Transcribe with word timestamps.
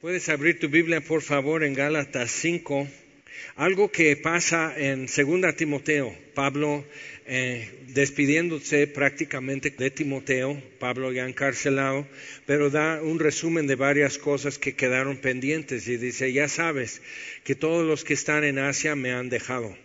Puedes 0.00 0.30
abrir 0.30 0.58
tu 0.58 0.70
Biblia, 0.70 1.02
por 1.02 1.20
favor, 1.20 1.62
en 1.62 1.74
Gálatas 1.74 2.30
5. 2.30 2.88
Algo 3.56 3.92
que 3.92 4.16
pasa 4.16 4.72
en 4.74 5.04
2 5.04 5.54
Timoteo. 5.54 6.16
Pablo 6.32 6.86
eh, 7.26 7.68
despidiéndose 7.88 8.86
prácticamente 8.86 9.68
de 9.68 9.90
Timoteo, 9.90 10.58
Pablo 10.78 11.12
ya 11.12 11.28
encarcelado, 11.28 12.08
pero 12.46 12.70
da 12.70 13.02
un 13.02 13.18
resumen 13.18 13.66
de 13.66 13.74
varias 13.74 14.16
cosas 14.16 14.58
que 14.58 14.74
quedaron 14.74 15.18
pendientes 15.18 15.86
y 15.86 15.98
dice, 15.98 16.32
ya 16.32 16.48
sabes 16.48 17.02
que 17.44 17.54
todos 17.54 17.86
los 17.86 18.02
que 18.02 18.14
están 18.14 18.42
en 18.44 18.58
Asia 18.58 18.96
me 18.96 19.12
han 19.12 19.28
dejado, 19.28 19.76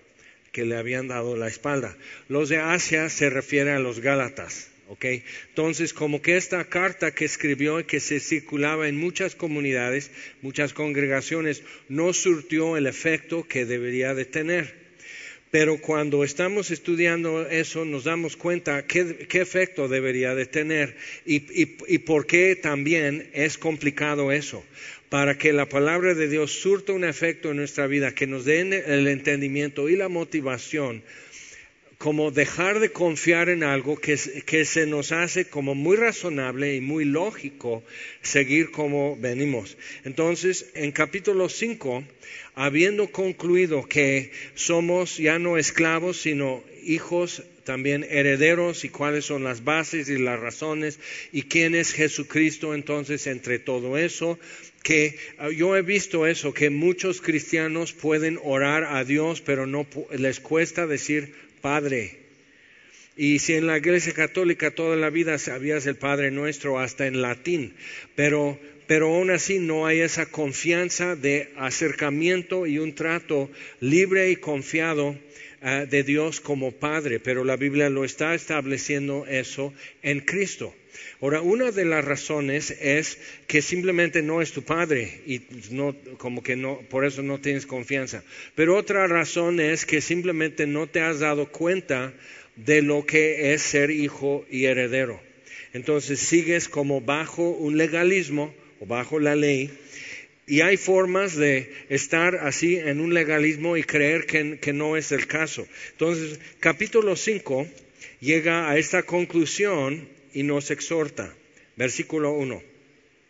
que 0.54 0.64
le 0.64 0.78
habían 0.78 1.10
dado 1.10 1.36
la 1.36 1.50
espalda. 1.50 1.98
Los 2.30 2.48
de 2.48 2.60
Asia 2.60 3.10
se 3.10 3.30
refieren 3.30 3.74
a 3.74 3.80
los 3.80 4.00
Gálatas 4.00 4.70
entonces, 5.02 5.94
como 5.94 6.22
que 6.22 6.38
esta 6.38 6.64
carta 6.66 7.12
que 7.12 7.26
escribió 7.26 7.80
y 7.80 7.86
que 7.86 8.00
se 8.00 8.20
circulaba 8.20 8.88
en 8.88 8.98
muchas 8.98 9.36
comunidades, 9.36 10.12
muchas 10.42 10.74
congregaciones, 10.74 11.64
no 11.90 12.14
surtió 12.14 12.78
el 12.78 12.88
efecto 12.88 13.48
que 13.48 13.66
debería 13.66 14.14
de 14.14 14.26
tener. 14.26 14.86
Pero 15.52 15.80
cuando 15.80 16.24
estamos 16.24 16.70
estudiando 16.70 17.48
eso, 17.48 17.86
nos 17.86 18.04
damos 18.04 18.36
cuenta 18.36 18.86
qué, 18.86 19.28
efecto 19.34 19.88
debería 19.88 20.36
de 20.36 20.46
tener 20.46 20.98
y, 21.26 21.40
por 22.00 22.26
qué 22.26 22.56
también 22.56 23.30
es 23.34 23.58
complicado 23.58 24.32
eso. 24.32 24.64
Para 25.10 25.38
que 25.38 25.54
la 25.54 25.70
palabra 25.70 26.14
de 26.14 26.28
Dios 26.28 26.52
surta 26.52 26.92
un 26.92 27.06
efecto 27.06 27.52
en 27.52 27.58
nuestra 27.58 27.88
vida, 27.88 28.14
que 28.14 28.28
nos 28.28 28.44
den 28.44 28.74
el 28.74 29.08
entendimiento 29.08 29.88
y 29.88 29.96
la 29.96 30.10
motivación 30.10 31.04
como 31.98 32.32
dejar 32.32 32.80
de 32.80 32.92
confiar 32.92 33.50
en 33.50 33.64
algo 33.64 33.98
que, 33.98 34.18
se 34.18 34.86
nos 34.86 35.12
hace 35.12 35.46
como 35.46 35.76
muy 35.76 35.96
razonable 35.98 36.76
y 36.76 36.82
muy 36.82 37.06
lógico 37.06 37.84
seguir 38.22 38.72
como 38.72 39.16
venimos. 39.16 39.78
Entonces, 40.04 40.72
en 40.74 40.92
capítulo 40.92 41.50
5, 41.50 42.04
habiendo 42.56 43.12
concluido 43.12 43.88
que 43.88 44.32
somos 44.56 45.18
ya 45.18 45.40
no 45.40 45.58
esclavos, 45.58 46.18
sino 46.18 46.64
hijos 46.84 47.44
también 47.64 48.06
herederos 48.10 48.86
y 48.86 48.90
cuáles 48.90 49.26
son 49.26 49.44
las 49.44 49.64
bases 49.64 50.08
y 50.10 50.20
las 50.20 50.40
razones 50.40 51.00
y 51.32 51.44
quién 51.44 51.74
es 51.74 51.92
Jesucristo 51.92 52.76
entonces 52.76 53.26
entre 53.26 53.58
todo 53.58 53.98
eso, 53.98 54.38
que 54.84 55.18
ah, 55.40 55.50
yo 55.50 55.76
he 55.76 55.82
visto 55.82 56.28
eso, 56.28 56.54
que 56.54 56.70
muchos 56.70 57.22
cristianos 57.22 57.92
pueden 57.92 58.40
orar 58.44 58.84
a 58.84 59.04
Dios, 59.04 59.42
pero 59.42 59.66
no 59.66 59.88
les 60.12 60.40
cuesta 60.40 60.86
decir 60.86 61.34
Padre. 61.66 62.12
Y 63.18 63.40
si 63.40 63.56
en 63.56 63.66
la 63.66 63.80
Iglesia 63.80 64.14
Católica 64.14 64.70
toda 64.70 64.96
la 64.96 65.10
vida 65.10 65.40
sabías 65.40 65.88
el 65.88 65.96
Padre 65.96 66.30
Nuestro 66.30 66.78
hasta 66.78 67.08
en 67.08 67.24
latín, 67.24 67.74
pero, 68.14 68.60
pero 68.86 69.08
aún 69.08 69.32
así 69.32 69.58
no 69.58 69.88
hay 69.88 70.02
esa 70.02 70.28
confianza 70.28 71.16
de 71.16 71.52
acercamiento 71.58 72.68
y 72.68 72.78
un 72.78 72.94
trato 72.94 73.50
libre 73.80 74.30
y 74.30 74.36
confiado 74.36 75.18
ah, 75.66 75.86
de 75.86 76.04
Dios 76.04 76.40
como 76.40 76.72
Padre, 76.72 77.20
pero 77.20 77.44
la 77.44 77.58
Biblia 77.58 77.90
lo 77.90 78.06
está 78.06 78.34
estableciendo 78.34 79.26
eso 79.28 79.74
en 80.02 80.22
Cristo. 80.22 80.74
Ahora, 81.22 81.42
una 81.42 81.72
de 81.72 81.86
las 81.86 82.06
razones 82.06 82.72
es 82.80 83.18
que 83.48 83.62
simplemente 83.62 84.22
no 84.22 84.42
es 84.42 84.52
tu 84.52 84.64
padre 84.64 85.22
y 85.26 85.42
no, 85.72 85.96
como 86.18 86.44
que 86.44 86.56
no, 86.56 86.80
por 86.90 87.06
eso 87.06 87.22
no 87.22 87.40
tienes 87.40 87.66
confianza. 87.66 88.24
Pero 88.56 88.78
otra 88.78 89.08
razón 89.08 89.60
es 89.60 89.86
que 89.86 90.02
simplemente 90.02 90.68
no 90.68 90.88
te 90.88 91.02
has 91.02 91.20
dado 91.20 91.52
cuenta 91.52 92.14
de 92.56 92.82
lo 92.82 93.06
que 93.06 93.54
es 93.54 93.62
ser 93.62 93.92
hijo 93.92 94.46
y 94.50 94.66
heredero. 94.66 95.20
Entonces 95.74 96.20
sigues 96.20 96.70
como 96.70 97.02
bajo 97.02 97.50
un 97.50 97.78
legalismo 97.78 98.54
o 98.80 98.86
bajo 98.86 99.20
la 99.20 99.36
ley 99.36 99.72
y 100.48 100.62
hay 100.62 100.78
formas 100.78 101.36
de 101.36 101.72
estar 101.90 102.36
así 102.36 102.78
en 102.78 103.02
un 103.02 103.14
legalismo 103.14 103.78
y 103.78 103.84
creer 103.84 104.26
que, 104.26 104.74
no 104.74 104.96
es 104.96 105.12
el 105.12 105.26
caso. 105.28 105.68
Entonces, 105.92 106.40
capítulo 106.60 107.16
5 107.16 107.68
llega 108.20 108.70
a 108.70 108.78
esta 108.78 109.04
conclusión 109.04 110.08
y 110.34 110.44
nos 110.44 110.70
exhorta. 110.70 111.34
Versículo 111.76 112.32
1. 112.34 112.62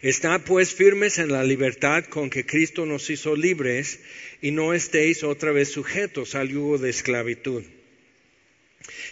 Está 0.02 0.40
pues 0.40 0.74
firmes 0.74 1.18
en 1.18 1.32
la 1.32 1.44
libertad 1.44 2.04
con 2.06 2.30
que 2.30 2.46
Cristo 2.46 2.86
nos 2.86 3.10
hizo 3.10 3.36
libres 3.36 4.00
y 4.42 4.52
no 4.52 4.74
estéis 4.74 5.24
otra 5.24 5.52
vez 5.52 5.70
sujetos 5.70 6.36
al 6.36 6.50
yugo 6.50 6.78
de 6.78 6.90
esclavitud. 6.90 7.64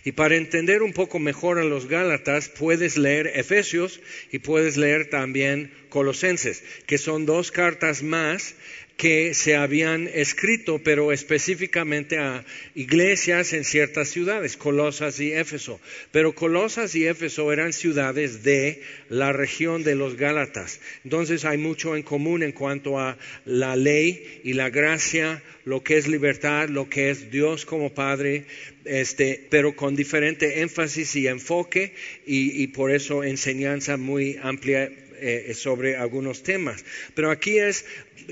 Y 0.03 0.11
para 0.13 0.35
entender 0.35 0.81
un 0.81 0.93
poco 0.93 1.19
mejor 1.19 1.59
a 1.59 1.63
los 1.63 1.87
Gálatas, 1.87 2.49
puedes 2.49 2.97
leer 2.97 3.27
Efesios 3.35 3.99
y 4.31 4.39
puedes 4.39 4.77
leer 4.77 5.09
también 5.09 5.71
Colosenses, 5.89 6.63
que 6.85 6.97
son 6.97 7.25
dos 7.25 7.51
cartas 7.51 8.03
más 8.03 8.55
que 8.97 9.33
se 9.33 9.55
habían 9.55 10.07
escrito, 10.07 10.79
pero 10.83 11.11
específicamente 11.11 12.19
a 12.19 12.45
iglesias 12.75 13.53
en 13.53 13.63
ciertas 13.63 14.09
ciudades, 14.09 14.55
Colosas 14.55 15.19
y 15.19 15.33
Éfeso. 15.33 15.79
Pero 16.11 16.35
Colosas 16.35 16.95
y 16.95 17.07
Éfeso 17.07 17.51
eran 17.51 17.73
ciudades 17.73 18.43
de 18.43 18.81
la 19.09 19.33
región 19.33 19.83
de 19.83 19.95
los 19.95 20.15
Gálatas. 20.15 20.79
Entonces 21.03 21.43
hay 21.43 21.57
mucho 21.57 21.95
en 21.95 22.03
común 22.03 22.43
en 22.43 22.51
cuanto 22.51 22.99
a 22.99 23.17
la 23.45 23.75
ley 23.75 24.41
y 24.43 24.53
la 24.53 24.69
gracia, 24.69 25.43
lo 25.65 25.83
que 25.83 25.97
es 25.97 26.07
libertad, 26.07 26.69
lo 26.69 26.89
que 26.89 27.09
es 27.09 27.31
Dios 27.31 27.65
como 27.65 27.93
Padre, 27.93 28.45
este, 28.85 29.47
pero 29.49 29.75
con 29.75 29.95
diferente 29.95 30.61
énfasis 30.61 31.15
y 31.15 31.27
enfoque 31.27 31.93
y, 32.25 32.61
y 32.61 32.67
por 32.67 32.91
eso 32.91 33.23
enseñanza 33.23 33.97
muy 33.97 34.37
amplia 34.41 34.91
eh, 35.23 35.53
sobre 35.53 35.95
algunos 35.95 36.43
temas. 36.43 36.83
Pero 37.15 37.31
aquí 37.31 37.57
es 37.57 37.85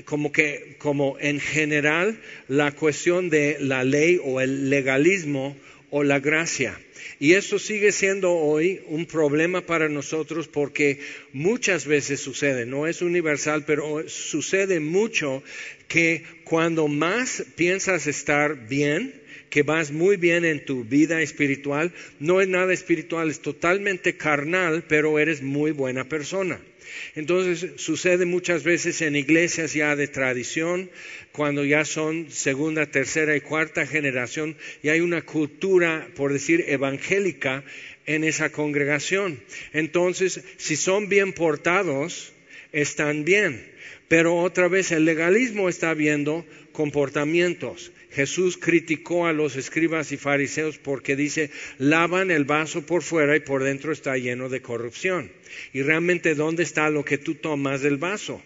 como 0.04 0.30
que, 0.32 0.76
como 0.78 1.16
en 1.20 1.40
general, 1.40 2.20
la 2.48 2.72
cuestión 2.72 3.30
de 3.30 3.56
la 3.60 3.84
ley 3.84 4.20
o 4.22 4.40
el 4.40 4.70
legalismo 4.70 5.56
o 5.90 6.02
la 6.02 6.20
gracia. 6.20 6.78
Y 7.18 7.34
eso 7.34 7.58
sigue 7.58 7.92
siendo 7.92 8.32
hoy 8.32 8.80
un 8.86 9.06
problema 9.06 9.60
para 9.60 9.88
nosotros 9.88 10.48
porque 10.48 10.98
muchas 11.32 11.86
veces 11.86 12.20
sucede, 12.20 12.66
no 12.66 12.86
es 12.86 13.02
universal, 13.02 13.64
pero 13.66 14.08
sucede 14.08 14.80
mucho 14.80 15.42
que 15.88 16.24
cuando 16.44 16.88
más 16.88 17.44
piensas 17.56 18.06
estar 18.06 18.68
bien, 18.68 19.14
que 19.50 19.62
vas 19.62 19.90
muy 19.90 20.16
bien 20.16 20.44
en 20.44 20.64
tu 20.64 20.82
vida 20.84 21.20
espiritual, 21.20 21.92
no 22.18 22.40
es 22.40 22.48
nada 22.48 22.72
espiritual, 22.72 23.30
es 23.30 23.40
totalmente 23.40 24.16
carnal, 24.16 24.84
pero 24.88 25.18
eres 25.18 25.42
muy 25.42 25.72
buena 25.72 26.08
persona. 26.08 26.58
Entonces 27.14 27.72
sucede 27.76 28.24
muchas 28.24 28.62
veces 28.62 29.00
en 29.02 29.16
iglesias 29.16 29.74
ya 29.74 29.96
de 29.96 30.08
tradición, 30.08 30.90
cuando 31.32 31.64
ya 31.64 31.84
son 31.84 32.30
segunda, 32.30 32.86
tercera 32.86 33.36
y 33.36 33.40
cuarta 33.40 33.86
generación, 33.86 34.56
y 34.82 34.88
hay 34.88 35.00
una 35.00 35.22
cultura, 35.22 36.08
por 36.14 36.32
decir, 36.32 36.64
evangélica 36.68 37.64
en 38.06 38.24
esa 38.24 38.50
congregación. 38.50 39.40
Entonces, 39.72 40.42
si 40.56 40.76
son 40.76 41.08
bien 41.08 41.32
portados, 41.32 42.32
están 42.72 43.24
bien. 43.24 43.70
Pero 44.08 44.36
otra 44.36 44.68
vez 44.68 44.92
el 44.92 45.04
legalismo 45.04 45.68
está 45.68 45.94
viendo 45.94 46.44
comportamientos. 46.72 47.92
Jesús 48.12 48.58
criticó 48.58 49.26
a 49.26 49.32
los 49.32 49.56
escribas 49.56 50.12
y 50.12 50.18
fariseos 50.18 50.78
porque 50.78 51.16
dice, 51.16 51.50
lavan 51.78 52.30
el 52.30 52.44
vaso 52.44 52.84
por 52.84 53.02
fuera 53.02 53.36
y 53.36 53.40
por 53.40 53.64
dentro 53.64 53.90
está 53.90 54.16
lleno 54.18 54.50
de 54.50 54.60
corrupción. 54.60 55.30
Y 55.72 55.82
realmente, 55.82 56.34
¿dónde 56.34 56.62
está 56.62 56.90
lo 56.90 57.04
que 57.04 57.18
tú 57.18 57.36
tomas 57.36 57.80
del 57.80 57.96
vaso? 57.96 58.42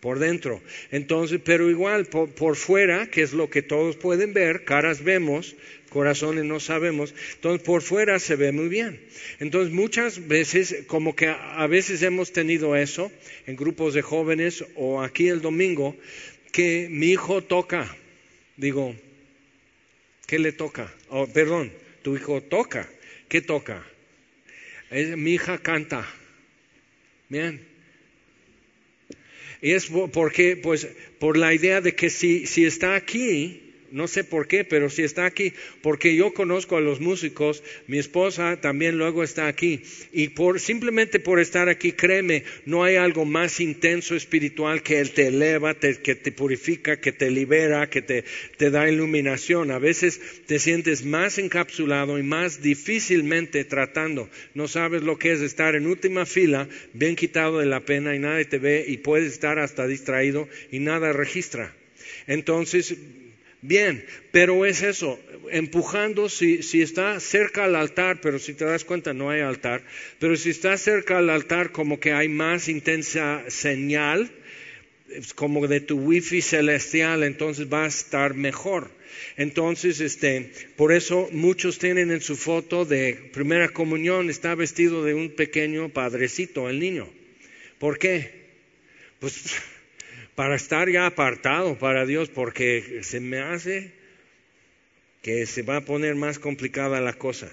Por 0.00 0.18
dentro. 0.18 0.62
Entonces, 0.90 1.40
pero 1.42 1.70
igual, 1.70 2.06
por, 2.06 2.56
fuera, 2.56 3.10
que 3.10 3.22
es 3.22 3.32
lo 3.32 3.48
que 3.48 3.62
todos 3.62 3.96
pueden 3.96 4.34
ver, 4.34 4.64
caras 4.64 5.02
vemos, 5.02 5.56
corazones 5.88 6.44
no 6.44 6.60
sabemos, 6.60 7.14
entonces 7.36 7.62
por 7.62 7.80
fuera 7.80 8.18
se 8.18 8.36
ve 8.36 8.52
muy 8.52 8.68
bien. 8.68 9.00
Entonces 9.40 9.72
muchas 9.72 10.28
veces, 10.28 10.84
como 10.86 11.16
que 11.16 11.28
a 11.28 11.66
veces 11.66 12.02
hemos 12.02 12.32
tenido 12.32 12.76
eso 12.76 13.10
en 13.46 13.56
grupos 13.56 13.94
de 13.94 14.02
jóvenes 14.02 14.62
o 14.74 15.02
aquí 15.02 15.28
el 15.28 15.40
domingo, 15.40 15.96
que 16.52 16.88
mi 16.90 17.08
hijo 17.08 17.42
toca. 17.42 17.96
Digo, 18.56 18.94
¿Qué 20.26 20.38
le 20.38 20.52
toca? 20.52 20.92
Oh, 21.08 21.26
perdón, 21.26 21.72
tu 22.02 22.16
hijo 22.16 22.42
toca. 22.42 22.88
¿Qué 23.28 23.40
toca? 23.40 23.84
mi 24.90 25.34
hija 25.34 25.58
canta. 25.58 26.06
Bien. 27.28 27.66
Y 29.60 29.72
es 29.72 29.86
porque, 30.12 30.56
pues, 30.56 30.88
por 31.18 31.36
la 31.36 31.54
idea 31.54 31.80
de 31.80 31.94
que 31.94 32.10
si, 32.10 32.46
si 32.46 32.64
está 32.64 32.94
aquí, 32.94 33.65
No 33.92 34.08
sé 34.08 34.24
por 34.24 34.48
qué, 34.48 34.64
pero 34.64 34.90
si 34.90 35.02
está 35.02 35.26
aquí, 35.26 35.52
porque 35.82 36.16
yo 36.16 36.32
conozco 36.34 36.76
a 36.76 36.80
los 36.80 37.00
músicos, 37.00 37.62
mi 37.86 37.98
esposa 37.98 38.60
también 38.60 38.98
luego 38.98 39.22
está 39.22 39.46
aquí. 39.46 39.82
Y 40.12 40.28
por, 40.28 40.60
simplemente 40.60 41.20
por 41.20 41.40
estar 41.40 41.68
aquí, 41.68 41.92
créeme, 41.92 42.44
no 42.64 42.84
hay 42.84 42.96
algo 42.96 43.24
más 43.24 43.60
intenso 43.60 44.16
espiritual 44.16 44.82
que 44.82 45.00
Él 45.00 45.12
te 45.12 45.28
eleva, 45.28 45.74
que 45.74 46.14
te 46.14 46.32
purifica, 46.32 47.00
que 47.00 47.12
te 47.12 47.30
libera, 47.30 47.88
que 47.88 48.02
te, 48.02 48.24
te 48.56 48.70
da 48.70 48.88
iluminación. 48.90 49.70
A 49.70 49.78
veces 49.78 50.20
te 50.46 50.58
sientes 50.58 51.04
más 51.04 51.38
encapsulado 51.38 52.18
y 52.18 52.22
más 52.22 52.62
difícilmente 52.62 53.64
tratando. 53.64 54.28
No 54.54 54.68
sabes 54.68 55.02
lo 55.02 55.18
que 55.18 55.32
es 55.32 55.40
estar 55.40 55.74
en 55.74 55.86
última 55.86 56.26
fila, 56.26 56.68
bien 56.92 57.16
quitado 57.16 57.58
de 57.58 57.66
la 57.66 57.80
pena 57.80 58.14
y 58.14 58.18
nadie 58.18 58.44
te 58.44 58.58
ve 58.58 58.84
y 58.86 58.98
puedes 58.98 59.32
estar 59.32 59.58
hasta 59.58 59.86
distraído 59.86 60.48
y 60.70 60.80
nada 60.80 61.12
registra. 61.12 61.74
Entonces, 62.26 62.96
Bien, 63.66 64.06
pero 64.30 64.64
es 64.64 64.82
eso, 64.82 65.18
empujando, 65.50 66.28
si, 66.28 66.60
está 66.80 67.18
cerca 67.18 67.64
al 67.64 67.74
altar, 67.74 68.20
pero 68.20 68.38
si 68.38 68.54
te 68.54 68.64
das 68.64 68.84
cuenta 68.84 69.12
no 69.12 69.28
hay 69.28 69.40
altar, 69.40 69.82
pero 70.20 70.36
si 70.36 70.50
está 70.50 70.76
cerca 70.76 71.18
al 71.18 71.30
altar 71.30 71.72
como 71.72 71.98
que 71.98 72.12
hay 72.12 72.28
más 72.28 72.68
intensa 72.68 73.42
señal, 73.48 74.30
como 75.34 75.66
de 75.66 75.80
tu 75.80 75.98
wifi 75.98 76.42
celestial, 76.42 77.24
entonces 77.24 77.66
va 77.66 77.86
a 77.86 77.88
estar 77.88 78.34
mejor. 78.34 78.88
Entonces, 79.36 79.98
este, 80.00 80.52
por 80.76 80.92
eso 80.92 81.28
muchos 81.32 81.80
tienen 81.80 82.12
en 82.12 82.20
su 82.20 82.36
foto 82.36 82.84
de 82.84 83.14
primera 83.32 83.70
comunión, 83.70 84.30
está 84.30 84.54
vestido 84.54 85.02
de 85.02 85.14
un 85.14 85.30
pequeño 85.30 85.88
padrecito, 85.88 86.70
el 86.70 86.78
niño. 86.78 87.08
¿Por 87.80 87.98
qué? 87.98 88.46
Pues 89.18 89.56
para 90.36 90.54
estar 90.54 90.88
ya 90.88 91.06
apartado 91.06 91.76
para 91.78 92.06
Dios, 92.06 92.28
porque 92.28 93.00
se 93.02 93.18
me 93.18 93.40
hace 93.40 93.90
que 95.22 95.44
se 95.46 95.62
va 95.62 95.78
a 95.78 95.84
poner 95.84 96.14
más 96.14 96.38
complicada 96.38 97.00
la 97.00 97.14
cosa. 97.14 97.50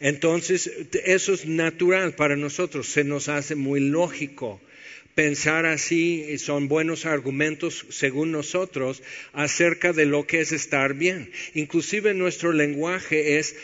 Entonces, 0.00 0.70
eso 1.04 1.34
es 1.34 1.44
natural 1.44 2.14
para 2.14 2.36
nosotros, 2.36 2.88
se 2.88 3.04
nos 3.04 3.28
hace 3.28 3.54
muy 3.54 3.80
lógico 3.80 4.60
pensar 5.14 5.64
así, 5.66 6.38
son 6.38 6.68
buenos 6.68 7.06
argumentos 7.06 7.86
según 7.90 8.32
nosotros 8.32 9.02
acerca 9.32 9.92
de 9.92 10.06
lo 10.06 10.26
que 10.26 10.40
es 10.40 10.52
estar 10.52 10.94
bien. 10.94 11.30
Inclusive 11.54 12.14
nuestro 12.14 12.52
lenguaje 12.52 13.38
es 13.38 13.56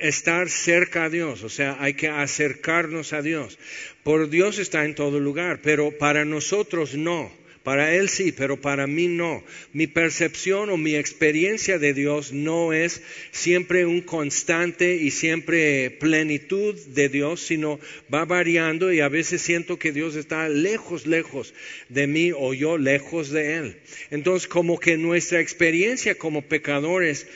estar 0.00 0.48
cerca 0.48 1.04
a 1.04 1.10
Dios, 1.10 1.42
o 1.42 1.48
sea, 1.48 1.76
hay 1.80 1.94
que 1.94 2.08
acercarnos 2.08 3.12
a 3.12 3.22
Dios. 3.22 3.58
Por 4.02 4.30
Dios 4.30 4.58
está 4.58 4.84
en 4.84 4.94
todo 4.94 5.20
lugar, 5.20 5.60
pero 5.62 5.90
para 5.98 6.24
nosotros 6.24 6.94
no. 6.94 7.30
Para 7.66 7.92
Él 7.96 8.08
sí, 8.08 8.30
pero 8.30 8.60
para 8.60 8.86
mí 8.86 9.08
no. 9.08 9.42
Mi 9.72 9.88
percepción 9.88 10.70
o 10.70 10.76
mi 10.76 10.94
experiencia 10.94 11.80
de 11.80 11.94
Dios 11.94 12.32
no 12.32 12.72
es 12.72 13.02
siempre 13.32 13.86
un 13.86 14.02
constante 14.02 14.94
y 14.94 15.10
siempre 15.10 15.90
plenitud 15.90 16.76
de 16.76 17.08
Dios, 17.08 17.40
sino 17.40 17.80
va 18.14 18.24
variando 18.24 18.92
y 18.92 19.00
a 19.00 19.08
veces 19.08 19.42
siento 19.42 19.80
que 19.80 19.90
Dios 19.90 20.14
está 20.14 20.48
lejos, 20.48 21.08
lejos 21.08 21.54
de 21.88 22.06
mí 22.06 22.30
o 22.32 22.54
yo 22.54 22.78
lejos 22.78 23.30
de 23.30 23.56
Él. 23.56 23.80
Entonces, 24.12 24.46
como 24.46 24.78
que 24.78 24.96
nuestra 24.96 25.40
experiencia 25.40 26.14
como 26.14 26.42
pecadores 26.42 27.26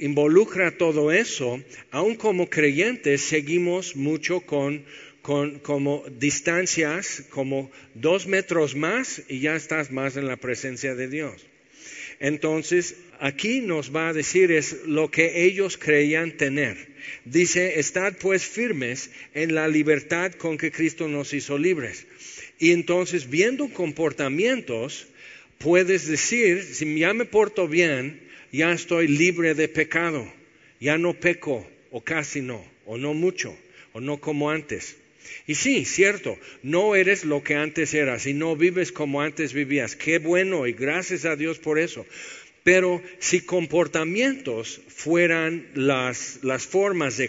involucra 0.00 0.76
todo 0.76 1.12
eso, 1.12 1.62
aun 1.90 2.16
como 2.16 2.48
creyentes 2.48 3.20
seguimos 3.20 3.94
mucho 3.94 4.40
con, 4.40 4.84
con 5.22 5.60
como 5.60 6.02
distancias, 6.18 7.24
como 7.30 7.70
dos 7.94 8.26
metros 8.26 8.74
más 8.74 9.22
y 9.28 9.40
ya 9.40 9.54
estás 9.54 9.92
más 9.92 10.16
en 10.16 10.26
la 10.26 10.36
presencia 10.36 10.94
de 10.94 11.08
Dios. 11.08 11.46
Entonces, 12.18 12.96
aquí 13.18 13.60
nos 13.60 13.94
va 13.94 14.08
a 14.08 14.12
decir 14.12 14.52
es 14.52 14.84
lo 14.86 15.10
que 15.10 15.44
ellos 15.44 15.78
creían 15.78 16.36
tener. 16.36 16.76
Dice, 17.24 17.78
estad 17.78 18.14
pues 18.18 18.44
firmes 18.44 19.10
en 19.34 19.54
la 19.54 19.68
libertad 19.68 20.32
con 20.32 20.58
que 20.58 20.70
Cristo 20.70 21.08
nos 21.08 21.32
hizo 21.32 21.56
libres. 21.56 22.06
Y 22.58 22.72
entonces, 22.72 23.30
viendo 23.30 23.68
comportamientos, 23.68 25.06
puedes 25.58 26.06
decir, 26.06 26.62
si 26.62 26.98
ya 26.98 27.14
me 27.14 27.24
porto 27.24 27.68
bien, 27.68 28.29
ya 28.52 28.72
estoy 28.72 29.08
libre 29.08 29.54
de 29.54 29.68
pecado, 29.68 30.30
ya 30.80 30.98
no 30.98 31.14
peco, 31.14 31.66
o 31.90 32.02
casi 32.02 32.40
no, 32.40 32.64
o 32.86 32.98
no 32.98 33.14
mucho, 33.14 33.56
o 33.92 34.00
no 34.00 34.20
como 34.20 34.50
antes. 34.50 34.96
Y 35.46 35.54
sí, 35.54 35.84
cierto, 35.84 36.38
no 36.62 36.94
eres 36.94 37.24
lo 37.24 37.42
que 37.42 37.54
antes 37.54 37.94
eras 37.94 38.26
y 38.26 38.34
no 38.34 38.56
vives 38.56 38.92
como 38.92 39.20
antes 39.20 39.52
vivías. 39.52 39.96
Qué 39.96 40.18
bueno 40.18 40.66
y 40.66 40.72
gracias 40.72 41.24
a 41.24 41.36
Dios 41.36 41.58
por 41.58 41.78
eso. 41.78 42.06
Pero 42.62 43.02
si 43.18 43.40
comportamientos 43.40 44.82
fueran 44.88 45.66
las, 45.74 46.40
las 46.42 46.66
formas 46.66 47.16
de, 47.16 47.28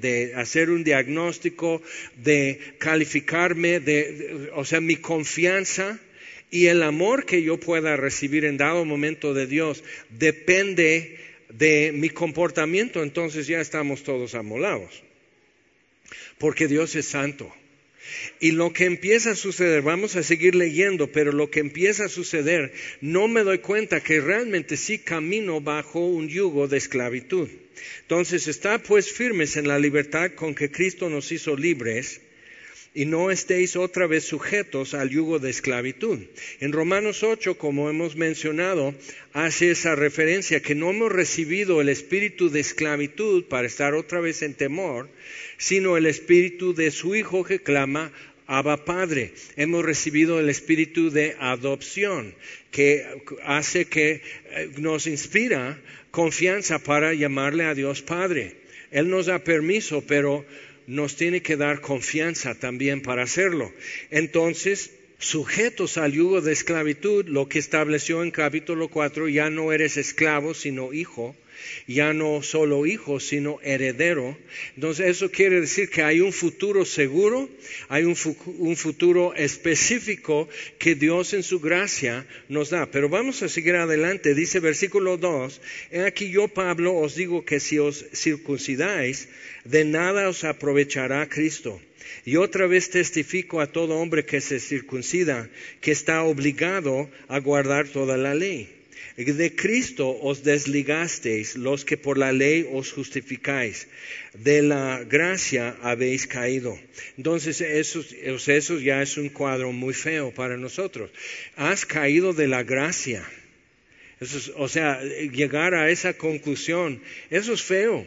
de, 0.00 0.32
hacer 0.34 0.70
un 0.70 0.82
diagnóstico, 0.82 1.82
de 2.16 2.58
calificarme, 2.78 3.80
de, 3.80 4.50
o 4.54 4.64
sea, 4.64 4.80
mi 4.80 4.96
confianza, 4.96 6.00
y 6.50 6.66
el 6.66 6.82
amor 6.82 7.26
que 7.26 7.42
yo 7.42 7.58
pueda 7.58 7.96
recibir 7.96 8.44
en 8.44 8.56
dado 8.56 8.84
momento 8.84 9.34
de 9.34 9.46
Dios 9.46 9.82
depende 10.10 11.18
de 11.48 11.92
mi 11.92 12.10
comportamiento, 12.10 13.02
entonces 13.02 13.46
ya 13.46 13.60
estamos 13.60 14.02
todos 14.02 14.34
amolados. 14.34 15.02
Porque 16.38 16.68
Dios 16.68 16.94
es 16.94 17.06
santo. 17.06 17.52
Y 18.38 18.52
lo 18.52 18.72
que 18.72 18.84
empieza 18.84 19.32
a 19.32 19.36
suceder, 19.36 19.82
vamos 19.82 20.14
a 20.14 20.22
seguir 20.22 20.54
leyendo, 20.54 21.10
pero 21.10 21.32
lo 21.32 21.50
que 21.50 21.60
empieza 21.60 22.04
a 22.04 22.08
suceder, 22.08 22.72
no 23.00 23.26
me 23.26 23.42
doy 23.42 23.58
cuenta 23.58 24.00
que 24.00 24.20
realmente 24.20 24.76
sí 24.76 24.98
camino 24.98 25.60
bajo 25.60 26.06
un 26.06 26.28
yugo 26.28 26.68
de 26.68 26.76
esclavitud. 26.76 27.48
Entonces, 28.02 28.46
está 28.46 28.78
pues 28.78 29.12
firmes 29.12 29.56
en 29.56 29.66
la 29.66 29.78
libertad 29.78 30.32
con 30.32 30.54
que 30.54 30.70
Cristo 30.70 31.10
nos 31.10 31.32
hizo 31.32 31.56
libres 31.56 32.20
y 32.96 33.04
no 33.04 33.30
estéis 33.30 33.76
otra 33.76 34.06
vez 34.06 34.24
sujetos 34.24 34.94
al 34.94 35.10
yugo 35.10 35.38
de 35.38 35.50
esclavitud. 35.50 36.18
En 36.60 36.72
Romanos 36.72 37.22
8, 37.22 37.58
como 37.58 37.90
hemos 37.90 38.16
mencionado, 38.16 38.94
hace 39.34 39.70
esa 39.70 39.94
referencia 39.94 40.62
que 40.62 40.74
no 40.74 40.88
hemos 40.88 41.12
recibido 41.12 41.82
el 41.82 41.90
espíritu 41.90 42.48
de 42.48 42.60
esclavitud 42.60 43.44
para 43.44 43.66
estar 43.66 43.92
otra 43.92 44.20
vez 44.20 44.40
en 44.40 44.54
temor, 44.54 45.10
sino 45.58 45.98
el 45.98 46.06
espíritu 46.06 46.72
de 46.72 46.90
su 46.90 47.14
Hijo 47.14 47.44
que 47.44 47.60
clama, 47.60 48.12
Abba 48.46 48.86
Padre. 48.86 49.34
Hemos 49.56 49.84
recibido 49.84 50.40
el 50.40 50.48
espíritu 50.48 51.10
de 51.10 51.36
adopción 51.38 52.34
que 52.70 53.04
hace 53.44 53.84
que 53.84 54.22
eh, 54.52 54.70
nos 54.78 55.06
inspira 55.06 55.78
confianza 56.10 56.78
para 56.78 57.12
llamarle 57.12 57.64
a 57.64 57.74
Dios 57.74 58.00
Padre. 58.00 58.56
Él 58.90 59.10
nos 59.10 59.26
da 59.26 59.40
permiso, 59.40 60.04
pero 60.06 60.46
nos 60.86 61.16
tiene 61.16 61.42
que 61.42 61.56
dar 61.56 61.80
confianza 61.80 62.54
también 62.54 63.02
para 63.02 63.22
hacerlo. 63.22 63.72
Entonces, 64.10 64.92
sujetos 65.18 65.96
al 65.96 66.12
yugo 66.12 66.40
de 66.40 66.52
esclavitud, 66.52 67.26
lo 67.26 67.48
que 67.48 67.58
estableció 67.58 68.22
en 68.22 68.30
capítulo 68.30 68.88
4, 68.88 69.28
ya 69.28 69.50
no 69.50 69.72
eres 69.72 69.96
esclavo, 69.96 70.54
sino 70.54 70.92
hijo, 70.92 71.34
ya 71.86 72.12
no 72.12 72.42
solo 72.42 72.86
hijo, 72.86 73.20
sino 73.20 73.58
heredero. 73.62 74.36
Entonces 74.74 75.06
eso 75.06 75.30
quiere 75.30 75.60
decir 75.60 75.88
que 75.88 76.02
hay 76.02 76.20
un 76.20 76.32
futuro 76.32 76.84
seguro, 76.84 77.48
hay 77.88 78.04
un, 78.04 78.16
futuro 78.16 79.34
específico 79.34 80.48
que 80.78 80.94
Dios 80.94 81.32
en 81.34 81.42
su 81.42 81.60
gracia 81.60 82.26
nos 82.48 82.70
da. 82.70 82.90
Pero 82.90 83.08
vamos 83.08 83.42
a 83.42 83.48
seguir 83.48 83.76
adelante. 83.76 84.34
Dice 84.34 84.60
versículo 84.60 85.16
2, 85.16 85.60
aquí 86.06 86.30
yo 86.30 86.48
Pablo 86.48 86.94
os 86.96 87.14
digo 87.14 87.44
que 87.44 87.60
si 87.60 87.78
os 87.78 88.04
circuncidáis, 88.12 89.28
de 89.64 89.84
nada 89.84 90.28
os 90.28 90.44
aprovechará 90.44 91.28
Cristo. 91.28 91.80
Y 92.24 92.36
otra 92.36 92.66
vez 92.66 92.90
testifico 92.90 93.60
a 93.60 93.66
todo 93.66 93.98
hombre 93.98 94.24
que 94.24 94.40
se 94.40 94.60
circuncida 94.60 95.48
que 95.80 95.92
está 95.92 96.22
obligado 96.22 97.10
a 97.28 97.38
guardar 97.38 97.88
toda 97.88 98.16
la 98.16 98.34
ley. 98.34 98.75
De 99.16 99.54
Cristo 99.54 100.08
os 100.20 100.42
desligasteis 100.42 101.56
los 101.56 101.84
que 101.84 101.96
por 101.96 102.18
la 102.18 102.32
ley 102.32 102.66
os 102.70 102.92
justificáis. 102.92 103.88
De 104.34 104.62
la 104.62 105.04
gracia 105.04 105.76
habéis 105.82 106.26
caído. 106.26 106.78
Entonces 107.16 107.60
eso, 107.60 108.04
eso 108.22 108.78
ya 108.78 109.02
es 109.02 109.16
un 109.16 109.28
cuadro 109.28 109.72
muy 109.72 109.94
feo 109.94 110.32
para 110.32 110.56
nosotros. 110.56 111.10
Has 111.56 111.86
caído 111.86 112.32
de 112.32 112.48
la 112.48 112.62
gracia. 112.62 113.24
o 114.56 114.68
sea, 114.68 115.02
llegar 115.02 115.74
a 115.74 115.90
esa 115.90 116.14
conclusión, 116.14 117.02
eso 117.30 117.52
es 117.54 117.62
feo 117.62 118.06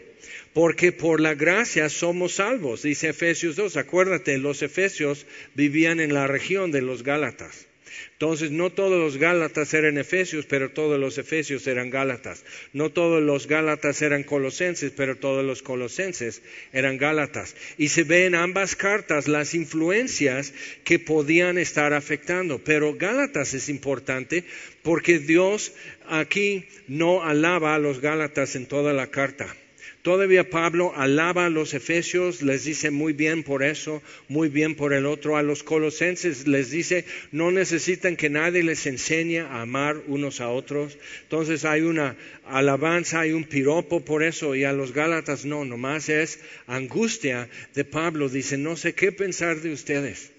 porque 0.53 0.91
por 0.91 1.21
la 1.21 1.35
gracia 1.35 1.89
somos 1.89 2.33
salvos, 2.33 2.81
dice 2.81 3.09
Efesios 3.09 3.55
2. 3.55 3.77
Acuérdate, 3.77 4.37
los 4.37 4.61
efesios 4.61 5.25
vivían 5.53 5.99
en 5.99 6.13
la 6.13 6.27
región 6.27 6.71
de 6.71 6.81
los 6.81 7.03
Gálatas. 7.03 7.68
Entonces, 8.13 8.51
no 8.51 8.69
todos 8.69 8.99
los 8.99 9.17
Gálatas 9.17 9.73
eran 9.73 9.97
Efesios, 9.97 10.45
pero 10.45 10.71
todos 10.71 10.99
los 10.99 11.17
Efesios 11.17 11.65
eran 11.67 11.89
Gálatas. 11.89 12.43
No 12.73 12.91
todos 12.91 13.23
los 13.23 13.47
Gálatas 13.47 14.01
eran 14.01 14.23
Colosenses, 14.23 14.91
pero 14.95 15.15
todos 15.15 15.45
los 15.45 15.61
Colosenses 15.61 16.41
eran 16.73 16.97
Gálatas. 16.97 17.55
Y 17.77 17.89
se 17.89 18.03
ve 18.03 18.25
en 18.25 18.35
ambas 18.35 18.75
cartas 18.75 19.27
las 19.27 19.53
influencias 19.53 20.53
que 20.83 20.99
podían 20.99 21.57
estar 21.57 21.93
afectando. 21.93 22.59
Pero 22.59 22.95
Gálatas 22.95 23.53
es 23.53 23.69
importante 23.69 24.43
porque 24.83 25.19
Dios 25.19 25.71
aquí 26.07 26.65
no 26.87 27.23
alaba 27.23 27.75
a 27.75 27.79
los 27.79 28.01
Gálatas 28.01 28.55
en 28.55 28.65
toda 28.65 28.93
la 28.93 29.07
carta. 29.07 29.55
Todavía 30.01 30.49
Pablo 30.49 30.93
alaba 30.95 31.47
a 31.47 31.49
los 31.49 31.73
efesios, 31.73 32.41
les 32.41 32.63
dice 32.63 32.89
muy 32.89 33.11
bien 33.11 33.43
por 33.43 33.63
eso, 33.63 34.01
muy 34.29 34.47
bien 34.47 34.75
por 34.75 34.93
el 34.93 35.05
otro. 35.05 35.35
A 35.35 35.43
los 35.43 35.61
colosenses 35.61 36.47
les 36.47 36.71
dice, 36.71 37.03
no 37.33 37.51
necesitan 37.51 38.15
que 38.15 38.29
nadie 38.29 38.63
les 38.63 38.85
enseñe 38.85 39.39
a 39.39 39.61
amar 39.61 39.97
unos 40.07 40.39
a 40.39 40.47
otros. 40.49 40.97
Entonces 41.23 41.65
hay 41.65 41.81
una 41.81 42.15
alabanza, 42.45 43.19
hay 43.19 43.33
un 43.33 43.43
piropo 43.43 44.05
por 44.05 44.23
eso. 44.23 44.55
Y 44.55 44.63
a 44.63 44.71
los 44.71 44.93
gálatas 44.93 45.43
no, 45.43 45.65
nomás 45.65 46.07
es 46.07 46.39
angustia 46.65 47.49
de 47.75 47.83
Pablo. 47.83 48.29
Dice, 48.29 48.57
no 48.57 48.77
sé 48.77 48.93
qué 48.93 49.11
pensar 49.11 49.59
de 49.59 49.73
ustedes. 49.73 50.31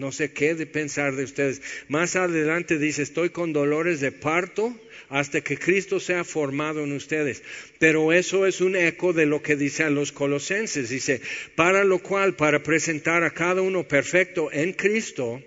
No 0.00 0.12
sé 0.12 0.32
qué 0.32 0.54
de 0.54 0.64
pensar 0.64 1.14
de 1.14 1.24
ustedes. 1.24 1.60
Más 1.88 2.16
adelante 2.16 2.78
dice, 2.78 3.02
estoy 3.02 3.28
con 3.28 3.52
dolores 3.52 4.00
de 4.00 4.12
parto 4.12 4.74
hasta 5.10 5.42
que 5.42 5.58
Cristo 5.58 6.00
sea 6.00 6.24
formado 6.24 6.82
en 6.84 6.92
ustedes. 6.92 7.42
Pero 7.78 8.10
eso 8.14 8.46
es 8.46 8.62
un 8.62 8.76
eco 8.76 9.12
de 9.12 9.26
lo 9.26 9.42
que 9.42 9.56
dice 9.56 9.84
a 9.84 9.90
los 9.90 10.10
colosenses. 10.10 10.88
Dice, 10.88 11.20
para 11.54 11.84
lo 11.84 11.98
cual, 11.98 12.34
para 12.34 12.62
presentar 12.62 13.24
a 13.24 13.34
cada 13.34 13.60
uno 13.60 13.86
perfecto 13.86 14.50
en 14.50 14.72
Cristo, 14.72 15.42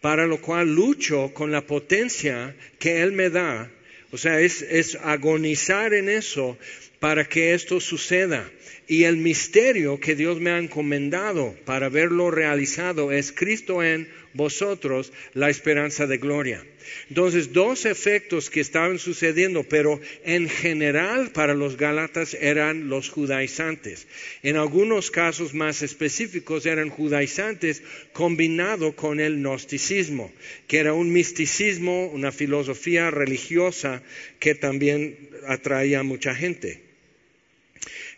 para 0.00 0.26
lo 0.26 0.40
cual 0.40 0.74
lucho 0.74 1.34
con 1.34 1.52
la 1.52 1.66
potencia 1.66 2.56
que 2.78 3.02
Él 3.02 3.12
me 3.12 3.28
da. 3.28 3.70
O 4.10 4.16
sea, 4.16 4.40
es 4.40 4.96
agonizar 5.02 5.92
en 5.92 6.08
eso 6.08 6.56
para 7.00 7.28
que 7.28 7.54
esto 7.54 7.80
suceda. 7.80 8.50
Y 8.88 9.04
el 9.04 9.16
misterio 9.16 9.98
que 9.98 10.14
Dios 10.14 10.40
me 10.40 10.50
ha 10.50 10.58
encomendado 10.58 11.56
para 11.64 11.88
verlo 11.88 12.30
realizado 12.30 13.10
es 13.10 13.32
Cristo 13.32 13.82
en 13.82 14.08
vosotros, 14.32 15.12
la 15.34 15.50
esperanza 15.50 16.06
de 16.06 16.18
gloria. 16.18 16.64
Entonces, 17.08 17.52
dos 17.52 17.84
efectos 17.84 18.48
que 18.48 18.60
estaban 18.60 18.98
sucediendo, 18.98 19.64
pero 19.64 20.00
en 20.24 20.48
general 20.48 21.30
para 21.32 21.54
los 21.54 21.76
Gálatas 21.76 22.34
eran 22.34 22.88
los 22.88 23.08
judaizantes. 23.08 24.06
En 24.42 24.56
algunos 24.56 25.10
casos 25.10 25.52
más 25.54 25.82
específicos 25.82 26.64
eran 26.66 26.90
judaizantes 26.90 27.82
combinado 28.12 28.94
con 28.94 29.18
el 29.18 29.38
gnosticismo, 29.38 30.32
que 30.68 30.78
era 30.78 30.92
un 30.92 31.12
misticismo, 31.12 32.06
una 32.06 32.30
filosofía 32.30 33.10
religiosa 33.10 34.02
que 34.38 34.54
también 34.54 35.16
atraía 35.46 36.00
a 36.00 36.04
mucha 36.04 36.34
gente. 36.34 36.82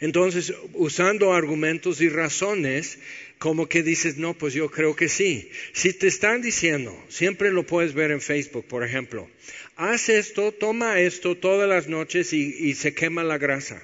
Entonces, 0.00 0.52
usando 0.74 1.32
argumentos 1.32 2.00
y 2.00 2.08
razones, 2.08 2.98
como 3.38 3.68
que 3.68 3.82
dices, 3.82 4.16
no, 4.16 4.34
pues 4.34 4.54
yo 4.54 4.70
creo 4.70 4.94
que 4.94 5.08
sí. 5.08 5.50
Si 5.72 5.92
te 5.92 6.06
están 6.06 6.42
diciendo, 6.42 6.96
siempre 7.08 7.50
lo 7.50 7.64
puedes 7.64 7.94
ver 7.94 8.10
en 8.10 8.20
Facebook, 8.20 8.66
por 8.66 8.84
ejemplo, 8.84 9.28
haz 9.76 10.08
esto, 10.08 10.52
toma 10.52 11.00
esto 11.00 11.36
todas 11.36 11.68
las 11.68 11.88
noches 11.88 12.32
y, 12.32 12.74
se 12.74 12.94
quema 12.94 13.24
la 13.24 13.38
grasa. 13.38 13.82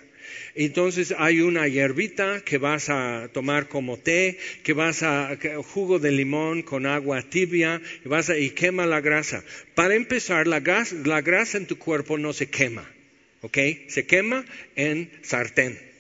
Entonces 0.57 1.13
hay 1.19 1.41
una 1.41 1.67
hierbita 1.67 2.41
que 2.45 2.59
vas 2.59 2.89
a 2.89 3.29
tomar 3.33 3.69
como 3.69 3.99
té, 3.99 4.39
que 4.63 4.73
vas 4.73 5.03
a 5.03 5.37
jugo 5.65 5.99
de 5.99 6.13
limón 6.13 6.63
con 6.63 6.87
agua 6.87 7.23
tibia 7.23 7.83
y 8.05 8.09
vas 8.09 8.31
a, 8.31 8.39
y 8.39 8.51
quema 8.51 8.87
la 8.87 9.01
grasa. 9.01 9.43
Para 9.75 9.97
empezar, 9.97 10.47
la, 10.47 10.63
la 11.05 11.23
grasa 11.23 11.59
en 11.59 11.67
tu 11.67 11.77
cuerpo 11.77 12.19
no 12.19 12.33
se 12.33 12.49
quema, 12.49 12.89
¿ok? 13.45 13.59
Se 13.89 14.07
quema 14.07 14.45
en 14.75 15.11
sartén 15.23 15.95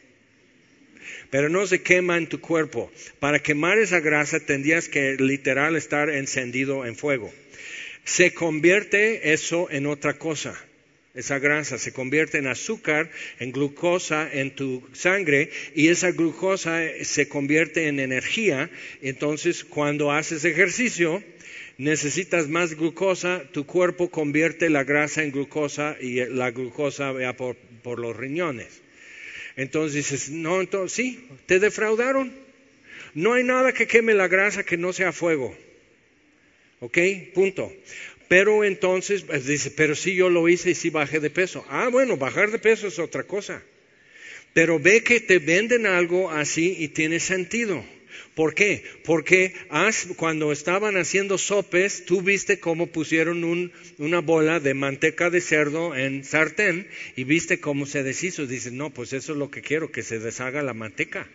pero 1.35 1.49
no 1.49 1.67
se 1.67 1.83
quema 1.83 2.17
en 2.17 2.29
tu 2.29 2.41
cuerpo. 2.41 2.93
Para 3.19 3.41
quemar 3.41 3.79
esa 3.79 3.99
grasa 3.99 4.39
tendrías 4.39 4.89
que 4.89 5.17
literal 5.19 5.75
estar 5.75 6.09
encendido 6.09 6.87
en 6.87 6.95
fuego. 6.95 7.35
Se 8.05 8.33
convierte 8.33 9.33
eso 9.33 9.69
en 9.69 9.87
otra 9.87 10.17
cosa. 10.17 10.55
Esa 11.13 11.41
grasa 11.41 11.77
se 11.77 11.93
convierte 11.93 12.39
en 12.39 12.47
azúcar, 12.47 13.11
en 13.41 13.51
glucosa 13.51 14.29
en 14.33 14.55
tu 14.55 14.89
sangre 14.93 15.51
y 15.75 15.89
esa 15.89 16.13
glucosa 16.13 16.81
se 17.03 17.27
convierte 17.27 17.89
en 17.89 17.99
energía. 17.99 18.71
Entonces, 19.03 19.65
cuando 19.65 20.13
haces 20.13 20.45
ejercicio, 20.45 21.21
necesitas 21.79 22.49
más 22.49 22.75
glucosa, 22.75 23.43
tu 23.53 23.67
cuerpo 23.67 24.11
convierte 24.11 24.71
la 24.71 24.85
grasa 24.85 25.23
en 25.23 25.33
glucosa 25.33 25.97
y 26.01 26.25
la 26.27 26.51
glucosa 26.51 27.13
va 27.13 27.35
por 27.35 27.99
los 27.99 28.17
riñones. 28.17 28.83
Entonces 29.57 29.95
dices, 29.95 30.31
no, 30.31 30.61
entonces 30.61 30.93
sí, 30.93 31.29
te 31.47 31.59
defraudaron. 31.59 32.33
No 33.15 33.35
hay 33.35 33.45
nada 33.45 33.73
que 33.73 33.87
queme 33.87 34.15
la 34.15 34.29
grasa 34.29 34.65
que 34.65 34.77
no 34.77 34.93
sea 34.93 35.13
fuego. 35.13 35.57
¿Ok? 36.81 36.99
Punto. 37.33 37.73
Pero 38.29 38.65
entonces 38.65 39.23
pues, 39.23 39.47
dice, 39.47 39.71
pero 39.71 39.95
sí 39.95 40.15
yo 40.15 40.29
lo 40.29 40.49
hice 40.49 40.71
y 40.71 40.75
sí 40.75 40.91
bajé 40.91 41.21
de 41.21 41.31
peso. 41.31 41.65
Ah, 41.69 41.89
bueno, 41.91 42.17
bajar 42.17 42.51
de 42.51 42.59
peso 42.59 42.89
es 42.89 42.99
otra 42.99 43.23
cosa. 43.23 43.63
Pero 44.53 44.79
ve 44.79 45.03
que 45.03 45.21
te 45.21 45.39
venden 45.39 45.87
algo 45.87 46.31
así 46.31 46.77
y 46.79 46.89
tiene 46.89 47.21
sentido. 47.21 47.85
¿Por 48.35 48.55
qué? 48.55 48.85
Porque 49.05 49.55
cuando 50.17 50.53
estaban 50.53 50.97
haciendo 50.97 51.39
sopes, 51.39 52.05
tú 52.05 52.23
viste 52.23 52.59
cómo 52.59 52.89
pusieron 52.89 53.73
una 53.99 54.21
bola 54.21 54.61
de 54.61 54.75
manteca 54.75 55.31
de 55.31 55.41
cerdo 55.41 55.95
en 55.95 56.25
sartén 56.25 56.89
y 57.17 57.25
viste 57.25 57.61
cómo 57.61 57.87
se 57.87 58.03
deshizo. 58.03 58.47
Dices, 58.47 58.73
no, 58.73 58.91
pues 58.91 59.13
eso 59.13 59.33
es 59.33 59.39
lo 59.39 59.51
que 59.51 59.63
quiero, 59.63 59.93
que 59.93 60.03
se 60.03 60.19
deshaga 60.19 60.63
la 60.63 60.75
manteca 60.75 61.29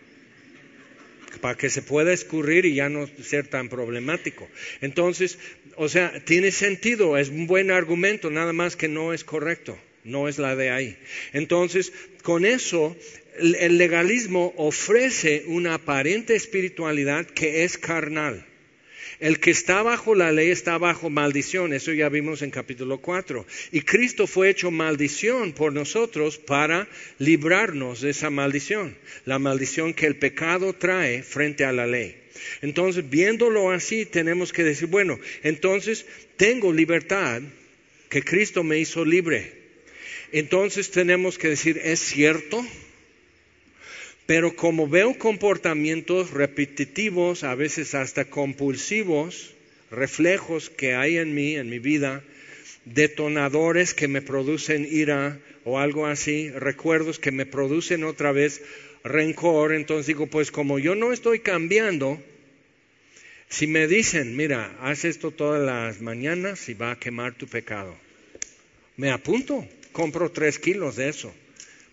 para 1.42 1.56
que 1.56 1.70
se 1.70 1.82
pueda 1.82 2.12
escurrir 2.12 2.66
y 2.66 2.76
ya 2.76 2.90
no 2.90 3.08
ser 3.22 3.48
tan 3.48 3.70
problemático. 3.70 4.48
Entonces, 4.82 5.38
o 5.76 5.88
sea, 5.88 6.24
tiene 6.26 6.52
sentido, 6.52 7.18
es 7.18 7.30
un 7.30 7.48
buen 7.48 7.72
argumento, 7.72 8.30
nada 8.30 8.52
más 8.52 8.76
que 8.76 8.88
no 8.88 9.14
es 9.14 9.24
correcto, 9.24 9.78
no 10.04 10.28
es 10.28 10.40
la 10.40 10.56
de 10.56 10.72
ahí. 10.72 10.98
Entonces, 11.34 11.94
con 12.24 12.46
eso 12.46 12.98
el 13.40 13.78
legalismo 13.78 14.54
ofrece 14.58 15.44
una 15.48 15.76
aparente 15.76 16.36
espiritualidad 16.36 17.26
que 17.26 17.64
es 17.64 17.78
carnal. 17.78 18.46
El 19.20 19.42
que 19.42 19.52
está 19.52 19.84
bajo 19.84 20.16
la 20.16 20.32
ley 20.32 20.50
está 20.50 20.78
bajo 20.78 21.10
maldición, 21.10 21.74
eso 21.74 21.92
ya 21.92 22.08
vimos 22.08 22.42
en 22.42 22.52
capítulo 22.52 23.00
4. 23.00 23.46
Y 23.74 23.82
Cristo 23.82 24.28
fue 24.28 24.50
hecho 24.50 24.72
maldición 24.72 25.52
por 25.52 25.74
nosotros 25.74 26.38
para 26.38 26.88
librarnos 27.18 28.00
de 28.00 28.12
esa 28.12 28.30
maldición, 28.30 28.98
la 29.26 29.38
maldición 29.38 29.94
que 29.94 30.06
el 30.06 30.16
pecado 30.16 30.72
trae 30.72 31.22
frente 31.22 31.66
a 31.66 31.74
la 31.74 31.86
ley. 31.86 32.16
Entonces, 32.62 33.10
viéndolo 33.10 33.72
así, 33.72 34.06
tenemos 34.06 34.54
que 34.54 34.64
decir, 34.64 34.88
bueno, 34.88 35.20
entonces 35.44 36.06
tengo 36.38 36.72
libertad 36.72 37.42
que 38.08 38.24
Cristo 38.24 38.64
me 38.64 38.80
hizo 38.80 39.04
libre. 39.04 39.52
Entonces 40.32 40.92
tenemos 40.92 41.38
que 41.38 41.50
decir, 41.50 41.82
¿es 41.84 42.00
cierto? 42.00 42.66
Pero 44.30 44.56
como 44.56 44.88
veo 44.88 45.18
comportamientos 45.18 46.30
repetitivos, 46.30 47.44
a 47.44 47.56
veces 47.56 47.96
hasta 47.96 48.26
compulsivos, 48.26 49.56
reflejos 49.90 50.70
que 50.70 50.94
hay 50.94 51.18
en 51.18 51.34
mí, 51.34 51.56
en 51.56 51.68
mi 51.68 51.80
vida, 51.80 52.22
detonadores 52.86 53.96
que 53.96 54.08
me 54.08 54.22
producen 54.22 54.88
ira 54.88 55.40
o 55.64 55.80
algo 55.80 56.06
así, 56.06 56.52
recuerdos 56.52 57.18
que 57.18 57.32
me 57.32 57.48
producen 57.48 58.04
otra 58.04 58.32
vez 58.32 58.62
rencor, 59.04 59.74
entonces 59.74 60.06
digo, 60.06 60.28
pues 60.28 60.52
como 60.52 60.78
yo 60.78 60.94
no 60.94 61.12
estoy 61.12 61.40
cambiando, 61.40 62.22
si 63.50 63.66
me 63.66 63.88
dicen, 63.88 64.38
mira, 64.38 64.78
haz 64.80 65.06
esto 65.06 65.32
todas 65.32 65.60
las 65.60 66.02
mañanas 66.02 66.70
y 66.70 66.76
va 66.76 66.92
a 66.92 67.00
quemar 67.00 67.34
tu 67.34 67.48
pecado, 67.48 67.98
me 68.96 69.10
apunto, 69.10 69.68
compro 69.92 70.30
tres 70.30 70.60
kilos 70.60 70.98
de 70.98 71.10
eso 71.10 71.34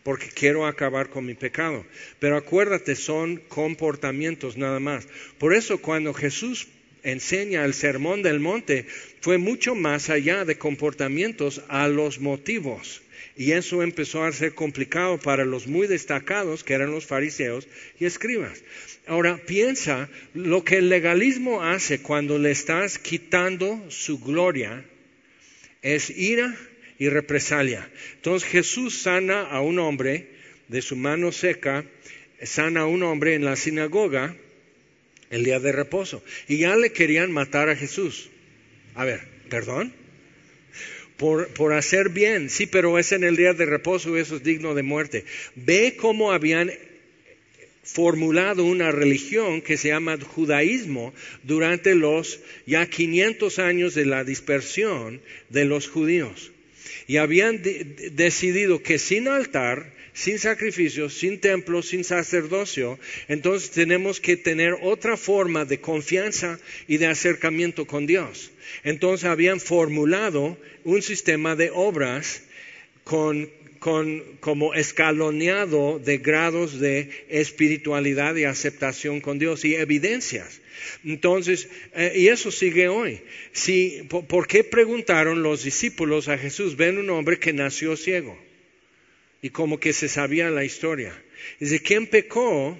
porque 0.06 0.28
quiero 0.28 0.66
acabar 0.66 1.10
con 1.10 1.26
mi 1.26 1.34
pecado. 1.34 1.84
Pero 2.20 2.36
acuérdate, 2.36 2.94
son 2.94 3.38
comportamientos 3.48 4.56
nada 4.56 4.78
más. 4.78 5.08
Por 5.36 5.52
eso 5.52 5.78
cuando 5.78 6.14
Jesús 6.14 6.68
enseña 7.02 7.64
el 7.64 7.74
sermón 7.74 8.22
del 8.22 8.38
monte, 8.38 8.86
fue 9.20 9.36
mucho 9.36 9.74
más 9.74 10.08
allá 10.08 10.44
de 10.44 10.58
comportamientos 10.58 11.60
a 11.66 11.88
los 11.88 12.20
motivos. 12.20 13.02
Y 13.36 13.50
eso 13.50 13.82
empezó 13.82 14.22
a 14.22 14.30
ser 14.30 14.54
complicado 14.54 15.18
para 15.18 15.44
los 15.44 15.66
muy 15.66 15.88
destacados, 15.88 16.62
que 16.62 16.74
eran 16.74 16.92
los 16.92 17.04
fariseos 17.04 17.66
y 17.98 18.04
escribas. 18.04 18.62
Ahora 19.08 19.40
piensa 19.44 20.08
lo 20.34 20.62
que 20.62 20.76
el 20.76 20.88
legalismo 20.88 21.64
hace 21.64 21.98
cuando 22.00 22.38
le 22.38 22.52
estás 22.52 23.00
quitando 23.00 23.84
su 23.90 24.20
gloria, 24.20 24.84
es 25.82 26.10
ira 26.10 26.56
y 26.98 27.08
represalia. 27.08 27.90
Entonces 28.14 28.48
Jesús 28.48 29.02
sana 29.02 29.42
a 29.42 29.60
un 29.60 29.78
hombre 29.78 30.28
de 30.68 30.82
su 30.82 30.96
mano 30.96 31.32
seca, 31.32 31.84
sana 32.42 32.80
a 32.80 32.86
un 32.86 33.02
hombre 33.02 33.34
en 33.34 33.44
la 33.44 33.56
sinagoga 33.56 34.36
el 35.30 35.44
día 35.44 35.60
de 35.60 35.72
reposo. 35.72 36.22
Y 36.48 36.58
ya 36.58 36.76
le 36.76 36.92
querían 36.92 37.32
matar 37.32 37.68
a 37.68 37.76
Jesús. 37.76 38.30
A 38.94 39.04
ver, 39.04 39.20
¿perdón? 39.48 39.92
Por, 41.16 41.48
por, 41.48 41.72
hacer 41.72 42.10
bien, 42.10 42.50
sí, 42.50 42.66
pero 42.66 42.98
es 42.98 43.12
en 43.12 43.24
el 43.24 43.36
día 43.36 43.54
de 43.54 43.64
reposo 43.64 44.16
y 44.16 44.20
eso 44.20 44.36
es 44.36 44.42
digno 44.42 44.74
de 44.74 44.82
muerte. 44.82 45.24
Ve 45.54 45.96
cómo 45.96 46.32
habían 46.32 46.70
formulado 47.82 48.64
una 48.64 48.90
religión 48.90 49.62
que 49.62 49.76
se 49.76 49.88
llama 49.88 50.18
judaísmo 50.18 51.14
durante 51.44 51.94
los 51.94 52.40
ya 52.66 52.86
500 52.86 53.58
años 53.60 53.94
de 53.94 54.04
la 54.04 54.24
dispersión 54.24 55.22
de 55.48 55.64
los 55.64 55.88
judíos. 55.88 56.52
Y 57.06 57.16
habían 57.16 57.62
decidido 57.62 58.82
que 58.82 58.98
sin 58.98 59.28
altar, 59.28 59.92
sin 60.12 60.38
sacrificios, 60.38 61.12
sin 61.14 61.40
templo, 61.40 61.82
sin 61.82 62.02
sacerdocio, 62.02 62.98
entonces 63.28 63.70
tenemos 63.70 64.18
que 64.18 64.36
tener 64.36 64.74
otra 64.80 65.16
forma 65.16 65.64
de 65.64 65.80
confianza 65.80 66.58
y 66.88 66.96
de 66.96 67.06
acercamiento 67.06 67.86
con 67.86 68.06
Dios. 68.06 68.50
Entonces 68.82 69.28
habían 69.28 69.60
formulado 69.60 70.58
un 70.84 71.02
sistema 71.02 71.54
de 71.54 71.70
obras 71.72 72.42
con 73.04 73.50
como 73.78 74.74
escaloneado 74.74 75.98
de 75.98 76.18
grados 76.18 76.80
de 76.80 77.10
espiritualidad 77.28 78.34
y 78.36 78.44
aceptación 78.44 79.20
con 79.20 79.38
Dios 79.38 79.64
y 79.64 79.74
evidencias. 79.74 80.60
Entonces, 81.04 81.68
eh, 81.94 82.12
y 82.16 82.28
eso 82.28 82.50
sigue 82.50 82.88
hoy. 82.88 83.20
Si, 83.52 84.06
por, 84.08 84.46
qué 84.46 84.64
preguntaron 84.64 85.42
los 85.42 85.64
discípulos 85.64 86.28
a 86.28 86.38
Jesús? 86.38 86.76
Ven 86.76 86.98
un 86.98 87.10
hombre 87.10 87.38
que 87.38 87.52
nació 87.52 87.96
ciego. 87.96 88.38
Y 89.42 89.50
como 89.50 89.78
que 89.78 89.92
se 89.92 90.08
sabía 90.08 90.50
la 90.50 90.64
historia. 90.64 91.12
Dice, 91.60 91.80
¿quién 91.80 92.06
pecó? 92.06 92.78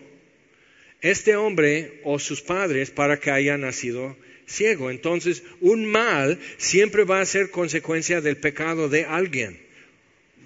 Este 1.01 1.37
hombre 1.37 2.01
o 2.05 2.19
sus 2.19 2.41
padres 2.41 2.91
para 2.91 3.19
que 3.21 3.31
haya 3.31 3.57
nacido 3.59 4.17
ciego. 4.47 4.91
Entonces, 4.91 5.43
un 5.61 5.87
mal 5.87 6.39
siempre 6.57 7.05
va 7.05 7.21
a 7.21 7.27
ser 7.27 7.51
consecuencia 7.51 8.21
del 8.21 8.37
pecado 8.37 8.89
de 8.89 9.05
alguien 9.05 9.66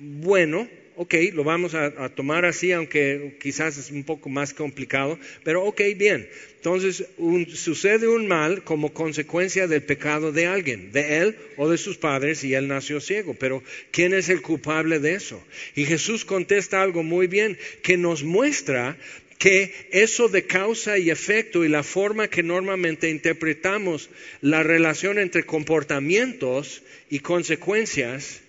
bueno, 0.00 0.68
ok, 0.96 1.14
lo 1.32 1.44
vamos 1.44 1.74
a, 1.74 2.10
tomar 2.10 2.44
así, 2.44 2.72
aunque 2.72 3.36
quizás 3.40 3.78
es 3.78 3.90
un 3.90 4.04
poco 4.04 4.28
más 4.28 4.52
complicado, 4.52 5.18
pero 5.44 5.64
ok, 5.64 5.80
bien. 5.96 6.28
Entonces, 6.56 7.06
sucede 7.54 8.06
un 8.06 8.28
mal 8.28 8.64
como 8.64 8.92
consecuencia 8.92 9.66
del 9.66 9.82
pecado 9.82 10.30
de 10.30 10.44
alguien, 10.44 10.92
de 10.92 11.18
él 11.18 11.36
o 11.56 11.70
de 11.70 11.78
sus 11.78 11.96
padres, 11.96 12.44
y 12.44 12.52
él 12.52 12.68
nació 12.68 13.00
ciego. 13.00 13.34
Pero, 13.34 13.62
¿quién 13.92 14.12
es 14.12 14.28
el 14.28 14.42
culpable 14.42 14.98
de 14.98 15.14
eso? 15.14 15.42
Y 15.74 15.86
Jesús 15.86 16.26
contesta 16.26 16.82
algo 16.82 17.02
muy 17.02 17.28
bien, 17.28 17.56
que 17.82 17.96
nos 17.96 18.22
muestra 18.22 18.98
que 19.38 19.72
eso 19.92 20.28
de 20.28 20.44
causa 20.44 20.98
y 20.98 21.08
efecto 21.08 21.64
y 21.64 21.68
la 21.70 21.82
forma 21.82 22.28
que 22.28 22.42
normalmente 22.42 23.08
interpretamos 23.08 24.10
la 24.42 24.62
relación 24.62 25.18
entre 25.18 25.44
comportamientos 25.44 26.82
y 27.08 27.20
consecuencias, 27.20 28.42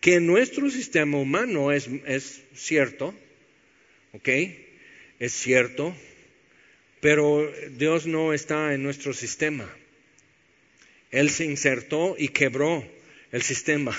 que 0.00 0.20
nuestro 0.20 0.70
sistema 0.70 1.18
humano 1.18 1.72
es, 1.72 1.88
es 2.06 2.42
cierto, 2.54 3.14
¿ok? 4.12 4.28
Es 5.18 5.32
cierto, 5.32 5.94
pero 7.00 7.50
Dios 7.76 8.06
no 8.06 8.32
está 8.32 8.74
en 8.74 8.82
nuestro 8.82 9.12
sistema. 9.12 9.68
Él 11.10 11.30
se 11.30 11.44
insertó 11.44 12.16
y 12.18 12.28
quebró 12.28 12.86
el 13.32 13.42
sistema. 13.42 13.96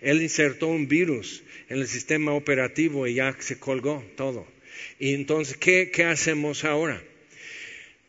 Él 0.00 0.22
insertó 0.22 0.68
un 0.68 0.88
virus 0.88 1.42
en 1.68 1.78
el 1.78 1.88
sistema 1.88 2.32
operativo 2.32 3.06
y 3.06 3.14
ya 3.14 3.36
se 3.38 3.58
colgó 3.58 4.04
todo. 4.16 4.46
Y 4.98 5.14
entonces, 5.14 5.56
¿qué, 5.56 5.90
qué 5.90 6.04
hacemos 6.04 6.64
ahora? 6.64 7.02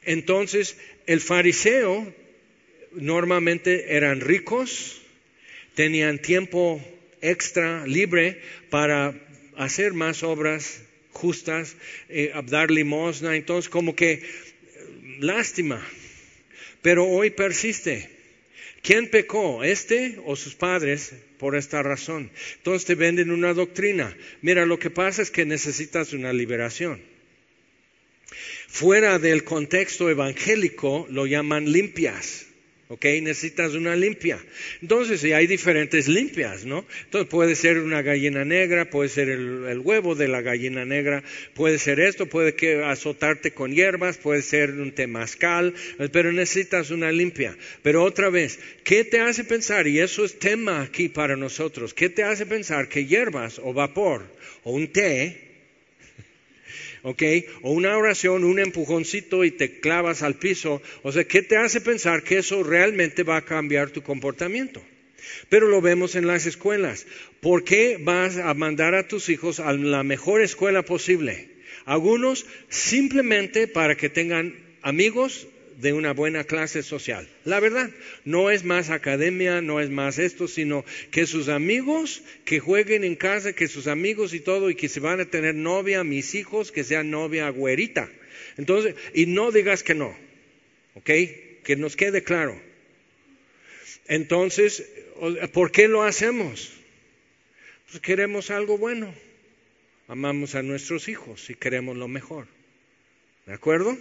Entonces, 0.03 0.77
el 1.05 1.21
fariseo 1.21 2.13
normalmente 2.93 3.95
eran 3.95 4.21
ricos, 4.21 5.01
tenían 5.75 6.19
tiempo 6.19 6.81
extra, 7.21 7.85
libre, 7.85 8.41
para 8.69 9.13
hacer 9.57 9.93
más 9.93 10.23
obras 10.23 10.81
justas, 11.11 11.75
eh, 12.09 12.33
dar 12.47 12.71
limosna, 12.71 13.35
entonces 13.35 13.69
como 13.69 13.95
que 13.95 14.23
lástima, 15.19 15.85
pero 16.81 17.05
hoy 17.05 17.29
persiste. 17.29 18.09
¿Quién 18.81 19.09
pecó? 19.09 19.63
¿Este 19.63 20.19
o 20.25 20.35
sus 20.35 20.55
padres? 20.55 21.13
Por 21.37 21.55
esta 21.55 21.83
razón. 21.83 22.31
Entonces 22.57 22.85
te 22.85 22.95
venden 22.95 23.31
una 23.31 23.53
doctrina. 23.53 24.15
Mira, 24.41 24.65
lo 24.65 24.79
que 24.79 24.89
pasa 24.89 25.21
es 25.21 25.29
que 25.29 25.45
necesitas 25.45 26.13
una 26.13 26.33
liberación. 26.33 27.01
Fuera 28.67 29.19
del 29.19 29.43
contexto 29.43 30.09
evangélico 30.09 31.05
lo 31.09 31.27
llaman 31.27 31.71
limpias. 31.71 32.47
¿Ok? 32.91 33.05
Necesitas 33.21 33.73
una 33.73 33.95
limpia. 33.95 34.37
Entonces, 34.81 35.23
hay 35.23 35.47
diferentes 35.47 36.09
limpias, 36.09 36.65
¿no? 36.65 36.85
Entonces, 37.05 37.29
puede 37.29 37.55
ser 37.55 37.77
una 37.77 38.01
gallina 38.01 38.43
negra, 38.43 38.89
puede 38.89 39.07
ser 39.07 39.29
el, 39.29 39.79
huevo 39.79 40.13
de 40.13 40.27
la 40.27 40.41
gallina 40.41 40.83
negra, 40.83 41.23
puede 41.53 41.79
ser 41.79 42.01
esto, 42.01 42.25
puede 42.25 42.53
que 42.53 42.83
azotarte 42.83 43.51
con 43.51 43.73
hierbas, 43.73 44.17
puede 44.17 44.41
ser 44.41 44.71
un 44.71 44.91
temazcal, 44.91 45.73
pero 46.11 46.33
necesitas 46.33 46.91
una 46.91 47.13
limpia. 47.13 47.55
Pero 47.81 48.03
otra 48.03 48.29
vez, 48.29 48.59
¿qué 48.83 49.05
te 49.05 49.21
hace 49.21 49.45
pensar? 49.45 49.87
Y 49.87 49.99
eso 49.99 50.25
es 50.25 50.37
tema 50.37 50.81
aquí 50.81 51.07
para 51.07 51.37
nosotros. 51.37 51.93
¿Qué 51.93 52.09
te 52.09 52.23
hace 52.23 52.45
pensar 52.45 52.89
que 52.89 53.05
hierbas 53.05 53.57
o 53.63 53.71
vapor 53.71 54.25
o 54.63 54.73
un 54.73 54.89
té 54.89 55.50
¿ok? 57.03 57.23
O 57.61 57.71
una 57.71 57.97
oración, 57.97 58.43
un 58.43 58.59
empujoncito 58.59 59.43
y 59.43 59.51
te 59.51 59.79
clavas 59.79 60.21
al 60.21 60.35
piso. 60.35 60.81
O 61.03 61.11
sea, 61.11 61.23
¿qué 61.23 61.41
te 61.41 61.57
hace 61.57 61.81
pensar 61.81 62.23
que 62.23 62.37
eso 62.37 62.63
realmente 62.63 63.23
va 63.23 63.37
a 63.37 63.45
cambiar 63.45 63.89
tu 63.91 64.01
comportamiento? 64.01 64.81
Pero 65.49 65.67
lo 65.67 65.81
vemos 65.81 66.15
en 66.15 66.27
las 66.27 66.45
escuelas. 66.45 67.05
¿Por 67.39 67.63
qué 67.63 67.97
vas 67.99 68.37
a 68.37 68.53
mandar 68.53 68.95
a 68.95 69.07
tus 69.07 69.29
hijos 69.29 69.59
a 69.59 69.73
la 69.73 70.03
mejor 70.03 70.41
escuela 70.41 70.83
posible? 70.83 71.49
Algunos 71.85 72.45
simplemente 72.69 73.67
para 73.67 73.95
que 73.95 74.09
tengan 74.09 74.55
amigos 74.81 75.47
de 75.81 75.93
una 75.93 76.13
buena 76.13 76.43
clase 76.43 76.83
social. 76.83 77.27
La 77.43 77.59
verdad, 77.59 77.89
no 78.23 78.51
es 78.51 78.63
más 78.63 78.91
academia, 78.91 79.61
no 79.61 79.79
es 79.79 79.89
más 79.89 80.19
esto, 80.19 80.47
sino 80.47 80.85
que 81.09 81.25
sus 81.25 81.49
amigos 81.49 82.21
que 82.45 82.59
jueguen 82.59 83.03
en 83.03 83.15
casa, 83.15 83.53
que 83.53 83.67
sus 83.67 83.87
amigos 83.87 84.33
y 84.35 84.39
todo, 84.39 84.69
y 84.69 84.75
que 84.75 84.89
se 84.89 84.99
van 84.99 85.19
a 85.19 85.25
tener 85.25 85.55
novia, 85.55 86.03
mis 86.03 86.35
hijos, 86.35 86.71
que 86.71 86.83
sean 86.83 87.09
novia 87.09 87.49
güerita. 87.49 88.11
Entonces, 88.57 88.95
y 89.13 89.25
no 89.25 89.51
digas 89.51 89.81
que 89.81 89.95
no, 89.95 90.15
¿ok? 90.93 91.09
Que 91.63 91.75
nos 91.75 91.95
quede 91.95 92.23
claro. 92.23 92.61
Entonces, 94.07 94.87
¿por 95.51 95.71
qué 95.71 95.87
lo 95.87 96.03
hacemos? 96.03 96.71
Pues 97.89 98.01
queremos 98.01 98.51
algo 98.51 98.77
bueno. 98.77 99.13
Amamos 100.07 100.53
a 100.53 100.61
nuestros 100.61 101.07
hijos 101.07 101.49
y 101.49 101.55
queremos 101.55 101.97
lo 101.97 102.07
mejor. 102.07 102.45
¿De 103.47 103.53
acuerdo? 103.53 103.97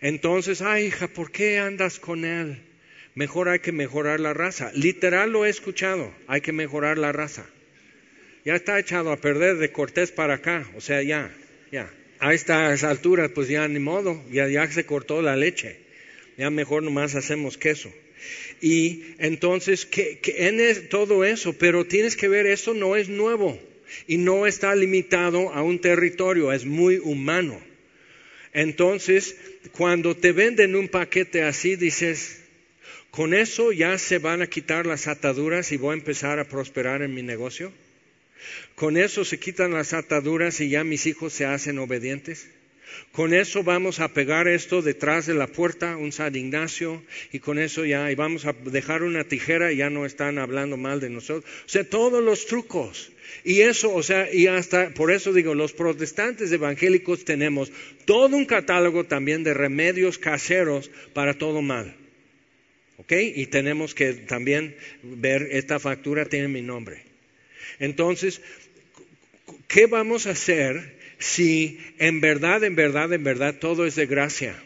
Entonces, 0.00 0.62
ay 0.62 0.86
hija, 0.86 1.08
¿por 1.08 1.30
qué 1.30 1.58
andas 1.58 1.98
con 1.98 2.24
él? 2.24 2.62
Mejor 3.14 3.48
hay 3.48 3.60
que 3.60 3.72
mejorar 3.72 4.20
la 4.20 4.34
raza. 4.34 4.70
Literal 4.74 5.30
lo 5.30 5.46
he 5.46 5.48
escuchado, 5.48 6.12
hay 6.26 6.40
que 6.40 6.52
mejorar 6.52 6.98
la 6.98 7.12
raza. 7.12 7.46
Ya 8.44 8.54
está 8.54 8.78
echado 8.78 9.10
a 9.10 9.20
perder 9.20 9.56
de 9.56 9.72
Cortés 9.72 10.12
para 10.12 10.34
acá, 10.34 10.70
o 10.76 10.80
sea, 10.80 11.02
ya, 11.02 11.34
ya. 11.72 11.90
A 12.18 12.32
estas 12.32 12.84
alturas, 12.84 13.30
pues 13.34 13.48
ya 13.48 13.66
ni 13.68 13.78
modo, 13.78 14.22
ya, 14.30 14.48
ya 14.48 14.70
se 14.70 14.86
cortó 14.86 15.20
la 15.20 15.36
leche. 15.36 15.78
Ya 16.36 16.50
mejor 16.50 16.82
nomás 16.82 17.14
hacemos 17.14 17.58
queso. 17.58 17.92
Y 18.60 19.14
entonces, 19.18 19.86
¿qué, 19.86 20.20
en 20.24 20.88
todo 20.88 21.24
eso? 21.24 21.54
Pero 21.54 21.86
tienes 21.86 22.16
que 22.16 22.28
ver, 22.28 22.46
eso 22.46 22.74
no 22.74 22.96
es 22.96 23.08
nuevo 23.08 23.58
y 24.06 24.18
no 24.18 24.46
está 24.46 24.74
limitado 24.74 25.52
a 25.52 25.62
un 25.62 25.80
territorio, 25.80 26.52
es 26.52 26.64
muy 26.64 26.98
humano. 26.98 27.60
Entonces, 28.56 29.36
cuando 29.72 30.16
te 30.16 30.32
venden 30.32 30.76
un 30.76 30.88
paquete 30.88 31.42
así, 31.42 31.76
dices, 31.76 32.40
¿con 33.10 33.34
eso 33.34 33.70
ya 33.70 33.98
se 33.98 34.16
van 34.16 34.40
a 34.40 34.46
quitar 34.46 34.86
las 34.86 35.08
ataduras 35.08 35.72
y 35.72 35.76
voy 35.76 35.90
a 35.90 35.98
empezar 35.98 36.38
a 36.38 36.48
prosperar 36.48 37.02
en 37.02 37.12
mi 37.12 37.20
negocio? 37.20 37.70
¿Con 38.74 38.96
eso 38.96 39.26
se 39.26 39.38
quitan 39.38 39.74
las 39.74 39.92
ataduras 39.92 40.58
y 40.62 40.70
ya 40.70 40.84
mis 40.84 41.04
hijos 41.04 41.34
se 41.34 41.44
hacen 41.44 41.78
obedientes? 41.78 42.48
Con 43.12 43.34
eso 43.34 43.62
vamos 43.62 44.00
a 44.00 44.12
pegar 44.12 44.48
esto 44.48 44.82
detrás 44.82 45.26
de 45.26 45.34
la 45.34 45.46
puerta, 45.46 45.96
un 45.96 46.12
San 46.12 46.34
Ignacio, 46.36 47.02
y 47.32 47.38
con 47.38 47.58
eso 47.58 47.84
ya, 47.84 48.10
y 48.10 48.14
vamos 48.14 48.44
a 48.44 48.52
dejar 48.52 49.02
una 49.02 49.24
tijera 49.24 49.72
y 49.72 49.78
ya 49.78 49.90
no 49.90 50.06
están 50.06 50.38
hablando 50.38 50.76
mal 50.76 51.00
de 51.00 51.10
nosotros. 51.10 51.50
O 51.64 51.68
sea, 51.68 51.84
todos 51.84 52.22
los 52.22 52.46
trucos. 52.46 53.10
Y 53.44 53.60
eso, 53.60 53.94
o 53.94 54.02
sea, 54.02 54.32
y 54.32 54.46
hasta, 54.46 54.90
por 54.90 55.10
eso 55.10 55.32
digo, 55.32 55.54
los 55.54 55.72
protestantes 55.72 56.50
evangélicos 56.52 57.24
tenemos 57.24 57.72
todo 58.04 58.36
un 58.36 58.44
catálogo 58.44 59.04
también 59.04 59.44
de 59.44 59.54
remedios 59.54 60.18
caseros 60.18 60.90
para 61.12 61.34
todo 61.34 61.62
mal. 61.62 61.94
¿Ok? 62.98 63.12
Y 63.34 63.46
tenemos 63.46 63.94
que 63.94 64.14
también 64.14 64.76
ver, 65.02 65.48
esta 65.52 65.78
factura 65.78 66.26
tiene 66.26 66.48
mi 66.48 66.62
nombre. 66.62 67.02
Entonces, 67.78 68.40
¿qué 69.68 69.86
vamos 69.86 70.26
a 70.26 70.30
hacer 70.30 70.95
si 71.18 71.78
en 71.98 72.20
verdad, 72.20 72.64
en 72.64 72.76
verdad, 72.76 73.12
en 73.12 73.24
verdad 73.24 73.56
todo 73.58 73.86
es 73.86 73.96
de 73.96 74.06
gracia? 74.06 74.62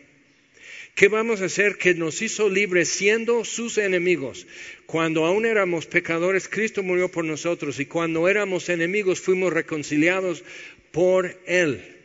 ¿Qué 0.95 1.09
vamos 1.09 1.41
a 1.41 1.47
hacer 1.47 1.79
que 1.79 1.95
nos 1.95 2.21
hizo 2.21 2.49
libres 2.49 2.89
siendo 2.89 3.45
sus 3.45 3.79
enemigos? 3.79 4.47
Cuando 4.87 5.25
aún 5.25 5.47
éramos 5.47 5.87
pecadores, 5.87 6.49
Cristo 6.49 6.83
murió 6.83 7.11
por 7.11 7.25
nosotros 7.25 7.81
y 7.81 7.87
cuando 7.87 8.29
éramos 8.29 8.69
enemigos 8.69 9.21
fuimos 9.21 9.53
reconciliados 9.53 10.45
por 10.91 11.39
Él. 11.47 11.97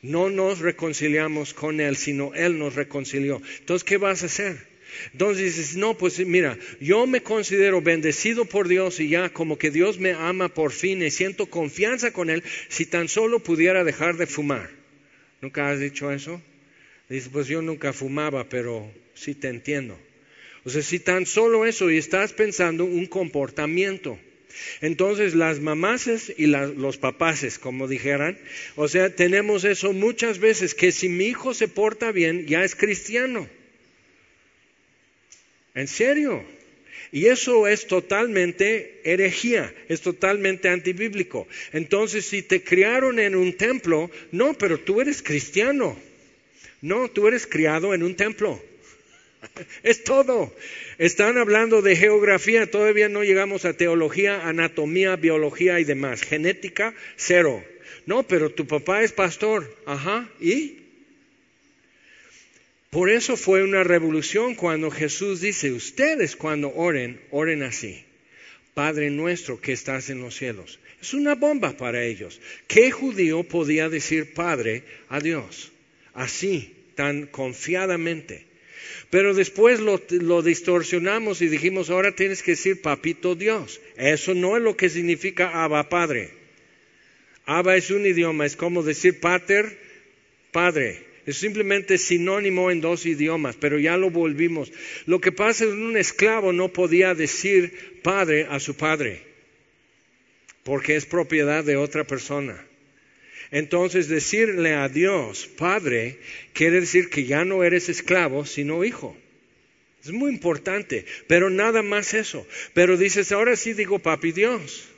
No 0.00 0.30
nos 0.30 0.60
reconciliamos 0.60 1.54
con 1.54 1.80
Él, 1.80 1.96
sino 1.96 2.34
Él 2.34 2.58
nos 2.58 2.74
reconcilió. 2.74 3.42
Entonces, 3.58 3.84
¿qué 3.84 3.96
vas 3.96 4.22
a 4.22 4.26
hacer? 4.26 4.73
Entonces 5.12 5.56
dices, 5.56 5.76
no, 5.76 5.96
pues 5.96 6.18
mira, 6.26 6.58
yo 6.80 7.06
me 7.06 7.22
considero 7.22 7.80
bendecido 7.80 8.44
por 8.44 8.68
Dios 8.68 9.00
y 9.00 9.08
ya 9.08 9.30
como 9.30 9.58
que 9.58 9.70
Dios 9.70 9.98
me 9.98 10.12
ama 10.12 10.48
por 10.48 10.72
fin 10.72 11.02
y 11.02 11.10
siento 11.10 11.46
confianza 11.46 12.12
con 12.12 12.30
Él 12.30 12.42
si 12.68 12.86
tan 12.86 13.08
solo 13.08 13.40
pudiera 13.40 13.84
dejar 13.84 14.16
de 14.16 14.26
fumar. 14.26 14.70
¿Nunca 15.40 15.70
has 15.70 15.80
dicho 15.80 16.10
eso? 16.10 16.40
Dice, 17.08 17.28
pues 17.30 17.48
yo 17.48 17.60
nunca 17.60 17.92
fumaba, 17.92 18.48
pero 18.48 18.90
sí 19.14 19.34
te 19.34 19.48
entiendo. 19.48 19.98
O 20.64 20.70
sea, 20.70 20.82
si 20.82 20.98
tan 20.98 21.26
solo 21.26 21.66
eso 21.66 21.90
y 21.90 21.98
estás 21.98 22.32
pensando 22.32 22.84
un 22.84 23.06
comportamiento. 23.06 24.18
Entonces 24.80 25.34
las 25.34 25.60
mamases 25.60 26.32
y 26.36 26.46
los 26.46 26.96
papases, 26.96 27.58
como 27.58 27.88
dijeran, 27.88 28.38
o 28.76 28.88
sea, 28.88 29.14
tenemos 29.14 29.64
eso 29.64 29.92
muchas 29.92 30.38
veces, 30.38 30.74
que 30.74 30.92
si 30.92 31.08
mi 31.08 31.26
hijo 31.26 31.54
se 31.54 31.68
porta 31.68 32.12
bien, 32.12 32.46
ya 32.46 32.64
es 32.64 32.74
cristiano. 32.74 33.48
En 35.74 35.88
serio. 35.88 36.44
Y 37.12 37.26
eso 37.26 37.68
es 37.68 37.86
totalmente 37.86 39.00
herejía, 39.04 39.72
es 39.88 40.00
totalmente 40.00 40.68
antibíblico. 40.68 41.46
Entonces, 41.72 42.26
si 42.26 42.42
te 42.42 42.64
criaron 42.64 43.18
en 43.20 43.36
un 43.36 43.56
templo, 43.56 44.10
no, 44.32 44.54
pero 44.54 44.80
tú 44.80 45.00
eres 45.00 45.22
cristiano. 45.22 45.96
No, 46.82 47.08
tú 47.08 47.28
eres 47.28 47.46
criado 47.46 47.94
en 47.94 48.02
un 48.02 48.16
templo. 48.16 48.60
Es 49.82 50.04
todo. 50.04 50.54
Están 50.98 51.38
hablando 51.38 51.82
de 51.82 51.96
geografía, 51.96 52.70
todavía 52.70 53.08
no 53.08 53.22
llegamos 53.22 53.64
a 53.64 53.74
teología, 53.74 54.48
anatomía, 54.48 55.16
biología 55.16 55.78
y 55.80 55.84
demás. 55.84 56.22
Genética, 56.22 56.94
cero. 57.16 57.62
No, 58.06 58.22
pero 58.26 58.50
tu 58.50 58.66
papá 58.66 59.02
es 59.02 59.12
pastor. 59.12 59.72
Ajá, 59.86 60.28
¿y? 60.40 60.83
Por 62.94 63.10
eso 63.10 63.36
fue 63.36 63.64
una 63.64 63.82
revolución 63.82 64.54
cuando 64.54 64.88
Jesús 64.88 65.40
dice, 65.40 65.72
ustedes 65.72 66.36
cuando 66.36 66.72
oren, 66.76 67.20
oren 67.32 67.64
así. 67.64 68.04
Padre 68.72 69.10
nuestro 69.10 69.60
que 69.60 69.72
estás 69.72 70.10
en 70.10 70.20
los 70.20 70.36
cielos. 70.36 70.78
Es 71.02 71.12
una 71.12 71.34
bomba 71.34 71.76
para 71.76 72.04
ellos. 72.04 72.40
¿Qué 72.68 72.92
judío 72.92 73.42
podía 73.42 73.88
decir 73.88 74.32
Padre 74.32 74.84
a 75.08 75.18
Dios? 75.18 75.72
Así, 76.12 76.72
tan 76.94 77.26
confiadamente. 77.26 78.46
Pero 79.10 79.34
después 79.34 79.80
lo, 79.80 79.98
distorsionamos 80.42 81.42
y 81.42 81.48
dijimos, 81.48 81.90
ahora 81.90 82.14
tienes 82.14 82.44
que 82.44 82.52
decir 82.52 82.80
papito 82.80 83.34
Dios. 83.34 83.80
Eso 83.96 84.34
no 84.34 84.56
es 84.56 84.62
lo 84.62 84.76
que 84.76 84.88
significa 84.88 85.64
Abba 85.64 85.88
Padre. 85.88 86.30
Abba 87.44 87.74
es 87.74 87.90
un 87.90 88.06
idioma, 88.06 88.46
es 88.46 88.54
como 88.54 88.84
decir 88.84 89.18
pater, 89.18 89.80
padre. 90.52 91.13
Es 91.26 91.38
simplemente 91.38 91.96
sinónimo 91.96 92.70
en 92.70 92.80
dos 92.80 93.06
idiomas, 93.06 93.56
pero 93.56 93.78
ya 93.78 93.96
lo 93.96 94.10
volvimos. 94.10 94.72
Lo 95.06 95.20
que 95.20 95.32
pasa 95.32 95.64
es 95.64 95.70
que 95.70 95.76
un 95.76 95.96
esclavo 95.96 96.52
no 96.52 96.68
podía 96.72 97.14
decir 97.14 98.00
padre 98.02 98.46
a 98.50 98.60
su 98.60 98.76
padre, 98.76 99.22
porque 100.62 100.96
es 100.96 101.06
propiedad 101.06 101.64
de 101.64 101.76
otra 101.76 102.04
persona. 102.04 102.62
Entonces 103.50 104.08
decirle 104.08 104.74
a 104.74 104.88
Dios, 104.88 105.46
Padre, 105.46 106.18
quiere 106.52 106.80
decir 106.80 107.08
que 107.08 107.24
ya 107.24 107.44
no 107.44 107.62
eres 107.62 107.88
esclavo, 107.88 108.44
sino 108.44 108.84
hijo. 108.84 109.16
Es 110.02 110.10
muy 110.10 110.32
importante, 110.32 111.06
pero 111.28 111.50
nada 111.50 111.82
más 111.82 112.14
eso. 112.14 112.46
Pero 112.74 112.96
dices, 112.96 113.32
ahora 113.32 113.56
sí 113.56 113.72
digo 113.72 114.00
papi 114.00 114.32
Dios. 114.32 114.88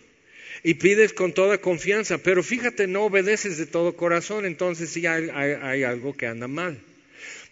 Y 0.66 0.74
pides 0.74 1.12
con 1.12 1.32
toda 1.32 1.58
confianza, 1.58 2.18
pero 2.18 2.42
fíjate, 2.42 2.88
no 2.88 3.04
obedeces 3.04 3.56
de 3.56 3.66
todo 3.66 3.94
corazón, 3.94 4.44
entonces 4.44 4.90
sí 4.90 5.06
hay, 5.06 5.84
algo 5.84 6.16
que 6.16 6.26
anda 6.26 6.48
mal 6.48 6.80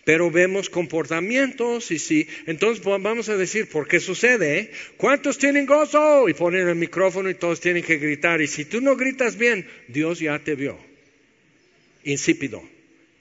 pero 0.04 0.30
vemos 0.30 0.68
comportamientos 0.68 1.90
y 1.90 1.98
sí. 1.98 2.28
Entonces 2.44 2.84
vamos 2.84 3.30
a 3.30 3.38
decir, 3.38 3.70
¿por 3.70 3.88
qué 3.88 4.00
sucede? 4.00 4.70
¿Cuántos 4.98 5.38
tienen 5.38 5.64
gozo? 5.64 6.28
Y 6.28 6.34
ponen 6.34 6.68
el 6.68 6.74
micrófono 6.74 7.30
y 7.30 7.34
todos 7.34 7.58
tienen 7.58 7.82
que 7.82 7.96
gritar. 7.96 8.42
Y 8.42 8.46
si 8.46 8.66
tú 8.66 8.82
no 8.82 8.96
gritas 8.96 9.38
bien, 9.38 9.66
Dios 9.88 10.18
ya 10.18 10.38
te 10.40 10.56
vio 10.56 10.76
insípido, 12.02 12.62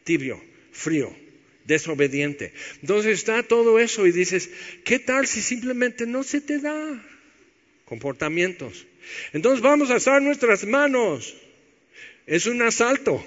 tibio, 0.03 0.43
frío, 0.73 1.15
desobediente. 1.63 2.51
Entonces 2.81 3.19
está 3.19 3.43
todo 3.43 3.79
eso 3.79 4.05
y 4.05 4.11
dices, 4.11 4.49
¿qué 4.83 4.99
tal 4.99 5.25
si 5.25 5.41
simplemente 5.41 6.05
no 6.05 6.23
se 6.23 6.41
te 6.41 6.59
da 6.59 7.01
comportamientos? 7.85 8.87
Entonces 9.33 9.61
vamos 9.61 9.89
a 9.89 9.95
alzar 9.95 10.21
nuestras 10.21 10.65
manos. 10.65 11.35
Es 12.25 12.45
un 12.45 12.61
asalto. 12.61 13.25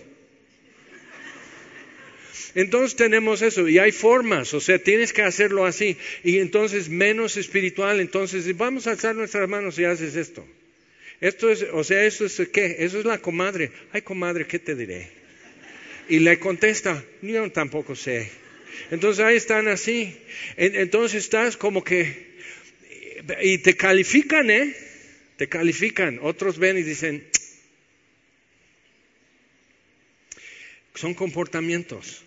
Entonces 2.55 2.97
tenemos 2.97 3.43
eso 3.43 3.69
y 3.69 3.79
hay 3.79 3.93
formas, 3.93 4.55
o 4.55 4.61
sea, 4.61 4.79
tienes 4.79 5.13
que 5.13 5.21
hacerlo 5.21 5.67
así 5.67 5.99
y 6.25 6.39
entonces 6.39 6.89
menos 6.89 7.37
espiritual, 7.37 8.01
entonces 8.01 8.57
vamos 8.57 8.87
a 8.87 8.93
alzar 8.93 9.15
nuestras 9.15 9.47
manos 9.47 9.79
y 9.79 9.85
haces 9.85 10.17
esto. 10.17 10.43
Esto 11.21 11.51
es, 11.51 11.67
o 11.71 11.85
sea, 11.85 12.05
eso 12.05 12.25
es 12.25 12.41
qué? 12.53 12.77
Eso 12.79 12.99
es 12.99 13.05
la 13.05 13.19
comadre. 13.19 13.73
Ay, 13.93 14.01
comadre, 14.01 14.47
¿qué 14.47 14.59
te 14.59 14.75
diré? 14.75 15.11
Y 16.09 16.21
le 16.21 16.39
contesta, 16.39 17.05
yo 17.21 17.51
tampoco 17.53 17.95
sé. 17.95 18.31
Entonces 18.91 19.25
ahí 19.25 19.37
están 19.37 19.69
así. 19.69 20.17
Entonces 20.57 21.25
estás 21.25 21.57
como 21.57 21.85
que... 21.85 22.37
Y 23.43 23.59
te 23.59 23.77
califican, 23.77 24.51
¿eh? 24.51 24.75
Te 25.37 25.49
califican. 25.49 26.19
Otros 26.23 26.59
ven 26.59 26.79
y 26.79 26.83
dicen... 26.83 27.27
Son 30.95 31.13
comportamientos. 31.13 32.23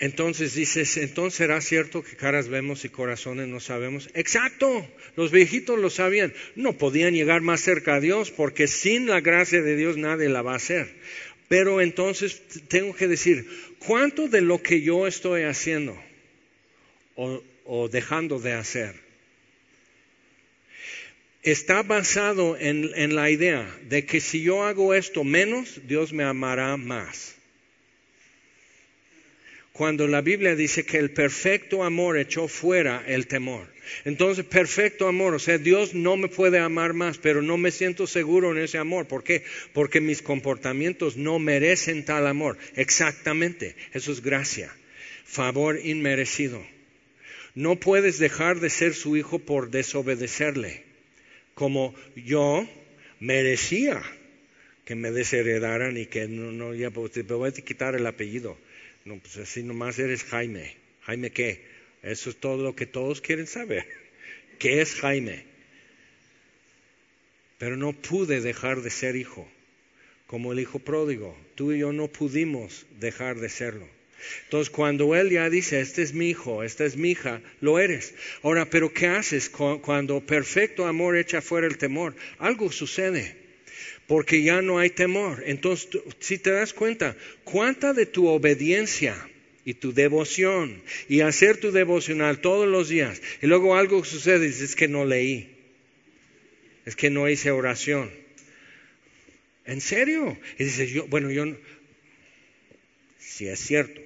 Entonces 0.00 0.54
dices, 0.54 0.96
entonces 0.96 1.36
será 1.36 1.60
cierto 1.60 2.04
que 2.04 2.14
caras 2.14 2.48
vemos 2.48 2.84
y 2.84 2.88
corazones 2.88 3.48
no 3.48 3.58
sabemos. 3.58 4.08
Exacto, 4.14 4.88
los 5.16 5.32
viejitos 5.32 5.78
lo 5.78 5.90
sabían. 5.90 6.32
No 6.54 6.74
podían 6.74 7.14
llegar 7.14 7.40
más 7.40 7.60
cerca 7.60 7.96
a 7.96 8.00
Dios 8.00 8.30
porque 8.30 8.68
sin 8.68 9.06
la 9.06 9.20
gracia 9.20 9.60
de 9.60 9.74
Dios 9.74 9.96
nadie 9.96 10.28
la 10.28 10.42
va 10.42 10.52
a 10.52 10.56
hacer. 10.56 10.88
Pero 11.48 11.80
entonces 11.80 12.40
tengo 12.68 12.94
que 12.94 13.08
decir, 13.08 13.48
¿cuánto 13.80 14.28
de 14.28 14.40
lo 14.40 14.62
que 14.62 14.82
yo 14.82 15.08
estoy 15.08 15.42
haciendo 15.42 16.00
o, 17.16 17.88
dejando 17.88 18.38
de 18.38 18.52
hacer 18.52 19.07
está 21.50 21.82
basado 21.82 22.56
en, 22.58 23.14
la 23.14 23.30
idea 23.30 23.68
de 23.88 24.04
que 24.04 24.20
si 24.20 24.42
yo 24.42 24.64
hago 24.64 24.94
esto 24.94 25.24
menos, 25.24 25.80
Dios 25.86 26.12
me 26.12 26.24
amará 26.24 26.76
más? 26.76 27.38
cuando 29.78 30.08
la 30.08 30.22
Biblia 30.22 30.56
dice 30.56 30.84
que 30.84 30.98
el 30.98 31.12
perfecto 31.12 31.84
amor 31.84 32.18
echó 32.18 32.48
fuera 32.48 33.04
el 33.06 33.28
temor. 33.28 33.68
Entonces, 34.04 34.44
perfecto 34.44 35.06
amor, 35.06 35.36
o 35.36 35.38
sea, 35.38 35.56
Dios 35.56 35.94
no 35.94 36.16
me 36.16 36.26
puede 36.26 36.58
amar 36.58 36.94
más, 36.94 37.18
pero 37.18 37.42
no 37.42 37.56
me 37.58 37.70
siento 37.70 38.08
seguro 38.08 38.50
en 38.50 38.58
ese 38.58 38.76
amor. 38.76 39.06
¿Por 39.06 39.22
qué? 39.22 39.44
Porque 39.72 40.00
mis 40.00 40.20
comportamientos 40.20 41.16
no 41.16 41.38
merecen 41.38 42.04
tal 42.04 42.26
amor. 42.26 42.58
Exactamente, 42.74 43.76
eso 43.92 44.10
es 44.10 44.20
gracia, 44.20 44.74
favor 45.24 45.78
inmerecido. 45.80 46.60
No 47.54 47.76
puedes 47.76 48.18
dejar 48.18 48.58
de 48.58 48.70
ser 48.70 48.94
su 48.94 49.16
hijo 49.16 49.38
por 49.38 49.70
desobedecerle, 49.70 50.87
como 51.58 51.92
yo 52.14 52.68
merecía 53.18 54.00
que 54.84 54.94
me 54.94 55.10
desheredaran 55.10 55.96
y 55.96 56.06
que 56.06 56.28
no, 56.28 56.52
no 56.52 56.72
ya 56.72 56.92
pues, 56.92 57.26
voy 57.26 57.48
a 57.48 57.52
quitar 57.52 57.96
el 57.96 58.06
apellido. 58.06 58.56
No, 59.04 59.18
pues 59.18 59.38
así 59.38 59.64
nomás 59.64 59.98
eres 59.98 60.22
Jaime. 60.22 60.76
¿Jaime 61.02 61.30
qué? 61.30 61.64
Eso 62.04 62.30
es 62.30 62.36
todo 62.36 62.62
lo 62.62 62.76
que 62.76 62.86
todos 62.86 63.20
quieren 63.20 63.48
saber. 63.48 63.88
¿Qué 64.60 64.80
es 64.80 64.94
Jaime? 64.94 65.46
Pero 67.58 67.76
no 67.76 67.92
pude 67.92 68.40
dejar 68.40 68.82
de 68.82 68.90
ser 68.90 69.16
hijo, 69.16 69.48
como 70.28 70.52
el 70.52 70.60
hijo 70.60 70.78
pródigo. 70.78 71.36
Tú 71.56 71.72
y 71.72 71.80
yo 71.80 71.92
no 71.92 72.06
pudimos 72.06 72.86
dejar 73.00 73.40
de 73.40 73.48
serlo. 73.48 73.97
Entonces, 74.44 74.70
cuando 74.70 75.14
él 75.14 75.30
ya 75.30 75.48
dice, 75.50 75.80
este 75.80 76.02
es 76.02 76.12
mi 76.12 76.30
hijo, 76.30 76.62
esta 76.62 76.84
es 76.84 76.96
mi 76.96 77.10
hija, 77.12 77.40
lo 77.60 77.78
eres. 77.78 78.14
Ahora, 78.42 78.68
pero 78.68 78.92
¿qué 78.92 79.06
haces 79.06 79.48
cuando 79.48 80.20
perfecto 80.20 80.86
amor 80.86 81.16
echa 81.16 81.40
fuera 81.40 81.66
el 81.66 81.78
temor? 81.78 82.14
Algo 82.38 82.70
sucede 82.72 83.36
porque 84.08 84.42
ya 84.42 84.62
no 84.62 84.78
hay 84.78 84.90
temor. 84.90 85.44
Entonces, 85.46 85.90
si 86.18 86.38
te 86.38 86.50
das 86.50 86.72
cuenta, 86.72 87.14
cuánta 87.44 87.92
de 87.92 88.06
tu 88.06 88.26
obediencia 88.26 89.14
y 89.66 89.74
tu 89.74 89.92
devoción 89.92 90.82
y 91.10 91.20
hacer 91.20 91.58
tu 91.58 91.70
devocional 91.70 92.40
todos 92.40 92.66
los 92.66 92.88
días, 92.88 93.20
y 93.42 93.46
luego 93.46 93.76
algo 93.76 94.02
sucede 94.04 94.46
y 94.46 94.48
dices, 94.48 94.70
es 94.70 94.76
que 94.76 94.88
no 94.88 95.04
leí, 95.04 95.54
es 96.86 96.96
que 96.96 97.10
no 97.10 97.28
hice 97.28 97.50
oración. 97.50 98.10
¿En 99.66 99.82
serio? 99.82 100.38
Y 100.58 100.64
dices, 100.64 100.90
yo, 100.90 101.06
bueno, 101.06 101.30
yo, 101.30 101.44
si 103.18 103.46
es 103.46 103.60
cierto, 103.60 104.00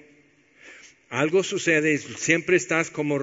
Algo 1.12 1.44
sucede 1.44 1.92
y 1.92 1.98
siempre 1.98 2.56
estás 2.56 2.88
como 2.88 3.20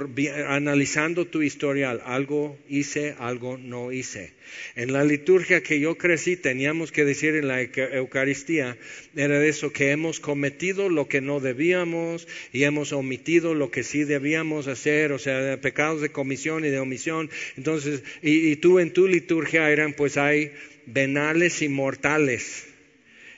analizando 0.47 1.25
tu 1.25 1.41
historial. 1.41 2.03
Algo 2.05 2.55
hice, 2.69 3.15
algo 3.17 3.57
no 3.57 3.91
hice. 3.91 4.33
En 4.75 4.93
la 4.93 5.03
liturgia 5.03 5.63
que 5.63 5.79
yo 5.79 5.97
crecí 5.97 6.37
teníamos 6.37 6.91
que 6.91 7.03
decir 7.03 7.33
en 7.33 7.47
la 7.47 7.63
Eucaristía, 7.63 8.77
era 9.15 9.43
eso, 9.43 9.73
que 9.73 9.89
hemos 9.89 10.19
cometido 10.19 10.87
lo 10.87 11.07
que 11.07 11.19
no 11.19 11.39
debíamos 11.39 12.27
y 12.53 12.65
hemos 12.65 12.93
omitido 12.93 13.55
lo 13.55 13.71
que 13.71 13.81
sí 13.81 14.03
debíamos 14.03 14.67
hacer, 14.67 15.11
o 15.11 15.17
sea, 15.17 15.59
pecados 15.59 15.99
de 16.01 16.11
comisión 16.11 16.65
y 16.65 16.69
de 16.69 16.77
omisión. 16.77 17.31
Entonces, 17.57 18.03
y, 18.21 18.51
y 18.51 18.55
tú 18.57 18.77
en 18.77 18.93
tu 18.93 19.07
liturgia 19.07 19.67
eran, 19.71 19.93
pues 19.93 20.15
hay 20.17 20.51
venales 20.85 21.63
y 21.63 21.69
mortales. 21.69 22.67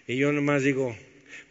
Y 0.08 0.18
yo 0.18 0.34
nomás 0.34 0.64
digo, 0.64 0.94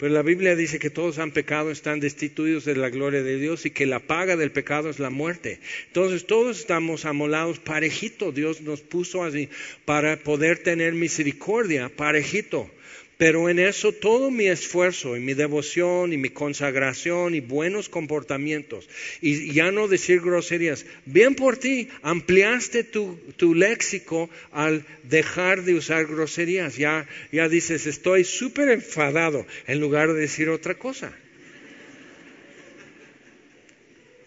pero 0.01 0.15
la 0.15 0.23
Biblia 0.23 0.57
dice 0.57 0.79
que 0.79 0.89
todos 0.89 1.19
han 1.19 1.31
pecado, 1.31 1.71
están 1.71 2.01
destituidos 2.01 2.65
de 2.65 2.75
la 2.75 2.89
gloria 2.89 3.23
de 3.23 3.37
Dios 3.37 3.67
y 3.67 3.71
que 3.71 3.85
la 3.85 4.01
paga 4.01 4.35
del 4.35 4.51
pecado 4.51 4.89
es 4.89 4.99
la 4.99 5.11
muerte. 5.11 5.61
Entonces 5.89 6.27
todos 6.27 6.59
estamos 6.59 7.05
amolados 7.05 7.59
parejito. 7.59 8.33
Dios 8.33 8.63
nos 8.63 8.81
puso 8.81 9.25
así 9.25 9.51
para 9.85 10.17
poder 10.17 10.63
tener 10.63 10.95
misericordia 10.95 11.91
parejito. 11.95 12.71
Pero 13.21 13.51
en 13.51 13.59
eso 13.59 13.93
todo 13.93 14.31
mi 14.31 14.47
esfuerzo 14.47 15.15
y 15.15 15.21
mi 15.21 15.35
devoción 15.35 16.15
y 16.15 16.17
mi 16.17 16.31
consagración 16.31 17.35
y 17.35 17.41
buenos 17.41 17.91
comportamientos 17.91 18.89
y 19.21 19.53
ya 19.53 19.71
no 19.71 19.89
decir 19.89 20.23
groserías, 20.23 20.87
bien 21.05 21.35
por 21.35 21.59
ti, 21.59 21.91
ampliaste 22.01 22.83
tu, 22.83 23.55
léxico 23.55 24.31
al 24.53 24.87
dejar 25.03 25.65
de 25.65 25.75
usar 25.75 26.07
groserías. 26.07 26.79
Ya, 26.79 27.07
ya 27.31 27.51
dices, 27.51 27.87
estoy 27.87 28.25
súper 28.25 28.71
enfadado 28.71 29.47
en 29.67 29.81
lugar 29.81 30.15
de 30.15 30.21
decir 30.21 30.49
otra 30.49 30.77
cosa. 30.77 31.13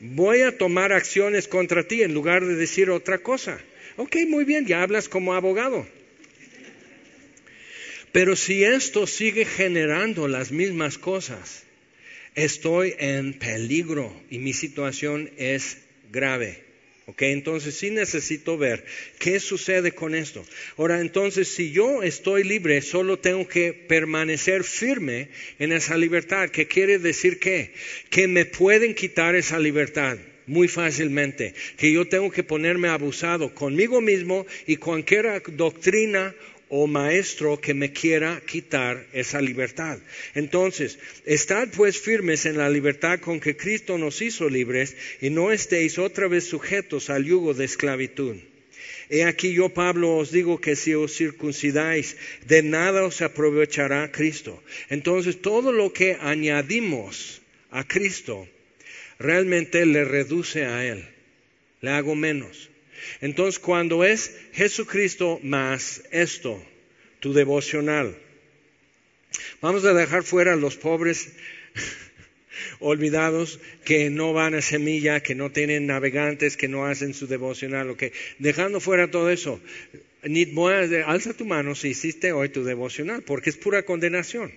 Voy 0.01 0.41
a 0.41 0.56
tomar 0.56 0.93
acciones 0.93 1.47
contra 1.47 1.88
ti 1.88 2.03
en 2.03 2.13
lugar 2.13 2.45
de 2.45 2.53
decir 2.53 2.91
otra 2.91 3.17
cosa. 3.17 3.60
Ok, 3.97 4.17
muy 4.27 4.43
bien, 4.43 4.67
ya 4.67 4.84
hablas 4.84 5.10
como 5.10 5.34
abogado. 5.34 5.84
Pero 8.13 8.36
si 8.36 8.63
esto 8.63 9.08
sigue 9.08 9.43
generando 9.43 10.28
las 10.28 10.52
mismas 10.52 10.99
cosas, 10.99 11.63
estoy 12.36 12.93
en 12.99 13.34
peligro 13.34 14.15
y 14.30 14.38
mi 14.38 14.54
situación 14.54 15.32
es 15.36 15.80
grave. 16.12 16.62
¿Ok? 17.08 17.23
Entonces 17.23 17.76
sí 17.76 17.89
necesito 17.89 18.56
ver 18.56 18.86
qué 19.17 19.39
sucede 19.39 19.93
con 19.93 20.13
esto. 20.13 20.45
Ahora, 20.78 21.02
entonces, 21.02 21.47
si 21.47 21.71
yo 21.71 22.04
estoy 22.04 22.43
libre, 22.43 22.82
solo 22.84 23.17
tengo 23.17 23.47
que 23.47 23.73
permanecer 23.73 24.63
firme 24.63 25.30
en 25.58 25.73
esa 25.73 25.97
libertad. 25.97 26.49
¿Qué 26.49 26.67
quiere 26.67 26.99
decir 26.99 27.39
qué? 27.39 27.73
Que 28.12 28.28
me 28.28 28.45
pueden 28.45 28.93
quitar 28.93 29.36
esa 29.36 29.58
libertad 29.60 30.19
muy 30.45 30.67
fácilmente. 30.67 31.54
Que 31.78 31.91
yo 31.91 32.06
tengo 32.06 32.32
que 32.32 32.43
ponerme 32.43 32.88
abusado 32.88 33.54
conmigo 33.54 33.99
mismo 33.99 34.45
y 34.67 34.78
cualquier 34.78 35.41
doctrina 35.47 36.34
o 36.69 36.88
maestro 36.88 37.60
que 37.60 37.73
me 37.73 37.91
quiera 37.91 38.41
quitar 38.45 39.06
esa 39.13 39.41
libertad. 39.41 39.99
Entonces, 40.34 40.97
estad 41.26 41.67
pues 41.76 41.99
firmes 41.99 42.45
en 42.45 42.58
la 42.58 42.69
libertad 42.69 43.19
con 43.19 43.39
que 43.39 43.56
Cristo 43.56 43.97
nos 43.97 44.21
hizo 44.21 44.49
libres 44.49 44.95
y 45.21 45.30
no 45.30 45.52
estéis 45.52 45.99
otra 45.99 46.28
vez 46.28 46.45
sujetos 46.45 47.10
al 47.10 47.26
yugo 47.26 47.54
de 47.54 47.65
esclavitud. 47.65 48.38
He 49.10 49.26
aquí 49.26 49.54
yo, 49.54 49.69
Pablo, 49.69 50.17
os 50.17 50.32
digo 50.32 50.60
que 50.60 50.76
si 50.76 50.93
os 50.95 51.13
circuncidáis, 51.15 52.17
de 52.47 52.63
nada 52.63 53.04
os 53.04 53.21
aprovechará 53.21 54.12
Cristo. 54.12 54.63
Entonces, 54.89 55.41
todo 55.41 55.71
lo 55.71 55.93
que 55.93 56.17
añadimos 56.19 57.41
a 57.69 57.86
Cristo, 57.88 58.47
realmente 59.19 59.86
le 59.86 60.06
reduce 60.06 60.65
a 60.65 60.86
Él, 60.86 61.06
le 61.82 61.91
hago 61.91 62.15
menos. 62.15 62.73
Entonces, 63.22 63.60
cuando 63.60 64.04
es 64.04 64.36
Jesucristo 64.54 65.39
más 65.44 66.04
esto, 66.12 66.63
tu 67.20 67.34
devocional, 67.34 68.18
vamos 69.62 69.86
a 69.86 69.94
dejar 69.94 70.24
fuera 70.24 70.54
a 70.54 70.58
los 70.58 70.76
pobres 70.76 71.34
olvidados 72.80 73.60
que 73.86 74.10
no 74.10 74.34
van 74.34 74.56
a 74.56 74.62
semilla, 74.62 75.22
que 75.22 75.36
no 75.36 75.52
tienen 75.52 75.88
navegantes, 75.88 76.58
que 76.58 76.68
no 76.68 76.86
hacen 76.86 77.13
su 77.13 77.28
devocional, 77.28 77.89
ok. 77.89 78.04
Dejando 78.39 78.80
fuera 78.80 79.10
todo 79.10 79.30
eso, 79.30 79.60
alza 81.06 81.34
tu 81.34 81.46
mano 81.46 81.76
si 81.76 81.89
hiciste 81.89 82.32
hoy 82.32 82.50
tu 82.50 82.63
devocional, 82.63 83.24
porque 83.24 83.50
es 83.50 83.58
pura 83.58 83.84
condenación. 83.84 84.52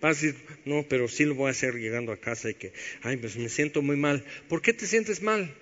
Vas 0.00 0.18
a 0.18 0.26
decir, 0.26 0.40
no, 0.64 0.84
pero 0.88 1.08
sí 1.08 1.24
lo 1.24 1.34
voy 1.34 1.48
a 1.48 1.50
hacer 1.50 1.74
llegando 1.74 2.12
a 2.12 2.16
casa 2.16 2.50
y 2.50 2.54
que, 2.54 2.72
ay, 3.02 3.16
pues 3.16 3.36
me 3.36 3.48
siento 3.48 3.82
muy 3.82 3.96
mal. 3.96 4.24
¿Por 4.48 4.62
qué 4.62 4.72
te 4.72 4.86
sientes 4.86 5.22
mal? 5.22 5.52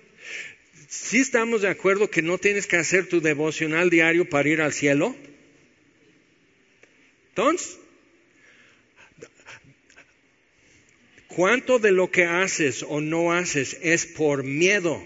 Si 0.87 1.19
estamos 1.19 1.61
de 1.61 1.67
acuerdo 1.67 2.09
que 2.09 2.21
no 2.21 2.37
tienes 2.37 2.65
que 2.65 2.77
hacer 2.77 3.09
tu 3.09 3.19
devocional 3.19 3.89
diario 3.89 4.29
para 4.29 4.47
ir 4.47 4.61
al 4.61 4.71
cielo. 4.71 5.15
Entonces, 7.29 7.77
¿cuánto 11.27 11.77
de 11.79 11.91
lo 11.91 12.09
que 12.09 12.23
haces 12.23 12.83
o 12.87 13.01
no 13.01 13.33
haces 13.33 13.77
es 13.81 14.05
por 14.05 14.43
miedo? 14.43 15.05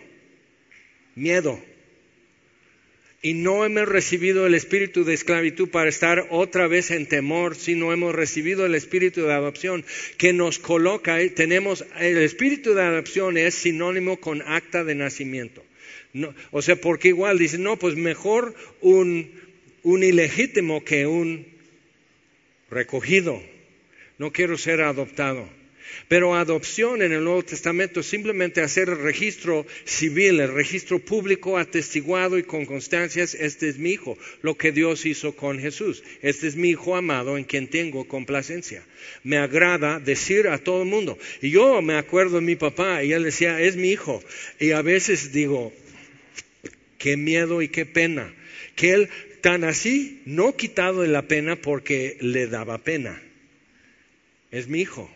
Miedo. 1.15 1.59
Y 3.23 3.33
no 3.33 3.65
hemos 3.65 3.87
recibido 3.87 4.45
el 4.45 4.53
espíritu 4.53 5.03
de 5.03 5.15
esclavitud 5.15 5.69
para 5.69 5.89
estar 5.89 6.27
otra 6.29 6.67
vez 6.67 6.91
en 6.91 7.07
temor, 7.07 7.55
sino 7.55 7.91
hemos 7.91 8.13
recibido 8.13 8.65
el 8.65 8.75
espíritu 8.75 9.23
de 9.23 9.33
adopción 9.33 9.83
que 10.17 10.31
nos 10.31 10.57
coloca, 10.57 11.17
tenemos, 11.35 11.85
el 11.99 12.17
espíritu 12.19 12.73
de 12.73 12.83
adopción 12.83 13.37
es 13.37 13.55
sinónimo 13.55 14.19
con 14.19 14.41
acta 14.43 14.83
de 14.83 14.95
nacimiento. 14.95 15.63
No, 16.13 16.33
o 16.51 16.61
sea, 16.61 16.75
porque 16.75 17.09
igual 17.09 17.37
dicen, 17.37 17.63
no, 17.63 17.77
pues 17.77 17.95
mejor 17.95 18.53
un, 18.81 19.31
un 19.83 20.03
ilegítimo 20.03 20.83
que 20.83 21.07
un 21.07 21.45
recogido. 22.69 23.41
No 24.17 24.31
quiero 24.31 24.57
ser 24.57 24.81
adoptado. 24.81 25.47
Pero 26.07 26.35
adopción 26.35 27.01
en 27.01 27.11
el 27.11 27.23
Nuevo 27.23 27.43
Testamento 27.43 27.99
es 27.99 28.05
simplemente 28.05 28.61
hacer 28.61 28.89
el 28.89 28.99
registro 28.99 29.65
civil, 29.85 30.39
el 30.39 30.53
registro 30.53 30.99
público 30.99 31.57
atestiguado 31.57 32.37
y 32.37 32.43
con 32.43 32.65
constancias, 32.65 33.33
este 33.35 33.69
es 33.69 33.77
mi 33.77 33.91
hijo, 33.91 34.17
lo 34.41 34.55
que 34.55 34.71
Dios 34.71 35.05
hizo 35.05 35.35
con 35.35 35.59
Jesús. 35.59 36.03
Este 36.21 36.47
es 36.47 36.55
mi 36.55 36.69
hijo 36.69 36.95
amado 36.95 37.37
en 37.37 37.43
quien 37.43 37.67
tengo 37.67 38.07
complacencia. 38.07 38.83
Me 39.23 39.37
agrada 39.37 39.99
decir 39.99 40.47
a 40.47 40.57
todo 40.57 40.83
el 40.83 40.87
mundo. 40.89 41.17
Y 41.41 41.49
yo 41.51 41.81
me 41.81 41.95
acuerdo 41.95 42.35
de 42.35 42.45
mi 42.45 42.55
papá 42.55 43.03
y 43.03 43.13
él 43.13 43.23
decía, 43.23 43.59
es 43.59 43.75
mi 43.75 43.91
hijo. 43.91 44.23
Y 44.59 44.71
a 44.71 44.81
veces 44.81 45.31
digo, 45.31 45.73
qué 47.01 47.17
miedo 47.17 47.61
y 47.61 47.67
qué 47.67 47.85
pena. 47.85 48.31
Que 48.75 48.93
él 48.93 49.09
tan 49.41 49.63
así, 49.63 50.21
no 50.25 50.55
quitado 50.55 51.01
de 51.01 51.07
la 51.07 51.23
pena 51.23 51.55
porque 51.55 52.17
le 52.21 52.45
daba 52.47 52.77
pena. 52.77 53.21
Es 54.51 54.67
mi 54.67 54.81
hijo. 54.81 55.09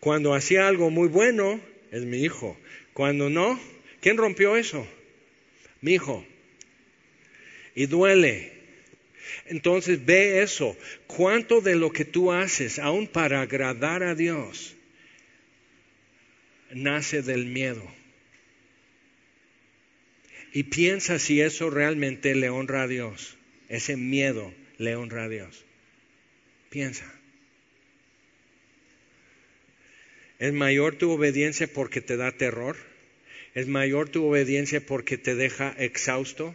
Cuando 0.00 0.34
hacía 0.34 0.68
algo 0.68 0.90
muy 0.90 1.08
bueno, 1.08 1.60
es 1.90 2.02
mi 2.02 2.22
hijo. 2.22 2.58
Cuando 2.94 3.28
no, 3.28 3.60
¿quién 4.00 4.16
rompió 4.16 4.56
eso? 4.56 4.86
Mi 5.82 5.94
hijo. 5.94 6.24
Y 7.74 7.86
duele. 7.86 8.52
Entonces 9.46 10.04
ve 10.04 10.42
eso. 10.42 10.76
¿Cuánto 11.06 11.60
de 11.60 11.76
lo 11.76 11.92
que 11.92 12.06
tú 12.06 12.32
haces, 12.32 12.78
aún 12.78 13.06
para 13.06 13.42
agradar 13.42 14.02
a 14.02 14.14
Dios, 14.14 14.74
nace 16.72 17.20
del 17.20 17.46
miedo? 17.46 18.01
Y 20.52 20.64
piensa 20.64 21.18
si 21.18 21.40
eso 21.40 21.70
realmente 21.70 22.34
le 22.34 22.50
honra 22.50 22.82
a 22.82 22.88
Dios. 22.88 23.36
Ese 23.68 23.96
miedo 23.96 24.52
le 24.78 24.96
honra 24.96 25.24
a 25.24 25.28
Dios. 25.28 25.64
Piensa. 26.68 27.10
¿Es 30.38 30.52
mayor 30.52 30.96
tu 30.96 31.10
obediencia 31.10 31.66
porque 31.72 32.00
te 32.00 32.16
da 32.16 32.32
terror? 32.32 32.76
¿Es 33.54 33.66
mayor 33.66 34.08
tu 34.08 34.24
obediencia 34.24 34.84
porque 34.84 35.16
te 35.16 35.34
deja 35.34 35.74
exhausto? 35.78 36.54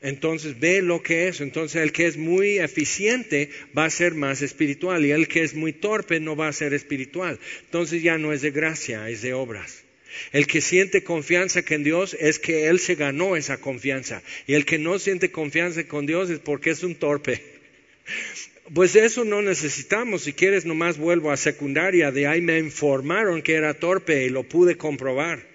Entonces 0.00 0.60
ve 0.60 0.80
lo 0.80 1.02
que 1.02 1.28
es. 1.28 1.40
Entonces 1.40 1.82
el 1.82 1.92
que 1.92 2.06
es 2.06 2.16
muy 2.16 2.58
eficiente 2.58 3.50
va 3.76 3.86
a 3.86 3.90
ser 3.90 4.14
más 4.14 4.40
espiritual 4.40 5.04
y 5.04 5.10
el 5.10 5.28
que 5.28 5.42
es 5.42 5.54
muy 5.54 5.72
torpe 5.72 6.20
no 6.20 6.36
va 6.36 6.48
a 6.48 6.52
ser 6.52 6.74
espiritual. 6.74 7.38
Entonces 7.64 8.02
ya 8.02 8.18
no 8.18 8.32
es 8.32 8.40
de 8.42 8.50
gracia, 8.50 9.08
es 9.10 9.20
de 9.22 9.34
obras. 9.34 9.83
El 10.32 10.46
que 10.46 10.60
siente 10.60 11.04
confianza 11.04 11.62
en 11.68 11.84
Dios 11.84 12.16
es 12.18 12.38
que 12.38 12.68
Él 12.68 12.78
se 12.78 12.94
ganó 12.94 13.36
esa 13.36 13.58
confianza. 13.58 14.22
Y 14.46 14.54
el 14.54 14.64
que 14.64 14.78
no 14.78 14.98
siente 14.98 15.30
confianza 15.30 15.84
con 15.84 16.06
Dios 16.06 16.30
es 16.30 16.38
porque 16.38 16.70
es 16.70 16.82
un 16.82 16.94
torpe. 16.94 17.42
Pues 18.72 18.96
eso 18.96 19.24
no 19.24 19.42
necesitamos. 19.42 20.22
Si 20.22 20.32
quieres, 20.32 20.64
nomás 20.64 20.96
vuelvo 20.96 21.30
a 21.30 21.36
secundaria. 21.36 22.10
De 22.10 22.26
ahí 22.26 22.40
me 22.40 22.58
informaron 22.58 23.42
que 23.42 23.54
era 23.54 23.74
torpe 23.74 24.24
y 24.24 24.30
lo 24.30 24.44
pude 24.44 24.76
comprobar. 24.76 25.54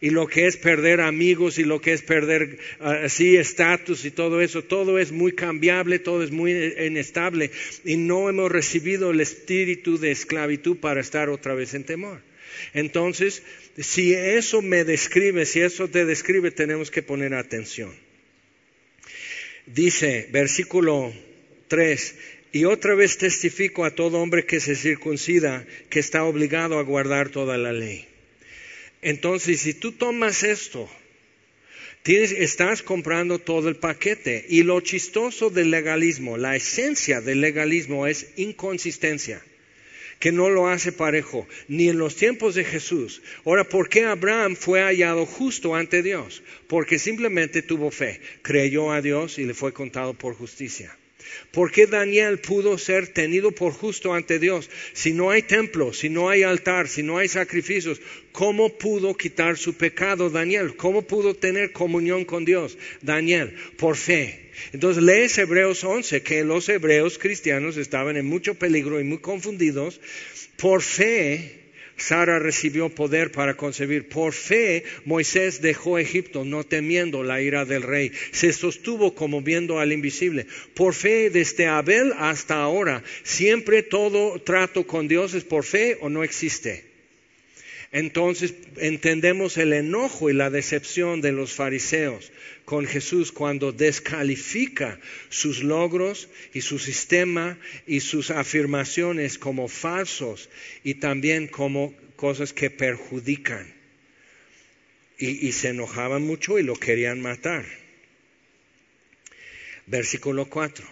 y 0.00 0.10
lo 0.10 0.26
que 0.26 0.46
es 0.46 0.56
perder 0.56 1.00
amigos 1.00 1.58
y 1.58 1.64
lo 1.64 1.80
que 1.80 1.92
es 1.92 2.02
perder 2.02 2.58
así 2.80 3.36
estatus 3.36 4.04
y 4.04 4.10
todo 4.10 4.40
eso, 4.40 4.64
todo 4.64 4.98
es 4.98 5.12
muy 5.12 5.32
cambiable, 5.32 5.98
todo 5.98 6.22
es 6.22 6.30
muy 6.30 6.52
inestable 6.52 7.50
y 7.84 7.96
no 7.96 8.28
hemos 8.28 8.50
recibido 8.50 9.10
el 9.10 9.20
espíritu 9.20 9.98
de 9.98 10.10
esclavitud 10.10 10.78
para 10.78 11.00
estar 11.00 11.28
otra 11.28 11.54
vez 11.54 11.74
en 11.74 11.84
temor. 11.84 12.20
Entonces, 12.74 13.42
si 13.78 14.14
eso 14.14 14.62
me 14.62 14.84
describe, 14.84 15.46
si 15.46 15.60
eso 15.60 15.88
te 15.88 16.04
describe, 16.04 16.50
tenemos 16.50 16.90
que 16.90 17.02
poner 17.02 17.34
atención. 17.34 17.94
Dice, 19.66 20.28
versículo 20.32 21.12
3, 21.68 22.14
y 22.52 22.64
otra 22.64 22.94
vez 22.94 23.16
testifico 23.16 23.84
a 23.84 23.94
todo 23.94 24.18
hombre 24.18 24.44
que 24.44 24.60
se 24.60 24.76
circuncida 24.76 25.64
que 25.88 26.00
está 26.00 26.24
obligado 26.24 26.78
a 26.78 26.82
guardar 26.82 27.30
toda 27.30 27.56
la 27.56 27.72
ley. 27.72 28.06
Entonces, 29.00 29.60
si 29.60 29.74
tú 29.74 29.92
tomas 29.92 30.42
esto, 30.42 30.88
estás 32.04 32.82
comprando 32.82 33.38
todo 33.38 33.68
el 33.68 33.76
paquete. 33.76 34.44
Y 34.48 34.62
lo 34.62 34.80
chistoso 34.80 35.50
del 35.50 35.70
legalismo, 35.70 36.36
la 36.36 36.56
esencia 36.56 37.20
del 37.20 37.40
legalismo 37.40 38.06
es 38.06 38.32
inconsistencia, 38.36 39.42
que 40.22 40.30
no 40.30 40.50
lo 40.50 40.68
hace 40.68 40.92
parejo, 40.92 41.48
ni 41.66 41.88
en 41.88 41.98
los 41.98 42.14
tiempos 42.14 42.54
de 42.54 42.62
Jesús. 42.62 43.22
Ahora, 43.44 43.64
¿por 43.64 43.88
qué 43.88 44.04
Abraham 44.04 44.54
fue 44.54 44.80
hallado 44.80 45.26
justo 45.26 45.74
ante 45.74 46.00
Dios? 46.00 46.44
Porque 46.68 47.00
simplemente 47.00 47.60
tuvo 47.60 47.90
fe, 47.90 48.20
creyó 48.40 48.92
a 48.92 49.02
Dios 49.02 49.40
y 49.40 49.44
le 49.46 49.52
fue 49.52 49.72
contado 49.72 50.14
por 50.14 50.36
justicia. 50.36 50.96
¿Por 51.50 51.70
qué 51.70 51.86
Daniel 51.86 52.38
pudo 52.38 52.78
ser 52.78 53.08
tenido 53.08 53.52
por 53.52 53.72
justo 53.72 54.14
ante 54.14 54.38
Dios? 54.38 54.70
Si 54.92 55.12
no 55.12 55.30
hay 55.30 55.42
templo, 55.42 55.92
si 55.92 56.08
no 56.08 56.28
hay 56.28 56.42
altar, 56.42 56.88
si 56.88 57.02
no 57.02 57.18
hay 57.18 57.28
sacrificios, 57.28 58.00
¿cómo 58.32 58.76
pudo 58.78 59.16
quitar 59.16 59.56
su 59.56 59.74
pecado 59.74 60.30
Daniel? 60.30 60.76
¿Cómo 60.76 61.02
pudo 61.02 61.34
tener 61.34 61.72
comunión 61.72 62.24
con 62.24 62.44
Dios 62.44 62.78
Daniel? 63.00 63.56
Por 63.76 63.96
fe. 63.96 64.50
Entonces 64.72 65.02
lees 65.02 65.36
Hebreos 65.38 65.82
11, 65.82 66.22
que 66.22 66.44
los 66.44 66.68
hebreos 66.68 67.18
cristianos 67.18 67.76
estaban 67.76 68.16
en 68.16 68.26
mucho 68.26 68.54
peligro 68.54 69.00
y 69.00 69.04
muy 69.04 69.18
confundidos. 69.18 70.00
Por 70.56 70.82
fe 70.82 71.61
Sara 71.96 72.38
recibió 72.38 72.88
poder 72.88 73.32
para 73.32 73.56
concebir. 73.56 74.08
Por 74.08 74.32
fe, 74.32 74.84
Moisés 75.04 75.60
dejó 75.60 75.98
Egipto, 75.98 76.44
no 76.44 76.64
temiendo 76.64 77.22
la 77.22 77.40
ira 77.40 77.64
del 77.64 77.82
rey. 77.82 78.12
Se 78.32 78.52
sostuvo 78.52 79.14
como 79.14 79.42
viendo 79.42 79.78
al 79.78 79.92
invisible. 79.92 80.46
Por 80.74 80.94
fe, 80.94 81.30
desde 81.30 81.66
Abel 81.66 82.12
hasta 82.18 82.62
ahora, 82.62 83.02
siempre 83.22 83.82
todo 83.82 84.40
trato 84.40 84.86
con 84.86 85.08
Dios 85.08 85.34
es 85.34 85.44
por 85.44 85.64
fe 85.64 85.98
o 86.00 86.08
no 86.08 86.24
existe. 86.24 86.91
Entonces 87.92 88.54
entendemos 88.78 89.58
el 89.58 89.74
enojo 89.74 90.30
y 90.30 90.32
la 90.32 90.48
decepción 90.48 91.20
de 91.20 91.30
los 91.30 91.52
fariseos 91.52 92.32
con 92.64 92.86
Jesús 92.86 93.32
cuando 93.32 93.70
descalifica 93.70 94.98
sus 95.28 95.62
logros 95.62 96.28
y 96.54 96.62
su 96.62 96.78
sistema 96.78 97.58
y 97.86 98.00
sus 98.00 98.30
afirmaciones 98.30 99.36
como 99.36 99.68
falsos 99.68 100.48
y 100.82 100.94
también 100.94 101.48
como 101.48 101.94
cosas 102.16 102.54
que 102.54 102.70
perjudican. 102.70 103.74
Y, 105.18 105.52
se 105.52 105.68
enojaban 105.68 106.22
mucho 106.22 106.58
y 106.58 106.64
lo 106.64 106.74
querían 106.74 107.20
matar. 107.20 107.64
Versículo 109.86 110.46
4. 110.46 110.84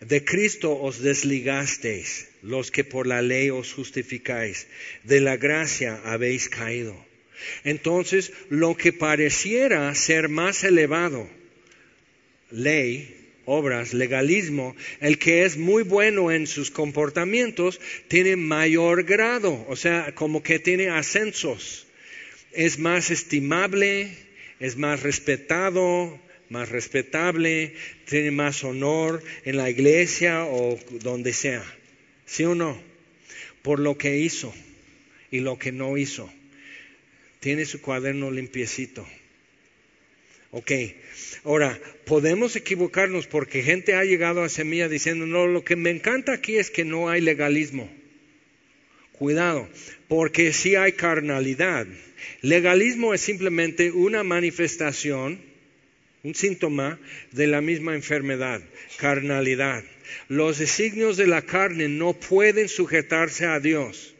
De 0.00 0.24
Cristo 0.24 0.78
os 0.78 1.02
desligasteis, 1.02 2.28
los 2.46 2.70
que 2.70 2.84
por 2.84 3.06
la 3.06 3.22
ley 3.22 3.50
os 3.50 3.72
justificáis, 3.72 4.66
de 5.04 5.20
la 5.20 5.36
gracia 5.36 6.00
habéis 6.04 6.48
caído. 6.48 6.96
Entonces, 7.64 8.32
lo 8.48 8.76
que 8.76 8.92
pareciera 8.92 9.94
ser 9.94 10.28
más 10.28 10.64
elevado, 10.64 11.28
ley, 12.50 13.14
obras, 13.44 13.94
legalismo, 13.94 14.74
el 15.00 15.18
que 15.18 15.44
es 15.44 15.56
muy 15.56 15.82
bueno 15.82 16.30
en 16.30 16.46
sus 16.46 16.70
comportamientos, 16.70 17.80
tiene 18.08 18.36
mayor 18.36 19.04
grado, 19.04 19.64
o 19.68 19.76
sea, 19.76 20.14
como 20.14 20.42
que 20.42 20.58
tiene 20.58 20.88
ascensos. 20.88 21.86
Es 22.52 22.78
más 22.78 23.10
estimable, 23.10 24.08
es 24.60 24.76
más 24.76 25.02
respetado, 25.02 26.18
más 26.48 26.68
respetable, 26.70 27.74
tiene 28.06 28.30
más 28.30 28.64
honor 28.64 29.22
en 29.44 29.56
la 29.56 29.68
iglesia 29.68 30.44
o 30.44 30.78
donde 31.02 31.32
sea. 31.32 31.64
¿Sí 32.26 32.44
o 32.44 32.54
no? 32.54 32.80
Por 33.62 33.80
lo 33.80 33.96
que 33.96 34.18
hizo 34.18 34.54
y 35.30 35.40
lo 35.40 35.58
que 35.58 35.72
no 35.72 35.96
hizo. 35.96 36.30
Tiene 37.40 37.64
su 37.64 37.80
cuaderno 37.80 38.30
limpiecito. 38.30 39.06
Ok, 40.50 40.72
ahora, 41.44 41.78
podemos 42.04 42.56
equivocarnos 42.56 43.26
porque 43.26 43.62
gente 43.62 43.94
ha 43.94 44.04
llegado 44.04 44.42
a 44.42 44.48
semilla 44.48 44.88
diciendo, 44.88 45.26
no, 45.26 45.46
lo 45.46 45.64
que 45.64 45.76
me 45.76 45.90
encanta 45.90 46.32
aquí 46.32 46.56
es 46.56 46.70
que 46.70 46.84
no 46.84 47.08
hay 47.08 47.20
legalismo. 47.20 47.90
Cuidado, 49.12 49.68
porque 50.08 50.52
sí 50.52 50.76
hay 50.76 50.92
carnalidad. 50.92 51.86
Legalismo 52.42 53.14
es 53.14 53.20
simplemente 53.20 53.90
una 53.90 54.22
manifestación 54.22 55.40
un 56.26 56.34
síntoma 56.34 56.98
de 57.30 57.46
la 57.46 57.60
misma 57.60 57.94
enfermedad, 57.94 58.60
carnalidad. 58.96 59.84
Los 60.28 60.58
designios 60.58 61.16
de 61.16 61.26
la 61.26 61.42
carne 61.42 61.88
no 61.88 62.14
pueden 62.14 62.68
sujetarse 62.68 63.46
a 63.46 63.60
Dios. 63.60 64.14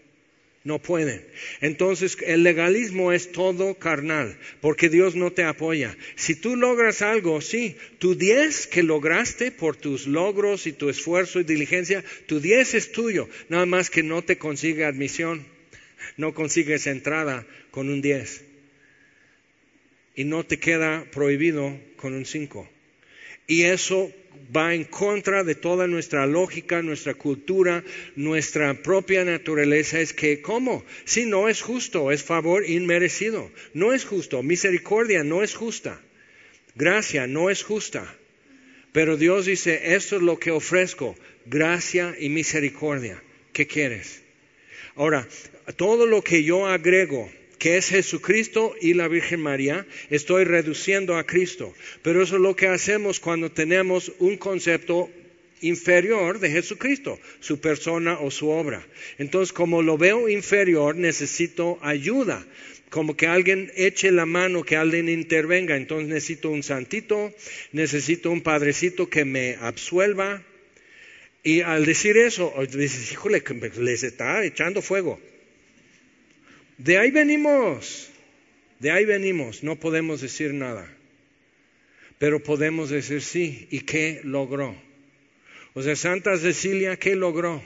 No 0.64 0.80
pueden. 0.80 1.24
Entonces 1.60 2.16
el 2.26 2.42
legalismo 2.42 3.12
es 3.12 3.30
todo 3.30 3.78
carnal, 3.78 4.36
porque 4.60 4.88
Dios 4.88 5.14
no 5.14 5.30
te 5.30 5.44
apoya. 5.44 5.96
Si 6.16 6.34
tú 6.34 6.56
logras 6.56 7.02
algo, 7.02 7.40
sí, 7.40 7.76
tu 8.00 8.16
diez 8.16 8.66
que 8.66 8.82
lograste 8.82 9.52
por 9.52 9.76
tus 9.76 10.08
logros 10.08 10.66
y 10.66 10.72
tu 10.72 10.88
esfuerzo 10.88 11.38
y 11.38 11.44
diligencia, 11.44 12.02
tu 12.26 12.40
diez 12.40 12.74
es 12.74 12.90
tuyo, 12.90 13.28
nada 13.48 13.64
más 13.64 13.90
que 13.90 14.02
no 14.02 14.22
te 14.22 14.38
consigue 14.38 14.84
admisión, 14.84 15.46
no 16.16 16.34
consigues 16.34 16.88
entrada 16.88 17.46
con 17.70 17.88
un 17.88 18.02
diez 18.02 18.42
y 20.16 20.24
no 20.24 20.44
te 20.44 20.58
queda 20.58 21.04
prohibido 21.12 21.78
con 21.96 22.14
un 22.14 22.24
5. 22.24 22.68
Y 23.46 23.62
eso 23.62 24.12
va 24.54 24.74
en 24.74 24.84
contra 24.84 25.44
de 25.44 25.54
toda 25.54 25.86
nuestra 25.86 26.26
lógica, 26.26 26.82
nuestra 26.82 27.14
cultura, 27.14 27.84
nuestra 28.14 28.74
propia 28.82 29.24
naturaleza. 29.24 30.00
Es 30.00 30.12
que, 30.12 30.40
¿cómo? 30.40 30.84
Si 31.04 31.24
no 31.26 31.48
es 31.48 31.62
justo, 31.62 32.10
es 32.10 32.22
favor 32.22 32.68
inmerecido. 32.68 33.50
No 33.74 33.92
es 33.92 34.04
justo. 34.04 34.42
Misericordia 34.42 35.24
no 35.24 35.42
es 35.42 35.54
justa. 35.54 36.00
Gracia 36.74 37.26
no 37.26 37.50
es 37.50 37.62
justa. 37.62 38.16
Pero 38.92 39.16
Dios 39.16 39.46
dice, 39.46 39.94
esto 39.94 40.16
es 40.16 40.22
lo 40.22 40.38
que 40.38 40.50
ofrezco, 40.50 41.16
gracia 41.44 42.14
y 42.18 42.28
misericordia. 42.28 43.22
¿Qué 43.52 43.66
quieres? 43.66 44.22
Ahora, 44.94 45.28
todo 45.76 46.06
lo 46.06 46.22
que 46.22 46.42
yo 46.42 46.66
agrego 46.66 47.30
que 47.58 47.76
es 47.76 47.88
Jesucristo 47.88 48.74
y 48.80 48.94
la 48.94 49.08
Virgen 49.08 49.40
María, 49.40 49.86
estoy 50.10 50.44
reduciendo 50.44 51.16
a 51.16 51.24
Cristo. 51.24 51.74
Pero 52.02 52.22
eso 52.22 52.36
es 52.36 52.42
lo 52.42 52.56
que 52.56 52.68
hacemos 52.68 53.20
cuando 53.20 53.50
tenemos 53.50 54.12
un 54.18 54.36
concepto 54.36 55.10
inferior 55.60 56.38
de 56.38 56.50
Jesucristo, 56.50 57.18
su 57.40 57.60
persona 57.60 58.18
o 58.20 58.30
su 58.30 58.48
obra. 58.48 58.86
Entonces, 59.18 59.52
como 59.52 59.82
lo 59.82 59.96
veo 59.96 60.28
inferior, 60.28 60.96
necesito 60.96 61.78
ayuda, 61.80 62.46
como 62.90 63.16
que 63.16 63.26
alguien 63.26 63.72
eche 63.74 64.10
la 64.10 64.26
mano, 64.26 64.62
que 64.62 64.76
alguien 64.76 65.08
intervenga. 65.08 65.76
Entonces 65.76 66.08
necesito 66.08 66.50
un 66.50 66.62
santito, 66.62 67.32
necesito 67.72 68.30
un 68.30 68.42
padrecito 68.42 69.08
que 69.08 69.24
me 69.24 69.56
absuelva. 69.60 70.42
Y 71.42 71.60
al 71.60 71.84
decir 71.84 72.16
eso, 72.16 72.52
dices, 72.70 73.12
híjole, 73.12 73.42
les 73.78 74.02
está 74.02 74.44
echando 74.44 74.82
fuego. 74.82 75.20
De 76.78 76.98
ahí 76.98 77.10
venimos, 77.10 78.10
de 78.80 78.90
ahí 78.90 79.06
venimos, 79.06 79.62
no 79.62 79.76
podemos 79.76 80.20
decir 80.20 80.52
nada, 80.52 80.86
pero 82.18 82.42
podemos 82.42 82.90
decir 82.90 83.22
sí, 83.22 83.66
¿y 83.70 83.80
qué 83.80 84.20
logró? 84.24 84.76
O 85.72 85.82
sea, 85.82 85.96
Santa 85.96 86.36
Cecilia, 86.36 86.96
¿qué 86.96 87.16
logró? 87.16 87.62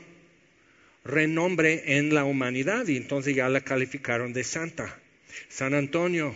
Renombre 1.04 1.96
en 1.96 2.14
la 2.14 2.24
humanidad 2.24 2.86
y 2.86 2.96
entonces 2.96 3.34
ya 3.34 3.48
la 3.48 3.62
calificaron 3.62 4.32
de 4.32 4.44
santa. 4.44 4.96
San 5.48 5.74
Antonio, 5.74 6.34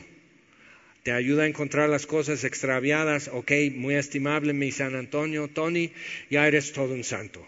te 1.05 1.13
ayuda 1.13 1.45
a 1.45 1.47
encontrar 1.47 1.89
las 1.89 2.07
cosas 2.07 2.45
extraviadas, 2.45 3.29
ok, 3.33 3.53
muy 3.75 3.95
estimable 3.95 4.53
mi 4.53 4.73
San 4.73 4.97
Antonio, 4.97 5.49
Tony, 5.49 5.93
ya 6.31 6.49
eres 6.49 6.73
todo 6.73 6.95
un 6.95 7.05
santo. 7.05 7.47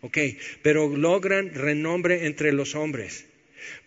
Ok, 0.00 0.18
pero 0.62 0.88
logran 0.88 1.54
renombre 1.54 2.26
entre 2.26 2.52
los 2.52 2.74
hombres. 2.74 3.26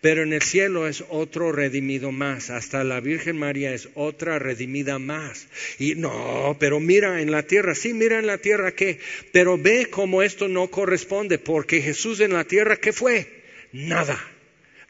Pero 0.00 0.22
en 0.22 0.32
el 0.32 0.42
cielo 0.42 0.86
es 0.88 1.04
otro 1.08 1.52
redimido 1.52 2.12
más, 2.12 2.50
hasta 2.50 2.84
la 2.84 3.00
Virgen 3.00 3.38
María 3.38 3.72
es 3.72 3.88
otra 3.94 4.38
redimida 4.38 4.98
más. 4.98 5.48
Y 5.78 5.94
no, 5.94 6.56
pero 6.58 6.80
mira 6.80 7.20
en 7.20 7.30
la 7.30 7.42
tierra, 7.44 7.74
sí, 7.74 7.92
mira 7.92 8.18
en 8.18 8.26
la 8.26 8.38
tierra 8.38 8.72
qué, 8.72 8.98
pero 9.32 9.58
ve 9.58 9.88
cómo 9.90 10.22
esto 10.22 10.48
no 10.48 10.68
corresponde, 10.68 11.38
porque 11.38 11.80
Jesús 11.80 12.20
en 12.20 12.32
la 12.32 12.44
tierra, 12.44 12.76
¿qué 12.76 12.92
fue? 12.92 13.26
Nada, 13.72 14.18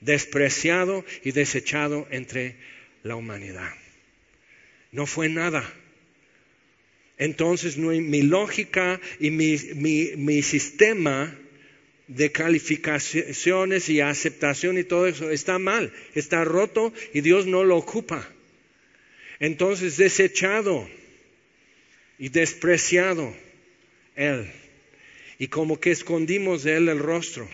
despreciado 0.01 1.05
y 1.23 1.33
desechado 1.33 2.07
entre 2.11 2.57
la 3.03 3.16
humanidad. 3.16 3.73
No 4.90 5.07
fue 5.07 5.29
nada. 5.29 5.62
Entonces 7.18 7.77
mi 7.77 8.23
lógica 8.23 9.01
y 9.21 9.31
mi, 9.31 9.57
mi 10.16 10.42
sistema 10.42 11.38
de 12.09 12.32
calificaciones 12.32 13.88
y 13.88 14.00
aceptación 14.00 14.78
y 14.78 14.84
todo 14.84 15.07
eso 15.07 15.30
está 15.30 15.59
mal, 15.59 15.92
está 16.14 16.44
roto 16.44 16.92
y 17.14 17.20
Dios 17.20 17.46
no 17.46 17.64
lo 17.64 17.76
ocupa. 17.76 18.28
Entonces 19.38 19.96
desechado 19.96 20.88
y 22.18 22.28
despreciado 22.28 23.34
Él. 24.14 24.50
Y 25.38 25.48
como 25.48 25.80
que 25.80 25.90
escondimos 25.90 26.62
de 26.62 26.76
Él 26.76 26.88
el 26.88 26.98
rostro. 26.98 27.48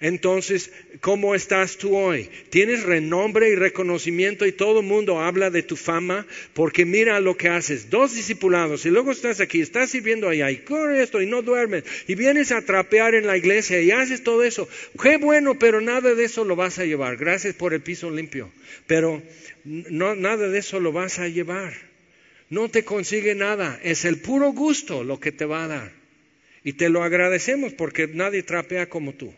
Entonces, 0.00 0.70
¿cómo 1.00 1.34
estás 1.34 1.76
tú 1.76 1.96
hoy? 1.96 2.28
¿Tienes 2.50 2.82
renombre 2.82 3.50
y 3.50 3.54
reconocimiento 3.54 4.46
y 4.46 4.52
todo 4.52 4.80
el 4.80 4.86
mundo 4.86 5.20
habla 5.20 5.50
de 5.50 5.62
tu 5.62 5.76
fama? 5.76 6.26
Porque 6.54 6.84
mira 6.84 7.20
lo 7.20 7.36
que 7.36 7.48
haces. 7.48 7.90
Dos 7.90 8.14
discipulados 8.14 8.86
y 8.86 8.90
luego 8.90 9.10
estás 9.10 9.40
aquí, 9.40 9.60
estás 9.60 9.90
sirviendo 9.90 10.28
allá 10.28 10.50
y 10.50 10.58
corre 10.58 11.02
esto 11.02 11.20
y 11.20 11.26
no 11.26 11.42
duermes 11.42 11.84
y 12.06 12.14
vienes 12.14 12.52
a 12.52 12.62
trapear 12.62 13.14
en 13.14 13.26
la 13.26 13.36
iglesia 13.36 13.80
y 13.80 13.90
haces 13.90 14.22
todo 14.22 14.42
eso. 14.44 14.68
Qué 15.02 15.16
bueno, 15.16 15.58
pero 15.58 15.80
nada 15.80 16.14
de 16.14 16.24
eso 16.24 16.44
lo 16.44 16.56
vas 16.56 16.78
a 16.78 16.84
llevar. 16.84 17.16
Gracias 17.16 17.54
por 17.54 17.74
el 17.74 17.80
piso 17.80 18.10
limpio. 18.10 18.50
Pero 18.86 19.22
nada 19.64 20.48
de 20.48 20.58
eso 20.58 20.80
lo 20.80 20.92
vas 20.92 21.18
a 21.18 21.28
llevar. 21.28 21.74
No 22.50 22.68
te 22.68 22.84
consigue 22.84 23.34
nada. 23.34 23.78
Es 23.82 24.04
el 24.04 24.20
puro 24.20 24.52
gusto 24.52 25.04
lo 25.04 25.20
que 25.20 25.32
te 25.32 25.44
va 25.44 25.64
a 25.64 25.68
dar. 25.68 25.92
Y 26.64 26.74
te 26.74 26.88
lo 26.88 27.02
agradecemos 27.02 27.72
porque 27.72 28.08
nadie 28.08 28.42
trapea 28.42 28.88
como 28.88 29.14
tú. 29.14 29.32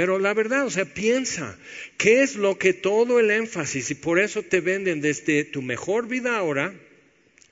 Pero 0.00 0.18
la 0.18 0.32
verdad, 0.32 0.64
o 0.64 0.70
sea, 0.70 0.86
piensa, 0.86 1.58
¿qué 1.98 2.22
es 2.22 2.34
lo 2.34 2.56
que 2.56 2.72
todo 2.72 3.20
el 3.20 3.30
énfasis, 3.30 3.90
y 3.90 3.94
por 3.94 4.18
eso 4.18 4.42
te 4.42 4.62
venden 4.62 5.02
desde 5.02 5.44
tu 5.44 5.60
mejor 5.60 6.08
vida 6.08 6.38
ahora, 6.38 6.72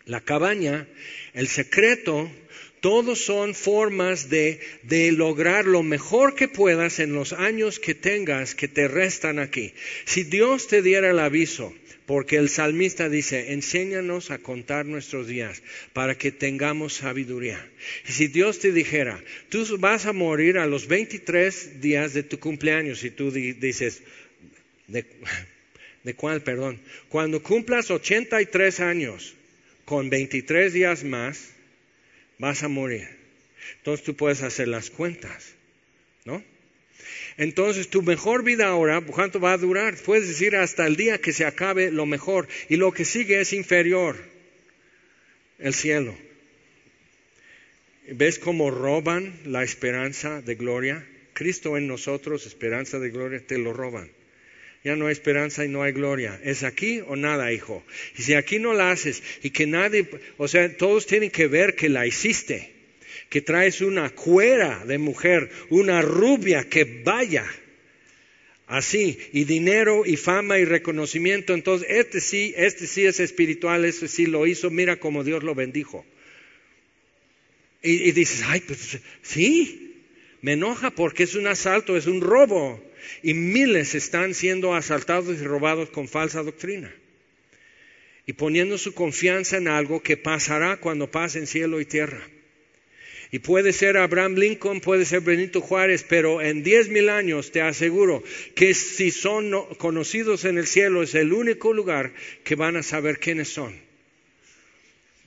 la 0.07 0.23
cabaña, 0.23 0.89
el 1.35 1.47
secreto, 1.49 2.33
todos 2.81 3.25
son 3.25 3.55
formas 3.55 4.31
de, 4.31 4.61
de, 4.83 5.13
lograr 5.13 5.67
lo 5.67 5.83
mejor 5.83 6.35
que 6.35 6.49
puedas 6.49 6.99
en 6.99 7.13
los 7.13 7.33
años 7.33 7.79
que 7.79 7.95
tengas 7.95 8.55
que 8.55 8.69
te 8.69 8.89
restan 8.89 9.39
aquí. 9.39 9.73
Si 10.05 10.25
Dios 10.25 10.69
te 10.69 10.83
diera 10.83 11.11
el 11.11 11.19
aviso, 11.19 11.75
porque 12.09 12.37
el 12.37 12.49
salmista 12.49 13.11
dice, 13.11 13.53
enséñanos 13.53 14.31
a 14.31 14.39
contar 14.39 14.87
nuestros 14.87 15.27
días 15.27 15.63
para 15.93 16.17
que 16.17 16.33
tengamos 16.33 16.95
sabiduría. 16.95 17.63
Y 18.09 18.13
si 18.13 18.29
Dios 18.29 18.61
te 18.61 18.73
dijera, 18.73 19.23
tú 19.51 19.67
vas 19.79 20.07
a 20.07 20.15
morir 20.15 20.57
a 20.57 20.67
los 20.67 20.87
23 20.87 21.83
días 21.83 22.15
de 22.15 22.23
tu 22.23 22.39
cumpleaños 22.39 23.05
y 23.05 23.11
tú 23.11 23.31
dices, 23.31 24.01
¿de, 24.87 25.05
de 26.03 26.15
cuál, 26.15 26.41
perdón? 26.41 26.81
Cuando 27.11 27.43
cumplas 27.43 27.91
83 27.91 28.81
años, 28.81 29.35
con 29.85 30.09
23 30.09 30.73
días 30.73 31.05
más, 31.05 31.51
vas 32.39 32.63
a 32.63 32.69
morir. 32.69 33.09
Entonces 33.79 34.05
tú 34.05 34.15
puedes 34.15 34.43
hacer 34.43 34.69
las 34.69 34.91
cuentas, 34.91 35.55
¿no? 36.25 36.43
Entonces, 37.37 37.89
tu 37.89 38.03
mejor 38.03 38.43
vida 38.43 38.67
ahora, 38.67 39.01
¿cuánto 39.01 39.39
va 39.39 39.53
a 39.53 39.59
durar? 39.59 39.97
Puedes 39.97 40.27
decir 40.27 40.57
hasta 40.57 40.87
el 40.87 40.97
día 40.97 41.19
que 41.19 41.33
se 41.33 41.45
acabe 41.45 41.93
lo 41.93 42.05
mejor. 42.05 42.49
Y 42.69 42.77
lo 42.77 42.93
que 42.93 43.05
sigue 43.05 43.41
es 43.41 43.53
inferior, 43.53 44.17
el 45.59 45.73
cielo. 45.73 46.17
¿Ves 48.11 48.41
cómo 48.41 48.71
roban 48.73 49.39
la 49.45 49.63
esperanza 49.63 50.43
de 50.43 50.57
gloria? 50.57 51.07
Cristo 51.33 51.77
en 51.77 51.87
nosotros, 51.87 52.47
esperanza 52.47 52.99
de 52.99 53.11
gloria, 53.11 53.47
te 53.47 53.59
lo 53.59 53.73
roban. 53.73 54.11
Ya 54.89 54.97
no 54.97 55.09
hay 55.09 55.13
esperanza 55.13 55.67
y 55.67 55.69
no 55.69 55.83
hay 55.83 55.93
gloria. 55.93 56.41
¿Es 56.43 56.63
aquí 56.63 57.03
o 57.07 57.15
nada, 57.15 57.53
hijo? 57.53 57.85
Y 58.17 58.23
si 58.23 58.33
aquí 58.33 58.59
no 58.59 58.73
la 58.73 58.91
haces 58.91 59.23
y 59.43 59.51
que 59.51 59.67
nadie, 59.67 60.09
o 60.39 60.49
sea, 60.49 60.75
todos 60.79 61.05
tienen 61.05 61.31
que 61.31 61.47
ver 61.47 61.75
que 61.75 61.91
la 61.91 62.07
hiciste 62.07 62.73
que 63.29 63.43
traes 63.43 63.83
una 63.83 64.09
cuera 64.09 64.87
de 64.87 64.97
mujer, 64.97 65.51
una 65.69 66.01
rubia 66.01 66.71
que 66.71 67.03
vaya 67.05 67.45
así, 68.67 69.19
y 69.35 69.45
dinero 69.45 70.07
y 70.07 70.17
fama 70.17 70.59
y 70.59 70.65
reconocimiento. 70.65 71.53
Entonces, 71.53 71.87
este 71.91 72.23
sí, 72.23 72.55
este 72.57 72.87
sí 72.87 73.05
es 73.05 73.21
espiritual, 73.21 73.85
este 73.85 74.09
sí 74.09 74.25
lo 74.25 74.47
hizo, 74.47 74.71
mira 74.71 74.99
cómo 74.99 75.23
Dios 75.23 75.43
lo 75.43 75.55
bendijo. 75.55 76.07
Y, 77.83 78.11
dices, 78.13 78.43
ay, 78.47 78.63
pues 78.67 79.01
sí, 79.21 80.07
me 80.41 80.55
enoja 80.55 80.91
porque 80.93 81.25
es 81.25 81.35
un 81.35 81.47
asalto, 81.47 81.95
es 81.95 82.07
un 82.07 82.23
robo. 82.23 82.83
Y 83.23 83.35
miles 83.35 83.95
están 83.95 84.35
siendo 84.35 84.75
asaltados 84.75 85.41
y 85.41 85.45
robados 85.45 85.91
con 85.91 86.09
falsa 86.09 86.43
doctrina. 86.43 86.93
Y 88.27 88.35
poniendo 88.35 88.79
su 88.79 88.95
confianza 88.95 89.57
en 89.57 89.69
algo 89.69 90.03
que 90.03 90.17
pasará 90.17 90.79
cuando 90.79 91.11
pasen 91.11 91.47
cielo 91.47 91.81
y 91.81 91.85
tierra. 91.85 92.21
Y 93.31 93.41
puede 93.41 93.73
ser 93.73 93.99
Abraham 93.99 94.37
Lincoln, 94.37 94.81
puede 94.81 95.05
ser 95.05 95.21
Benito 95.21 95.61
Juárez, 95.61 96.05
pero 96.09 96.41
en 96.41 96.63
diez 96.63 96.89
mil 96.89 97.11
años 97.11 97.51
te 97.53 97.61
aseguro 97.61 98.23
que 98.55 98.73
si 98.73 99.11
son 99.11 99.53
conocidos 99.77 100.45
en 100.47 100.57
el 100.57 100.67
cielo 100.67 101.03
es 101.03 101.15
el 101.15 101.33
único 101.33 101.75
lugar 101.75 102.13
que 102.45 102.55
van 102.55 102.77
a 102.77 102.83
saber 102.83 103.19
quiénes 103.19 103.49
son. 103.49 103.88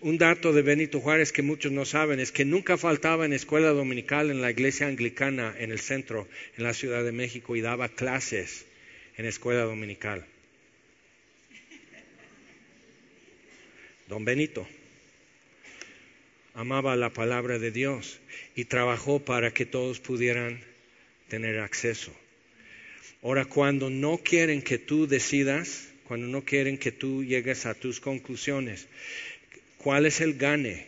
Un 0.01 0.17
dato 0.17 0.51
de 0.51 0.63
Benito 0.63 0.99
Juárez 0.99 1.31
que 1.31 1.43
muchos 1.43 1.71
no 1.71 1.85
saben 1.85 2.19
es 2.19 2.31
que 2.31 2.43
nunca 2.43 2.75
faltaba 2.75 3.23
en 3.23 3.33
escuela 3.33 3.69
dominical 3.69 4.31
en 4.31 4.41
la 4.41 4.49
iglesia 4.49 4.87
anglicana 4.87 5.53
en 5.59 5.71
el 5.71 5.79
centro, 5.79 6.27
en 6.57 6.63
la 6.63 6.73
Ciudad 6.73 7.03
de 7.03 7.11
México, 7.11 7.55
y 7.55 7.61
daba 7.61 7.87
clases 7.87 8.65
en 9.17 9.25
escuela 9.25 9.61
dominical. 9.61 10.25
Don 14.07 14.25
Benito 14.25 14.67
amaba 16.55 16.95
la 16.95 17.11
palabra 17.11 17.59
de 17.59 17.69
Dios 17.69 18.19
y 18.55 18.65
trabajó 18.65 19.19
para 19.23 19.53
que 19.53 19.67
todos 19.67 19.99
pudieran 19.99 20.61
tener 21.27 21.59
acceso. 21.59 22.11
Ahora, 23.21 23.45
cuando 23.45 23.91
no 23.91 24.17
quieren 24.17 24.63
que 24.63 24.79
tú 24.79 25.05
decidas, 25.05 25.89
cuando 26.07 26.25
no 26.25 26.43
quieren 26.43 26.79
que 26.79 26.91
tú 26.91 27.23
llegues 27.23 27.67
a 27.67 27.75
tus 27.75 27.99
conclusiones, 27.99 28.87
¿cuál 29.81 30.05
es 30.05 30.21
el 30.21 30.35
gane? 30.35 30.85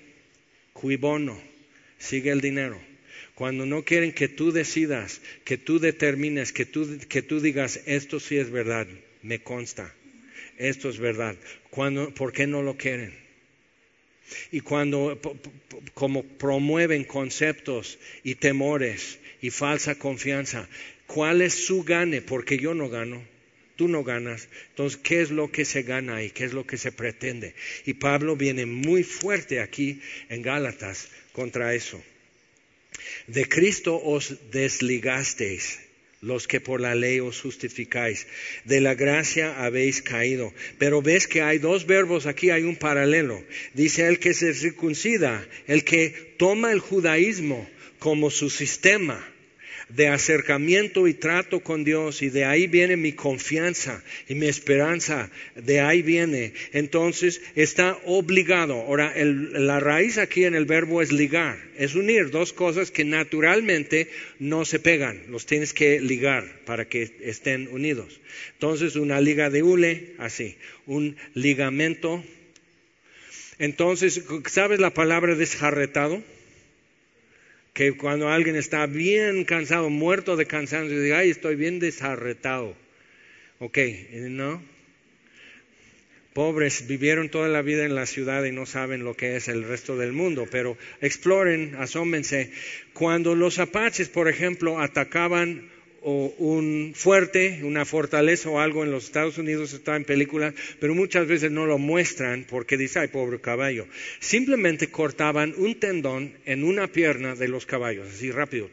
Cui 0.73 0.97
bono, 0.97 1.39
sigue 1.97 2.31
el 2.31 2.41
dinero. 2.41 2.79
Cuando 3.35 3.65
no 3.65 3.83
quieren 3.83 4.11
que 4.11 4.27
tú 4.27 4.51
decidas, 4.51 5.21
que 5.43 5.57
tú 5.57 5.79
determines, 5.79 6.51
que 6.53 6.65
tú, 6.65 6.99
que 7.09 7.23
tú 7.23 7.39
digas, 7.39 7.81
esto 7.87 8.19
sí 8.19 8.37
es 8.37 8.51
verdad, 8.51 8.87
me 9.23 9.39
consta, 9.39 9.93
esto 10.57 10.89
es 10.89 10.99
verdad. 10.99 11.35
Cuando, 11.71 12.13
¿Por 12.13 12.31
qué 12.33 12.45
no 12.45 12.61
lo 12.61 12.77
quieren? 12.77 13.13
Y 14.51 14.61
cuando 14.61 15.19
como 15.93 16.23
promueven 16.23 17.03
conceptos 17.03 17.97
y 18.23 18.35
temores 18.35 19.19
y 19.41 19.49
falsa 19.49 19.95
confianza, 19.95 20.69
¿cuál 21.07 21.41
es 21.41 21.65
su 21.65 21.83
gane? 21.83 22.21
Porque 22.21 22.57
yo 22.57 22.73
no 22.73 22.89
gano, 22.89 23.23
tú 23.75 23.87
no 23.87 24.03
ganas. 24.03 24.47
Entonces, 24.69 24.99
¿qué 25.01 25.21
es 25.21 25.31
lo 25.31 25.51
que 25.51 25.65
se 25.65 25.83
gana 25.83 26.23
y 26.23 26.29
qué 26.29 26.45
es 26.45 26.53
lo 26.53 26.65
que 26.65 26.77
se 26.77 26.91
pretende? 26.91 27.55
Y 27.85 27.95
Pablo 27.95 28.35
viene 28.35 28.65
muy 28.65 29.03
fuerte 29.03 29.59
aquí 29.59 30.01
en 30.29 30.41
Gálatas 30.41 31.09
contra 31.31 31.73
eso. 31.73 32.01
De 33.27 33.47
Cristo 33.47 33.95
os 33.95 34.51
desligasteis 34.51 35.79
los 36.21 36.47
que 36.47 36.61
por 36.61 36.79
la 36.79 36.95
ley 36.95 37.19
os 37.19 37.41
justificáis. 37.41 38.27
De 38.63 38.79
la 38.79 38.95
gracia 38.95 39.65
habéis 39.65 40.01
caído. 40.01 40.53
Pero 40.79 41.01
ves 41.01 41.27
que 41.27 41.41
hay 41.41 41.57
dos 41.59 41.85
verbos 41.85 42.25
aquí, 42.25 42.49
hay 42.49 42.63
un 42.63 42.77
paralelo. 42.77 43.43
Dice 43.73 44.07
el 44.07 44.19
que 44.19 44.33
se 44.33 44.53
circuncida, 44.53 45.45
el 45.67 45.83
que 45.83 46.35
toma 46.37 46.71
el 46.71 46.79
judaísmo 46.79 47.69
como 47.99 48.31
su 48.31 48.49
sistema 48.49 49.32
de 49.95 50.07
acercamiento 50.07 51.07
y 51.07 51.13
trato 51.13 51.59
con 51.59 51.83
Dios 51.83 52.21
y 52.21 52.29
de 52.29 52.45
ahí 52.45 52.67
viene 52.67 52.97
mi 52.97 53.13
confianza 53.13 54.03
y 54.27 54.35
mi 54.35 54.47
esperanza, 54.47 55.29
de 55.55 55.81
ahí 55.81 56.01
viene. 56.01 56.53
Entonces 56.71 57.41
está 57.55 57.99
obligado. 58.05 58.73
Ahora, 58.73 59.13
la 59.15 59.79
raíz 59.79 60.17
aquí 60.17 60.45
en 60.45 60.55
el 60.55 60.65
verbo 60.65 61.01
es 61.01 61.11
ligar, 61.11 61.57
es 61.77 61.95
unir 61.95 62.31
dos 62.31 62.53
cosas 62.53 62.89
que 62.89 63.05
naturalmente 63.05 64.09
no 64.39 64.65
se 64.65 64.79
pegan, 64.79 65.21
los 65.29 65.45
tienes 65.45 65.73
que 65.73 65.99
ligar 66.01 66.61
para 66.65 66.85
que 66.85 67.11
estén 67.21 67.67
unidos. 67.67 68.19
Entonces, 68.53 68.95
una 68.95 69.21
liga 69.21 69.49
de 69.49 69.61
hule, 69.61 70.13
así, 70.17 70.57
un 70.87 71.15
ligamento. 71.35 72.23
Entonces, 73.59 74.23
¿sabes 74.47 74.79
la 74.79 74.93
palabra 74.93 75.35
desjarretado? 75.35 76.23
Que 77.73 77.97
cuando 77.97 78.29
alguien 78.29 78.55
está 78.55 78.85
bien 78.85 79.45
cansado, 79.45 79.89
muerto 79.89 80.35
de 80.35 80.45
cansancio, 80.45 81.01
diga, 81.01 81.19
ay, 81.19 81.31
estoy 81.31 81.55
bien 81.55 81.79
desarretado. 81.79 82.75
Ok, 83.59 83.79
¿no? 84.29 84.61
Pobres, 86.33 86.87
vivieron 86.87 87.29
toda 87.29 87.47
la 87.47 87.61
vida 87.61 87.85
en 87.85 87.95
la 87.95 88.05
ciudad 88.05 88.43
y 88.43 88.51
no 88.51 88.65
saben 88.65 89.03
lo 89.03 89.15
que 89.15 89.35
es 89.35 89.47
el 89.47 89.63
resto 89.63 89.97
del 89.97 90.13
mundo, 90.13 90.47
pero 90.49 90.77
exploren, 91.01 91.75
asómense. 91.75 92.51
Cuando 92.93 93.35
los 93.35 93.59
apaches, 93.59 94.09
por 94.09 94.27
ejemplo, 94.27 94.79
atacaban 94.79 95.69
o 96.03 96.33
un 96.37 96.93
fuerte, 96.95 97.61
una 97.63 97.85
fortaleza 97.85 98.49
o 98.49 98.59
algo 98.59 98.83
en 98.83 98.91
los 98.91 99.05
Estados 99.05 99.37
Unidos 99.37 99.73
está 99.73 99.95
en 99.95 100.03
películas, 100.03 100.53
pero 100.79 100.93
muchas 100.93 101.27
veces 101.27 101.51
no 101.51 101.65
lo 101.65 101.77
muestran 101.77 102.45
porque 102.49 102.77
dice, 102.77 102.99
ay, 102.99 103.07
pobre 103.07 103.39
caballo. 103.39 103.87
Simplemente 104.19 104.89
cortaban 104.89 105.53
un 105.57 105.79
tendón 105.79 106.33
en 106.45 106.63
una 106.63 106.87
pierna 106.87 107.35
de 107.35 107.47
los 107.47 107.65
caballos, 107.65 108.07
así 108.09 108.31
rápido, 108.31 108.69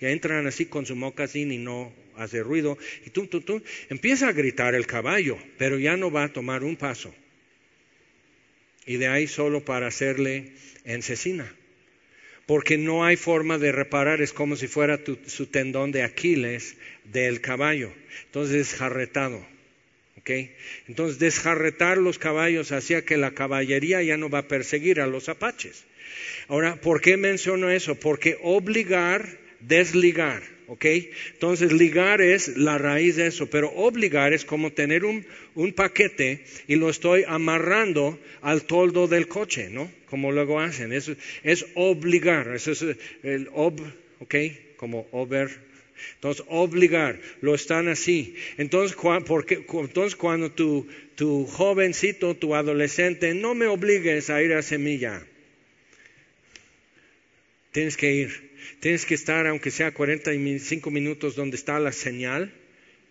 y 0.00 0.06
entran 0.06 0.46
así 0.46 0.66
con 0.66 0.86
su 0.86 0.96
mocasín 0.96 1.52
y 1.52 1.58
no 1.58 1.92
hace 2.16 2.42
ruido, 2.42 2.78
y 3.04 3.10
tú, 3.10 3.26
tú, 3.26 3.42
tú, 3.42 3.62
empieza 3.88 4.28
a 4.28 4.32
gritar 4.32 4.74
el 4.74 4.86
caballo, 4.86 5.38
pero 5.58 5.78
ya 5.78 5.96
no 5.96 6.10
va 6.10 6.24
a 6.24 6.32
tomar 6.32 6.64
un 6.64 6.76
paso. 6.76 7.14
Y 8.86 8.96
de 8.96 9.08
ahí 9.08 9.26
solo 9.26 9.64
para 9.64 9.88
hacerle 9.88 10.52
encecina 10.84 11.52
porque 12.46 12.78
no 12.78 13.04
hay 13.04 13.16
forma 13.16 13.58
de 13.58 13.72
reparar, 13.72 14.22
es 14.22 14.32
como 14.32 14.56
si 14.56 14.68
fuera 14.68 15.00
su 15.26 15.46
tendón 15.46 15.90
de 15.90 16.04
Aquiles 16.04 16.76
del 17.04 17.40
caballo. 17.40 17.92
Entonces 18.26 18.52
desjarretado. 18.52 19.44
¿okay? 20.18 20.54
Entonces 20.88 21.18
desjarretar 21.18 21.98
los 21.98 22.18
caballos 22.18 22.72
hacía 22.72 23.04
que 23.04 23.16
la 23.16 23.32
caballería 23.32 24.02
ya 24.02 24.16
no 24.16 24.30
va 24.30 24.40
a 24.40 24.48
perseguir 24.48 25.00
a 25.00 25.06
los 25.06 25.28
apaches. 25.28 25.84
Ahora, 26.48 26.76
¿por 26.76 27.00
qué 27.00 27.16
menciono 27.16 27.70
eso? 27.70 27.96
Porque 27.96 28.38
obligar, 28.42 29.38
desligar 29.60 30.42
¿ok? 30.68 30.84
Entonces 31.32 31.72
ligar 31.72 32.20
es 32.20 32.56
la 32.56 32.78
raíz 32.78 33.16
de 33.16 33.26
eso, 33.26 33.48
pero 33.48 33.70
obligar 33.70 34.32
es 34.32 34.44
como 34.44 34.72
tener 34.72 35.04
un, 35.04 35.24
paquete 35.74 36.44
y 36.66 36.76
lo 36.76 36.90
estoy 36.90 37.24
amarrando 37.26 38.18
al 38.42 38.64
toldo 38.64 39.06
del 39.08 39.28
coche, 39.28 39.68
¿no? 39.70 39.90
Como 40.06 40.32
luego 40.32 40.60
hacen, 40.60 40.92
es, 40.92 41.10
es 41.42 41.66
obligar, 41.74 42.48
eso 42.54 42.72
es 42.72 42.84
el 43.22 43.48
ob, 43.52 43.80
¿ok? 44.20 44.34
Como 44.76 45.06
over, 45.12 45.66
entonces, 46.16 46.44
obligar, 46.48 47.18
lo 47.40 47.54
están 47.54 47.88
así. 47.88 48.36
Entonces, 48.58 48.96
porque, 49.26 49.64
entonces 49.66 50.14
cuando 50.14 50.52
tu, 50.52 50.86
tu 51.14 51.46
jovencito, 51.46 52.34
tu 52.34 52.54
adolescente, 52.54 53.32
no 53.32 53.54
me 53.54 53.66
obligues 53.66 54.28
a 54.28 54.42
ir 54.42 54.52
a 54.52 54.60
semilla, 54.60 55.24
tienes 57.72 57.96
que 57.96 58.12
ir. 58.12 58.55
Tienes 58.80 59.06
que 59.06 59.14
estar, 59.14 59.46
aunque 59.46 59.70
sea 59.70 59.92
45 59.92 60.90
minutos, 60.90 61.36
donde 61.36 61.56
está 61.56 61.78
la 61.78 61.92
señal 61.92 62.52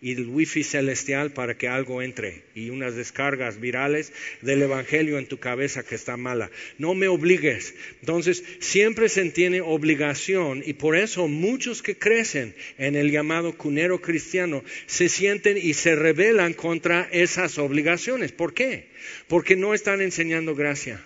y 0.00 0.12
el 0.12 0.28
wifi 0.28 0.62
celestial 0.62 1.32
para 1.32 1.56
que 1.56 1.68
algo 1.68 2.02
entre 2.02 2.42
y 2.54 2.68
unas 2.68 2.94
descargas 2.96 3.58
virales 3.60 4.12
del 4.42 4.62
evangelio 4.62 5.18
en 5.18 5.26
tu 5.26 5.38
cabeza 5.38 5.84
que 5.84 5.94
está 5.94 6.16
mala. 6.16 6.50
No 6.78 6.94
me 6.94 7.08
obligues. 7.08 7.74
Entonces, 8.00 8.44
siempre 8.60 9.08
se 9.08 9.22
entiende 9.22 9.62
obligación 9.62 10.62
y 10.64 10.74
por 10.74 10.96
eso 10.96 11.28
muchos 11.28 11.82
que 11.82 11.96
crecen 11.96 12.54
en 12.76 12.94
el 12.94 13.10
llamado 13.10 13.56
cunero 13.56 14.00
cristiano 14.00 14.62
se 14.86 15.08
sienten 15.08 15.56
y 15.56 15.72
se 15.72 15.94
rebelan 15.94 16.52
contra 16.52 17.08
esas 17.10 17.56
obligaciones. 17.58 18.32
¿Por 18.32 18.52
qué? 18.52 18.88
Porque 19.28 19.56
no 19.56 19.72
están 19.72 20.02
enseñando 20.02 20.54
gracia, 20.54 21.02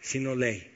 sino 0.00 0.34
ley. 0.34 0.66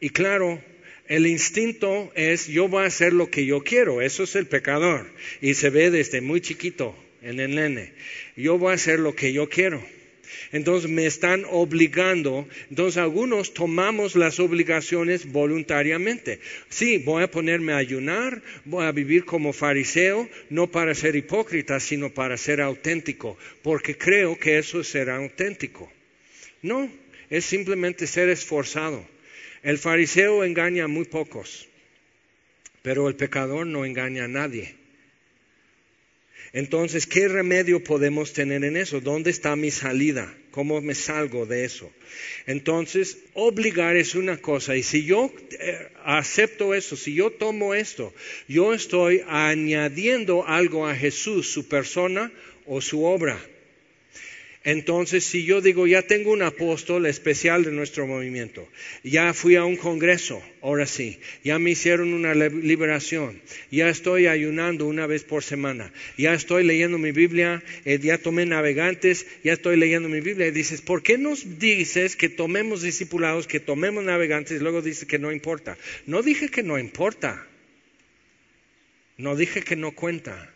Y 0.00 0.10
claro, 0.10 0.62
el 1.06 1.26
instinto 1.26 2.10
es 2.14 2.46
yo 2.46 2.68
voy 2.68 2.84
a 2.84 2.86
hacer 2.86 3.12
lo 3.12 3.30
que 3.30 3.44
yo 3.44 3.62
quiero, 3.62 4.00
eso 4.00 4.22
es 4.22 4.34
el 4.36 4.46
pecador. 4.46 5.06
Y 5.40 5.54
se 5.54 5.70
ve 5.70 5.90
desde 5.90 6.20
muy 6.20 6.40
chiquito 6.40 6.96
en 7.22 7.40
el 7.40 7.54
nene. 7.54 7.92
Yo 8.36 8.58
voy 8.58 8.72
a 8.72 8.74
hacer 8.74 8.98
lo 8.98 9.14
que 9.14 9.32
yo 9.32 9.48
quiero. 9.48 9.84
Entonces 10.52 10.90
me 10.90 11.06
están 11.06 11.44
obligando. 11.50 12.48
Entonces 12.70 12.98
algunos 12.98 13.54
tomamos 13.54 14.14
las 14.14 14.40
obligaciones 14.40 15.30
voluntariamente. 15.30 16.40
Sí, 16.68 16.98
voy 16.98 17.22
a 17.22 17.30
ponerme 17.30 17.72
a 17.72 17.78
ayunar, 17.78 18.42
voy 18.64 18.84
a 18.84 18.92
vivir 18.92 19.24
como 19.24 19.52
fariseo, 19.52 20.28
no 20.50 20.70
para 20.70 20.94
ser 20.94 21.16
hipócrita, 21.16 21.80
sino 21.80 22.10
para 22.10 22.36
ser 22.36 22.60
auténtico, 22.60 23.36
porque 23.62 23.96
creo 23.96 24.38
que 24.38 24.58
eso 24.58 24.84
será 24.84 25.16
auténtico. 25.16 25.92
No, 26.62 26.90
es 27.30 27.44
simplemente 27.44 28.06
ser 28.06 28.28
esforzado. 28.28 29.13
El 29.64 29.78
fariseo 29.78 30.44
engaña 30.44 30.84
a 30.84 30.88
muy 30.88 31.06
pocos, 31.06 31.66
pero 32.82 33.08
el 33.08 33.16
pecador 33.16 33.66
no 33.66 33.86
engaña 33.86 34.24
a 34.24 34.28
nadie. 34.28 34.74
Entonces, 36.52 37.06
¿qué 37.06 37.28
remedio 37.28 37.82
podemos 37.82 38.34
tener 38.34 38.62
en 38.62 38.76
eso? 38.76 39.00
¿Dónde 39.00 39.30
está 39.30 39.56
mi 39.56 39.70
salida? 39.70 40.32
¿Cómo 40.50 40.82
me 40.82 40.94
salgo 40.94 41.46
de 41.46 41.64
eso? 41.64 41.90
Entonces, 42.46 43.16
obligar 43.32 43.96
es 43.96 44.14
una 44.14 44.36
cosa 44.36 44.76
y 44.76 44.82
si 44.82 45.06
yo 45.06 45.32
eh, 45.58 45.88
acepto 46.04 46.74
eso, 46.74 46.94
si 46.94 47.14
yo 47.14 47.30
tomo 47.30 47.74
esto, 47.74 48.12
yo 48.46 48.74
estoy 48.74 49.22
añadiendo 49.26 50.46
algo 50.46 50.86
a 50.86 50.94
Jesús, 50.94 51.50
su 51.50 51.68
persona 51.68 52.30
o 52.66 52.82
su 52.82 53.02
obra. 53.04 53.40
Entonces, 54.64 55.24
si 55.24 55.44
yo 55.44 55.60
digo, 55.60 55.86
ya 55.86 56.00
tengo 56.00 56.32
un 56.32 56.40
apóstol 56.40 57.04
especial 57.04 57.64
de 57.64 57.70
nuestro 57.70 58.06
movimiento, 58.06 58.66
ya 59.02 59.34
fui 59.34 59.56
a 59.56 59.64
un 59.64 59.76
congreso, 59.76 60.42
ahora 60.62 60.86
sí, 60.86 61.18
ya 61.44 61.58
me 61.58 61.72
hicieron 61.72 62.14
una 62.14 62.34
liberación, 62.34 63.42
ya 63.70 63.90
estoy 63.90 64.26
ayunando 64.26 64.86
una 64.86 65.06
vez 65.06 65.22
por 65.22 65.44
semana, 65.44 65.92
ya 66.16 66.32
estoy 66.32 66.64
leyendo 66.64 66.96
mi 66.96 67.12
Biblia, 67.12 67.62
eh, 67.84 67.98
ya 68.02 68.16
tomé 68.16 68.46
navegantes, 68.46 69.26
ya 69.44 69.52
estoy 69.52 69.76
leyendo 69.76 70.08
mi 70.08 70.22
Biblia, 70.22 70.46
y 70.46 70.50
dices, 70.50 70.80
¿por 70.80 71.02
qué 71.02 71.18
nos 71.18 71.58
dices 71.58 72.16
que 72.16 72.30
tomemos 72.30 72.80
discipulados, 72.80 73.46
que 73.46 73.60
tomemos 73.60 74.02
navegantes, 74.02 74.58
y 74.58 74.62
luego 74.62 74.80
dices 74.80 75.06
que 75.06 75.18
no 75.18 75.30
importa? 75.30 75.76
No 76.06 76.22
dije 76.22 76.48
que 76.48 76.62
no 76.62 76.78
importa, 76.78 77.46
no 79.18 79.36
dije 79.36 79.62
que 79.62 79.76
no 79.76 79.92
cuenta. 79.92 80.53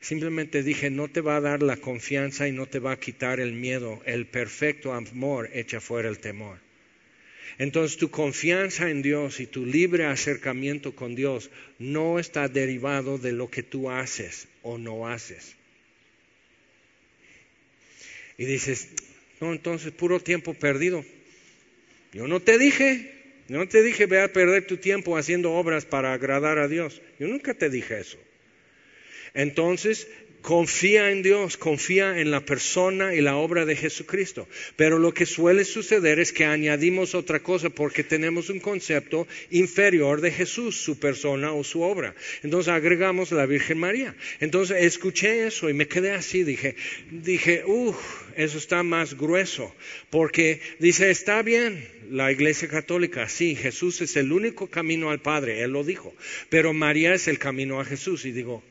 Simplemente 0.00 0.62
dije, 0.62 0.90
no 0.90 1.08
te 1.08 1.20
va 1.20 1.36
a 1.36 1.40
dar 1.40 1.62
la 1.62 1.76
confianza 1.76 2.48
y 2.48 2.52
no 2.52 2.66
te 2.66 2.78
va 2.78 2.92
a 2.92 3.00
quitar 3.00 3.38
el 3.38 3.52
miedo. 3.52 4.00
El 4.06 4.26
perfecto 4.26 4.94
amor 4.94 5.50
echa 5.52 5.80
fuera 5.80 6.08
el 6.08 6.18
temor. 6.18 6.58
Entonces 7.58 7.98
tu 7.98 8.10
confianza 8.10 8.88
en 8.88 9.02
Dios 9.02 9.40
y 9.40 9.46
tu 9.46 9.66
libre 9.66 10.06
acercamiento 10.06 10.96
con 10.96 11.14
Dios 11.14 11.50
no 11.78 12.18
está 12.18 12.48
derivado 12.48 13.18
de 13.18 13.32
lo 13.32 13.50
que 13.50 13.62
tú 13.62 13.90
haces 13.90 14.48
o 14.62 14.78
no 14.78 15.06
haces. 15.06 15.56
Y 18.38 18.46
dices, 18.46 18.88
no, 19.40 19.52
entonces 19.52 19.92
puro 19.92 20.20
tiempo 20.20 20.54
perdido. 20.54 21.04
Yo 22.14 22.26
no 22.26 22.40
te 22.40 22.58
dije, 22.58 23.12
no 23.48 23.68
te 23.68 23.82
dije 23.82 24.06
ve 24.06 24.22
a 24.22 24.32
perder 24.32 24.66
tu 24.66 24.78
tiempo 24.78 25.18
haciendo 25.18 25.52
obras 25.52 25.84
para 25.84 26.14
agradar 26.14 26.58
a 26.58 26.68
Dios. 26.68 27.02
Yo 27.18 27.28
nunca 27.28 27.52
te 27.52 27.68
dije 27.68 28.00
eso. 28.00 28.16
Entonces, 29.34 30.08
confía 30.42 31.10
en 31.10 31.22
Dios, 31.22 31.56
confía 31.56 32.18
en 32.18 32.30
la 32.30 32.44
persona 32.44 33.14
y 33.14 33.20
la 33.20 33.36
obra 33.36 33.66
de 33.66 33.76
Jesucristo. 33.76 34.48
Pero 34.76 34.98
lo 34.98 35.12
que 35.12 35.26
suele 35.26 35.64
suceder 35.64 36.18
es 36.18 36.32
que 36.32 36.44
añadimos 36.44 37.14
otra 37.14 37.40
cosa 37.40 37.70
porque 37.70 38.04
tenemos 38.04 38.48
un 38.48 38.60
concepto 38.60 39.26
inferior 39.50 40.20
de 40.20 40.30
Jesús, 40.30 40.76
su 40.76 40.98
persona 40.98 41.52
o 41.52 41.64
su 41.64 41.82
obra. 41.82 42.14
Entonces 42.42 42.72
agregamos 42.72 43.32
la 43.32 43.46
Virgen 43.46 43.78
María. 43.78 44.14
Entonces 44.40 44.84
escuché 44.84 45.46
eso 45.46 45.68
y 45.68 45.74
me 45.74 45.88
quedé 45.88 46.12
así, 46.12 46.42
dije, 46.42 46.76
dije, 47.10 47.62
uff, 47.66 47.96
eso 48.36 48.58
está 48.58 48.82
más 48.82 49.16
grueso, 49.16 49.74
porque 50.08 50.60
dice, 50.78 51.10
está 51.10 51.42
bien, 51.42 51.86
la 52.10 52.32
Iglesia 52.32 52.68
Católica, 52.68 53.28
sí, 53.28 53.54
Jesús 53.54 54.00
es 54.00 54.16
el 54.16 54.32
único 54.32 54.68
camino 54.68 55.10
al 55.10 55.20
Padre, 55.20 55.62
Él 55.62 55.72
lo 55.72 55.84
dijo, 55.84 56.14
pero 56.48 56.72
María 56.72 57.14
es 57.14 57.28
el 57.28 57.38
camino 57.38 57.80
a 57.80 57.84
Jesús. 57.84 58.24
Y 58.24 58.32
digo, 58.32 58.62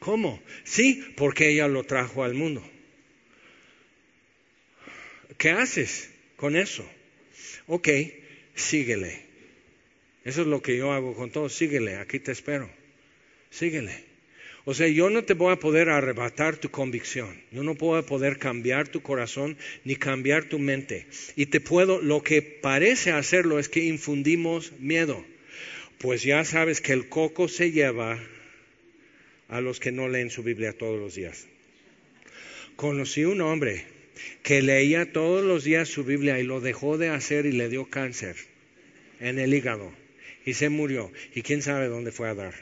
¿Cómo? 0.00 0.42
Sí, 0.64 1.04
porque 1.16 1.50
ella 1.50 1.68
lo 1.68 1.84
trajo 1.84 2.24
al 2.24 2.34
mundo. 2.34 2.68
¿Qué 5.38 5.50
haces 5.50 6.10
con 6.36 6.56
eso? 6.56 6.88
Ok, 7.66 7.88
síguele. 8.54 9.22
Eso 10.24 10.40
es 10.40 10.46
lo 10.46 10.62
que 10.62 10.76
yo 10.76 10.92
hago 10.92 11.14
con 11.14 11.30
todo. 11.30 11.48
Síguele, 11.48 11.96
aquí 11.96 12.18
te 12.18 12.32
espero. 12.32 12.68
Síguele. 13.50 14.10
O 14.64 14.74
sea, 14.74 14.88
yo 14.88 15.10
no 15.10 15.24
te 15.24 15.34
voy 15.34 15.52
a 15.52 15.58
poder 15.58 15.90
arrebatar 15.90 16.56
tu 16.56 16.70
convicción. 16.70 17.42
Yo 17.50 17.62
no 17.62 17.74
puedo 17.74 18.04
poder 18.04 18.38
cambiar 18.38 18.88
tu 18.88 19.02
corazón 19.02 19.56
ni 19.84 19.96
cambiar 19.96 20.44
tu 20.44 20.58
mente. 20.58 21.06
Y 21.36 21.46
te 21.46 21.60
puedo, 21.60 22.00
lo 22.00 22.22
que 22.22 22.42
parece 22.42 23.12
hacerlo 23.12 23.58
es 23.58 23.68
que 23.68 23.84
infundimos 23.84 24.72
miedo. 24.78 25.24
Pues 25.98 26.22
ya 26.22 26.44
sabes 26.44 26.80
que 26.80 26.92
el 26.92 27.08
coco 27.08 27.48
se 27.48 27.72
lleva 27.72 28.18
a 29.50 29.60
los 29.60 29.80
que 29.80 29.92
no 29.92 30.08
leen 30.08 30.30
su 30.30 30.42
Biblia 30.42 30.72
todos 30.72 30.98
los 30.98 31.14
días. 31.14 31.46
Conocí 32.76 33.24
un 33.24 33.40
hombre 33.40 33.84
que 34.42 34.62
leía 34.62 35.12
todos 35.12 35.44
los 35.44 35.64
días 35.64 35.88
su 35.88 36.04
Biblia 36.04 36.38
y 36.38 36.44
lo 36.44 36.60
dejó 36.60 36.96
de 36.98 37.08
hacer 37.08 37.46
y 37.46 37.52
le 37.52 37.68
dio 37.68 37.90
cáncer 37.90 38.36
en 39.18 39.38
el 39.38 39.52
hígado 39.52 39.92
y 40.46 40.54
se 40.54 40.68
murió 40.68 41.12
y 41.34 41.42
quién 41.42 41.62
sabe 41.62 41.88
dónde 41.88 42.12
fue 42.12 42.28
a 42.28 42.34
dar. 42.34 42.54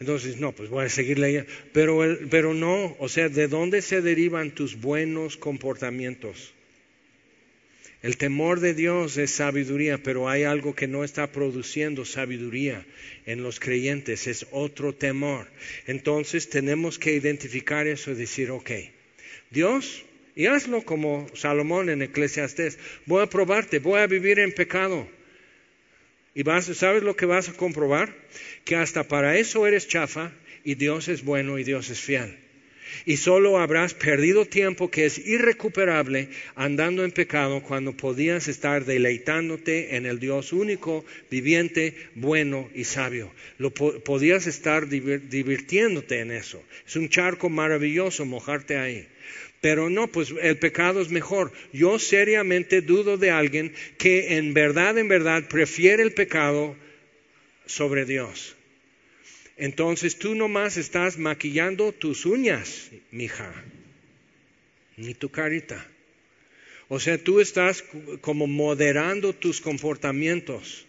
Entonces, 0.00 0.38
no, 0.38 0.52
pues 0.52 0.68
voy 0.68 0.84
a 0.84 0.88
seguir 0.88 1.18
leyendo. 1.18 1.48
Pero, 1.72 2.00
pero 2.28 2.54
no, 2.54 2.96
o 2.98 3.08
sea, 3.08 3.28
¿de 3.28 3.48
dónde 3.48 3.82
se 3.82 4.02
derivan 4.02 4.50
tus 4.50 4.80
buenos 4.80 5.36
comportamientos? 5.36 6.52
El 8.02 8.16
temor 8.16 8.60
de 8.60 8.72
Dios 8.72 9.18
es 9.18 9.30
sabiduría, 9.30 9.98
pero 9.98 10.28
hay 10.28 10.44
algo 10.44 10.74
que 10.74 10.86
no 10.88 11.04
está 11.04 11.30
produciendo 11.32 12.06
sabiduría 12.06 12.86
en 13.26 13.42
los 13.42 13.60
creyentes, 13.60 14.26
es 14.26 14.46
otro 14.52 14.94
temor. 14.94 15.48
Entonces 15.86 16.48
tenemos 16.48 16.98
que 16.98 17.12
identificar 17.12 17.86
eso 17.86 18.10
y 18.10 18.14
decir, 18.14 18.50
ok, 18.50 18.70
Dios, 19.50 20.02
y 20.34 20.46
hazlo 20.46 20.82
como 20.82 21.26
Salomón 21.34 21.90
en 21.90 22.00
Eclesiastés, 22.00 22.78
voy 23.04 23.22
a 23.22 23.28
probarte, 23.28 23.80
voy 23.80 24.00
a 24.00 24.06
vivir 24.06 24.38
en 24.38 24.52
pecado. 24.52 25.06
Y 26.34 26.42
vas, 26.42 26.64
¿sabes 26.64 27.02
lo 27.02 27.16
que 27.16 27.26
vas 27.26 27.50
a 27.50 27.52
comprobar? 27.52 28.14
Que 28.64 28.76
hasta 28.76 29.04
para 29.04 29.36
eso 29.36 29.66
eres 29.66 29.88
chafa 29.88 30.32
y 30.64 30.74
Dios 30.74 31.08
es 31.08 31.22
bueno 31.22 31.58
y 31.58 31.64
Dios 31.64 31.90
es 31.90 32.00
fiel 32.00 32.49
y 33.04 33.16
solo 33.16 33.58
habrás 33.58 33.94
perdido 33.94 34.46
tiempo 34.46 34.90
que 34.90 35.06
es 35.06 35.18
irrecuperable 35.18 36.28
andando 36.54 37.04
en 37.04 37.12
pecado 37.12 37.62
cuando 37.62 37.96
podías 37.96 38.48
estar 38.48 38.84
deleitándote 38.84 39.96
en 39.96 40.06
el 40.06 40.20
Dios 40.20 40.52
único, 40.52 41.04
viviente, 41.30 41.94
bueno 42.14 42.68
y 42.74 42.84
sabio. 42.84 43.30
Lo 43.58 43.72
podías 43.72 44.46
estar 44.46 44.88
divirtiéndote 44.88 46.20
en 46.20 46.30
eso. 46.30 46.62
Es 46.86 46.96
un 46.96 47.08
charco 47.08 47.48
maravilloso 47.48 48.24
mojarte 48.24 48.76
ahí. 48.76 49.06
Pero 49.60 49.90
no, 49.90 50.06
pues 50.06 50.32
el 50.40 50.56
pecado 50.58 51.02
es 51.02 51.10
mejor. 51.10 51.52
Yo 51.72 51.98
seriamente 51.98 52.80
dudo 52.80 53.18
de 53.18 53.30
alguien 53.30 53.74
que 53.98 54.38
en 54.38 54.54
verdad, 54.54 54.96
en 54.96 55.08
verdad 55.08 55.48
prefiere 55.48 56.02
el 56.02 56.12
pecado 56.12 56.76
sobre 57.66 58.06
Dios. 58.06 58.56
Entonces 59.60 60.18
tú 60.18 60.34
nomás 60.34 60.78
estás 60.78 61.18
maquillando 61.18 61.92
tus 61.92 62.24
uñas, 62.24 62.88
mija, 63.10 63.52
ni 64.96 65.12
tu 65.12 65.28
carita. 65.28 65.86
O 66.88 66.98
sea, 66.98 67.22
tú 67.22 67.40
estás 67.40 67.84
como 68.22 68.46
moderando 68.46 69.34
tus 69.34 69.60
comportamientos, 69.60 70.86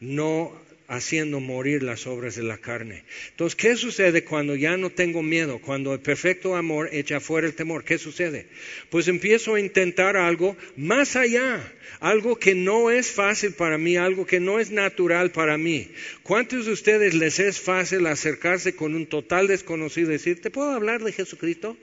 no 0.00 0.58
haciendo 0.86 1.40
morir 1.40 1.82
las 1.82 2.06
obras 2.06 2.36
de 2.36 2.42
la 2.42 2.58
carne. 2.58 3.04
Entonces, 3.30 3.56
¿qué 3.56 3.76
sucede 3.76 4.24
cuando 4.24 4.54
ya 4.54 4.76
no 4.76 4.90
tengo 4.90 5.22
miedo? 5.22 5.58
Cuando 5.58 5.92
el 5.94 6.00
perfecto 6.00 6.56
amor 6.56 6.90
echa 6.92 7.20
fuera 7.20 7.46
el 7.46 7.54
temor. 7.54 7.84
¿Qué 7.84 7.98
sucede? 7.98 8.46
Pues 8.90 9.08
empiezo 9.08 9.54
a 9.54 9.60
intentar 9.60 10.16
algo 10.16 10.56
más 10.76 11.16
allá, 11.16 11.72
algo 12.00 12.36
que 12.36 12.54
no 12.54 12.90
es 12.90 13.10
fácil 13.10 13.52
para 13.52 13.78
mí, 13.78 13.96
algo 13.96 14.26
que 14.26 14.40
no 14.40 14.60
es 14.60 14.70
natural 14.70 15.30
para 15.30 15.56
mí. 15.56 15.88
¿Cuántos 16.22 16.66
de 16.66 16.72
ustedes 16.72 17.14
les 17.14 17.38
es 17.38 17.60
fácil 17.60 18.06
acercarse 18.06 18.74
con 18.74 18.94
un 18.94 19.06
total 19.06 19.46
desconocido 19.46 20.10
y 20.10 20.14
decir, 20.14 20.40
¿te 20.40 20.50
puedo 20.50 20.70
hablar 20.70 21.02
de 21.02 21.12
Jesucristo? 21.12 21.76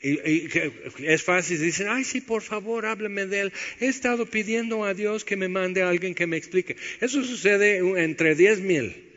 Y, 0.00 0.48
es 1.04 1.22
fácil, 1.24 1.60
dicen, 1.60 1.88
ay, 1.88 2.04
sí, 2.04 2.20
por 2.20 2.42
favor, 2.42 2.86
hábleme 2.86 3.26
de 3.26 3.40
él. 3.40 3.52
He 3.80 3.86
estado 3.86 4.26
pidiendo 4.26 4.84
a 4.84 4.94
Dios 4.94 5.24
que 5.24 5.36
me 5.36 5.48
mande 5.48 5.82
a 5.82 5.88
alguien 5.88 6.14
que 6.14 6.26
me 6.26 6.36
explique. 6.36 6.76
Eso 7.00 7.24
sucede 7.24 7.78
entre 8.02 8.34
diez 8.34 8.60
mil. 8.60 9.08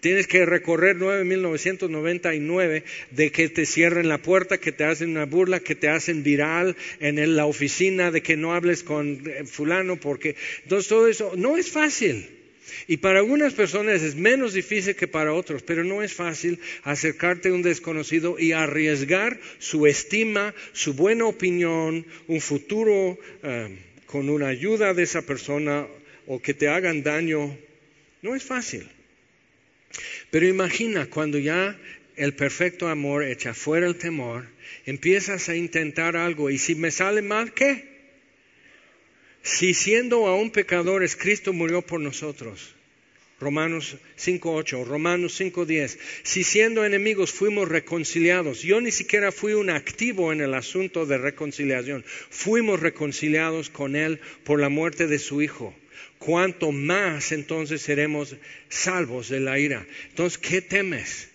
Tienes 0.00 0.26
que 0.26 0.44
recorrer 0.44 0.96
9.999 0.96 2.82
de 3.12 3.30
que 3.30 3.48
te 3.48 3.64
cierren 3.64 4.08
la 4.08 4.20
puerta, 4.20 4.58
que 4.58 4.72
te 4.72 4.84
hacen 4.84 5.10
una 5.10 5.26
burla, 5.26 5.60
que 5.60 5.76
te 5.76 5.88
hacen 5.88 6.24
viral 6.24 6.76
en 6.98 7.36
la 7.36 7.46
oficina, 7.46 8.10
de 8.10 8.20
que 8.20 8.36
no 8.36 8.52
hables 8.52 8.82
con 8.82 9.22
eh, 9.26 9.44
fulano, 9.44 9.96
porque 9.96 10.34
entonces 10.64 10.88
todo 10.88 11.06
eso 11.06 11.32
no 11.36 11.56
es 11.56 11.70
fácil. 11.70 12.28
Y 12.86 12.98
para 12.98 13.18
algunas 13.18 13.54
personas 13.54 14.02
es 14.02 14.14
menos 14.14 14.52
difícil 14.52 14.96
que 14.96 15.08
para 15.08 15.32
otros, 15.32 15.62
pero 15.62 15.84
no 15.84 16.02
es 16.02 16.12
fácil 16.12 16.58
acercarte 16.82 17.48
a 17.48 17.52
un 17.52 17.62
desconocido 17.62 18.38
y 18.38 18.52
arriesgar 18.52 19.38
su 19.58 19.86
estima, 19.86 20.54
su 20.72 20.94
buena 20.94 21.26
opinión, 21.26 22.06
un 22.26 22.40
futuro 22.40 23.18
eh, 23.42 23.78
con 24.06 24.28
una 24.28 24.48
ayuda 24.48 24.94
de 24.94 25.02
esa 25.02 25.22
persona 25.22 25.86
o 26.26 26.40
que 26.40 26.54
te 26.54 26.68
hagan 26.68 27.02
daño. 27.02 27.56
No 28.22 28.34
es 28.34 28.42
fácil. 28.42 28.88
Pero 30.30 30.46
imagina 30.46 31.06
cuando 31.06 31.38
ya 31.38 31.78
el 32.16 32.34
perfecto 32.34 32.88
amor 32.88 33.24
echa 33.24 33.54
fuera 33.54 33.86
el 33.86 33.96
temor, 33.96 34.46
empiezas 34.86 35.48
a 35.48 35.56
intentar 35.56 36.16
algo 36.16 36.50
y 36.50 36.58
si 36.58 36.74
me 36.74 36.90
sale 36.90 37.22
mal, 37.22 37.52
¿qué? 37.52 37.95
Si 39.46 39.74
siendo 39.74 40.26
aún 40.26 40.50
pecadores, 40.50 41.14
Cristo 41.14 41.52
murió 41.52 41.80
por 41.80 42.00
nosotros. 42.00 42.74
Romanos 43.38 43.96
5.8, 44.18 44.84
Romanos 44.84 45.40
5.10. 45.40 45.98
Si 46.24 46.42
siendo 46.42 46.84
enemigos 46.84 47.30
fuimos 47.30 47.68
reconciliados, 47.68 48.62
yo 48.62 48.80
ni 48.80 48.90
siquiera 48.90 49.30
fui 49.30 49.52
un 49.52 49.70
activo 49.70 50.32
en 50.32 50.40
el 50.40 50.52
asunto 50.52 51.06
de 51.06 51.18
reconciliación, 51.18 52.04
fuimos 52.28 52.80
reconciliados 52.80 53.70
con 53.70 53.94
Él 53.94 54.18
por 54.42 54.58
la 54.58 54.68
muerte 54.68 55.06
de 55.06 55.20
su 55.20 55.40
Hijo. 55.40 55.72
¿Cuánto 56.18 56.72
más 56.72 57.30
entonces 57.30 57.80
seremos 57.82 58.34
salvos 58.68 59.28
de 59.28 59.38
la 59.38 59.60
ira? 59.60 59.86
Entonces, 60.08 60.38
¿qué 60.38 60.60
temes? 60.60 61.28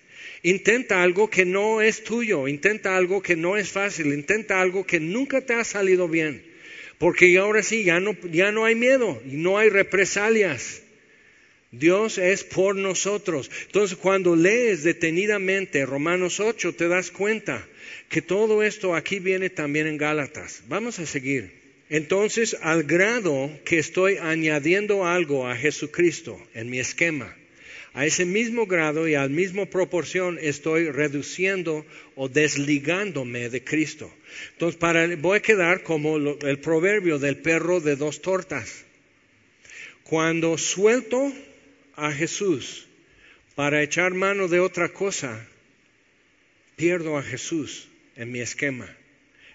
Intenta 0.44 1.02
algo 1.02 1.30
que 1.30 1.46
no 1.46 1.82
es 1.82 2.04
tuyo, 2.04 2.50
intenta 2.50 2.98
algo 2.98 3.22
que 3.22 3.38
no 3.38 3.56
es 3.56 3.70
fácil, 3.70 4.08
intenta 4.08 4.60
algo 4.60 4.86
que 4.86 5.00
nunca 5.00 5.40
te 5.40 5.54
ha 5.54 5.64
salido 5.64 6.10
bien. 6.10 6.51
Porque 7.02 7.36
ahora 7.40 7.64
sí, 7.64 7.84
ya 7.84 8.00
no, 8.00 8.16
ya 8.32 8.52
no 8.52 8.64
hay 8.64 8.76
miedo 8.76 9.20
y 9.26 9.38
no 9.38 9.58
hay 9.58 9.70
represalias. 9.70 10.84
Dios 11.72 12.20
es 12.20 12.44
por 12.44 12.76
nosotros. 12.76 13.50
Entonces, 13.66 13.98
cuando 13.98 14.36
lees 14.36 14.84
detenidamente 14.84 15.84
Romanos 15.88 16.40
8, 16.40 16.76
te 16.76 16.88
das 16.88 17.10
cuenta 17.10 17.68
que 18.08 18.22
todo 18.22 18.62
esto 18.62 18.94
aquí 18.94 19.18
viene 19.18 19.50
también 19.50 19.88
en 19.88 19.98
Gálatas. 19.98 20.62
Vamos 20.68 21.00
a 21.00 21.08
seguir. 21.08 21.50
Entonces, 21.90 22.56
al 22.62 22.84
grado 22.84 23.50
que 23.66 23.80
estoy 23.80 24.18
añadiendo 24.18 25.08
algo 25.08 25.48
a 25.48 25.56
Jesucristo 25.56 26.40
en 26.54 26.70
mi 26.70 26.78
esquema, 26.78 27.36
a 27.94 28.06
ese 28.06 28.26
mismo 28.26 28.66
grado 28.66 29.08
y 29.08 29.16
al 29.16 29.30
mismo 29.30 29.66
proporción 29.66 30.40
estoy 30.42 30.90
reduciendo 30.90 31.86
o 32.16 32.30
desligándome 32.30 33.50
de 33.50 33.64
Cristo. 33.64 34.12
Entonces, 34.54 34.80
para, 34.80 35.14
voy 35.18 35.38
a 35.38 35.42
quedar 35.42 35.84
como 35.84 36.18
el 36.18 36.60
proverbio 36.60 37.20
del 37.20 37.38
perro 37.38 37.82
de 37.82 37.96
dos 37.96 38.22
tortas. 38.22 38.86
Cuando 40.04 40.58
suelto 40.58 41.34
a 41.96 42.12
Jesús 42.12 42.88
para 43.56 43.84
echar 43.84 44.14
mano 44.14 44.48
de 44.48 44.60
otra 44.60 44.90
cosa, 44.90 45.46
pierdo 46.76 47.18
a 47.18 47.24
Jesús 47.24 47.88
en 48.16 48.32
mi 48.32 48.40
esquema. 48.40 48.90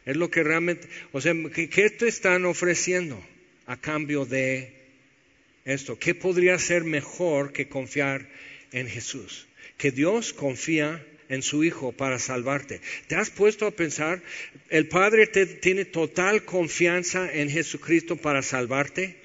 Es 0.05 0.17
lo 0.17 0.31
que 0.31 0.45
realmente, 0.45 0.89
o 1.13 1.21
sea, 1.21 1.35
¿qué, 1.53 1.91
te 1.91 2.07
están 2.07 2.45
ofreciendo 2.45 3.21
a 3.67 3.77
cambio 3.77 4.25
de 4.25 4.76
esto? 5.67 5.99
¿Qué 5.99 6.15
podría 6.15 6.59
ser 6.59 6.85
mejor 6.85 7.53
que 7.53 7.69
confiar 7.69 8.27
en 8.73 8.89
Jesús? 8.89 9.47
Que 9.77 9.91
Dios 9.91 10.33
confía 10.33 11.05
en 11.29 11.43
su 11.43 11.65
Hijo 11.65 11.93
para 11.93 12.19
salvarte. 12.19 12.81
¿Te 13.09 13.17
has 13.17 13.31
puesto 13.31 13.67
a 13.67 13.73
pensar, 13.73 14.23
el 14.71 14.89
Padre 14.89 15.27
tiene 15.27 15.85
total 15.85 16.45
confianza 16.45 17.31
en 17.31 17.51
Jesucristo 17.51 18.17
para 18.17 18.43
salvarte? 18.43 19.17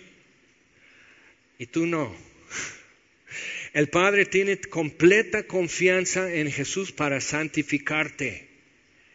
Y 1.59 1.67
tú 1.67 1.85
no. 1.85 2.13
El 3.73 3.87
Padre 3.87 4.25
tiene 4.25 4.59
completa 4.59 5.43
confianza 5.43 6.33
en 6.33 6.51
Jesús 6.51 6.91
para 6.91 7.21
santificarte 7.21 8.49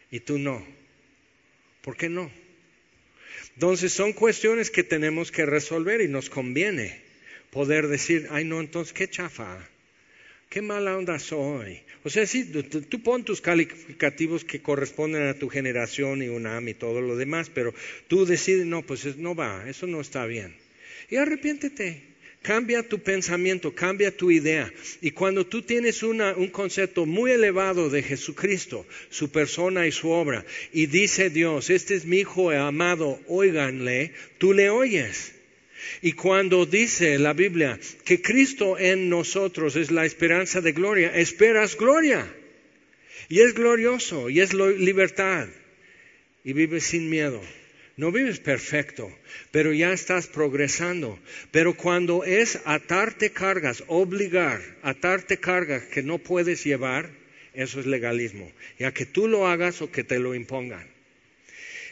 y 0.09 0.21
tú 0.21 0.39
no. 0.39 0.65
¿Por 1.81 1.95
qué 1.95 2.09
no? 2.09 2.31
Entonces 3.53 3.91
son 3.91 4.13
cuestiones 4.13 4.71
que 4.71 4.83
tenemos 4.83 5.31
que 5.31 5.45
resolver 5.45 6.01
y 6.01 6.07
nos 6.07 6.29
conviene 6.29 7.06
poder 7.57 7.87
decir, 7.87 8.27
ay 8.29 8.45
no, 8.45 8.59
entonces 8.59 8.93
qué 8.93 9.09
chafa, 9.09 9.67
qué 10.47 10.61
mala 10.61 10.95
onda 10.95 11.17
soy. 11.17 11.81
O 12.03 12.09
sea, 12.11 12.27
sí, 12.27 12.45
tú, 12.45 13.01
pon 13.01 13.23
tus 13.23 13.41
calificativos 13.41 14.45
que 14.45 14.61
corresponden 14.61 15.23
a 15.23 15.33
tu 15.33 15.49
generación 15.49 16.21
y 16.21 16.27
UNAM 16.27 16.67
y 16.67 16.75
todo 16.75 17.01
lo 17.01 17.15
demás, 17.15 17.49
pero 17.51 17.73
tú 18.07 18.27
decides, 18.27 18.67
no, 18.67 18.83
pues 18.83 19.17
no 19.17 19.33
va, 19.33 19.67
eso 19.67 19.87
no 19.87 20.01
está 20.01 20.27
bien. 20.27 20.55
Y 21.09 21.15
arrepiéntete. 21.15 22.03
Cambia 22.43 22.87
tu 22.87 22.99
pensamiento, 22.99 23.73
cambia 23.73 24.15
tu 24.15 24.29
idea. 24.29 24.71
Y 25.01 25.09
cuando 25.09 25.47
tú 25.47 25.63
tienes 25.63 26.03
un 26.03 26.49
concepto 26.51 27.07
muy 27.07 27.31
elevado 27.31 27.89
de 27.89 28.03
Jesucristo, 28.03 28.85
su 29.09 29.31
persona 29.31 29.87
y 29.87 29.91
su 29.91 30.11
obra, 30.11 30.45
y 30.71 30.85
dice 30.85 31.31
Dios, 31.31 31.71
este 31.71 31.95
es 31.95 32.05
mi 32.05 32.19
hijo 32.19 32.51
amado, 32.51 33.19
óiganle, 33.27 34.13
tú 34.37 34.53
le 34.53 34.69
oyes. 34.69 35.33
Y 36.01 36.13
cuando 36.13 36.65
dice 36.65 37.17
la 37.19 37.33
Biblia 37.33 37.79
que 38.03 38.21
Cristo 38.21 38.77
en 38.77 39.09
nosotros 39.09 39.75
es 39.75 39.91
la 39.91 40.05
esperanza 40.05 40.61
de 40.61 40.71
gloria, 40.71 41.15
esperas 41.15 41.77
gloria. 41.77 42.27
Y 43.29 43.41
es 43.41 43.53
glorioso, 43.53 44.29
y 44.29 44.39
es 44.39 44.53
libertad. 44.53 45.47
Y 46.43 46.53
vives 46.53 46.85
sin 46.85 47.09
miedo. 47.09 47.41
No 47.97 48.11
vives 48.11 48.39
perfecto, 48.39 49.11
pero 49.51 49.73
ya 49.73 49.91
estás 49.91 50.27
progresando. 50.27 51.19
Pero 51.51 51.75
cuando 51.75 52.23
es 52.23 52.59
atarte 52.63 53.31
cargas, 53.31 53.83
obligar, 53.87 54.61
atarte 54.83 55.39
cargas 55.39 55.83
que 55.83 56.03
no 56.03 56.19
puedes 56.19 56.63
llevar, 56.63 57.09
eso 57.53 57.79
es 57.79 57.87
legalismo. 57.87 58.51
Ya 58.77 58.93
que 58.93 59.07
tú 59.07 59.27
lo 59.27 59.47
hagas 59.47 59.81
o 59.81 59.91
que 59.91 60.03
te 60.03 60.19
lo 60.19 60.35
impongan. 60.35 60.87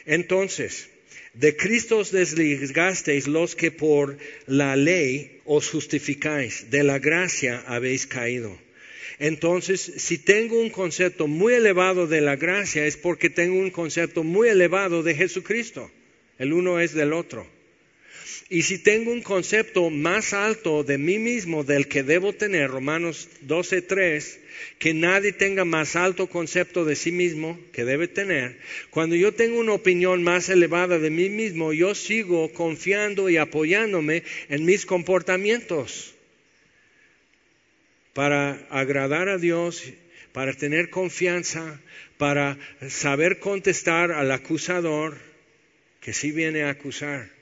Entonces, 0.06 0.88
De 1.38 1.54
Cristo 1.54 1.98
os 1.98 2.10
desligasteis 2.12 3.26
los 3.28 3.54
que 3.54 3.70
por 3.70 4.16
la 4.46 4.74
ley 4.74 5.40
os 5.44 5.68
justificáis, 5.68 6.70
de 6.70 6.82
la 6.82 6.98
gracia 6.98 7.62
habéis 7.66 8.06
caído. 8.06 8.56
Entonces, 9.18 9.80
si 9.96 10.16
tengo 10.18 10.58
un 10.60 10.70
concepto 10.70 11.26
muy 11.26 11.52
elevado 11.54 12.06
de 12.06 12.20
la 12.20 12.36
gracia, 12.36 12.86
es 12.86 12.96
porque 12.96 13.28
tengo 13.28 13.58
un 13.58 13.70
concepto 13.70 14.24
muy 14.24 14.48
elevado 14.48 15.02
de 15.02 15.14
Jesucristo. 15.14 15.90
El 16.38 16.52
uno 16.52 16.80
es 16.80 16.94
del 16.94 17.12
otro. 17.12 17.46
Y 18.48 18.62
si 18.62 18.78
tengo 18.78 19.10
un 19.10 19.22
concepto 19.22 19.90
más 19.90 20.32
alto 20.32 20.84
de 20.84 20.98
mí 20.98 21.18
mismo 21.18 21.64
del 21.64 21.88
que 21.88 22.04
debo 22.04 22.32
tener, 22.32 22.70
Romanos 22.70 23.28
12.3, 23.44 24.38
que 24.78 24.94
nadie 24.94 25.32
tenga 25.32 25.64
más 25.64 25.96
alto 25.96 26.28
concepto 26.28 26.84
de 26.84 26.94
sí 26.94 27.10
mismo 27.10 27.58
que 27.72 27.84
debe 27.84 28.06
tener, 28.06 28.58
cuando 28.90 29.16
yo 29.16 29.32
tengo 29.32 29.58
una 29.58 29.72
opinión 29.72 30.22
más 30.22 30.48
elevada 30.48 31.00
de 31.00 31.10
mí 31.10 31.28
mismo, 31.28 31.72
yo 31.72 31.96
sigo 31.96 32.52
confiando 32.52 33.28
y 33.28 33.36
apoyándome 33.36 34.22
en 34.48 34.64
mis 34.64 34.86
comportamientos 34.86 36.14
para 38.12 38.64
agradar 38.70 39.28
a 39.28 39.38
Dios, 39.38 39.82
para 40.32 40.54
tener 40.54 40.88
confianza, 40.88 41.80
para 42.16 42.58
saber 42.88 43.40
contestar 43.40 44.12
al 44.12 44.30
acusador 44.30 45.18
que 46.00 46.12
sí 46.12 46.30
viene 46.30 46.62
a 46.62 46.70
acusar. 46.70 47.35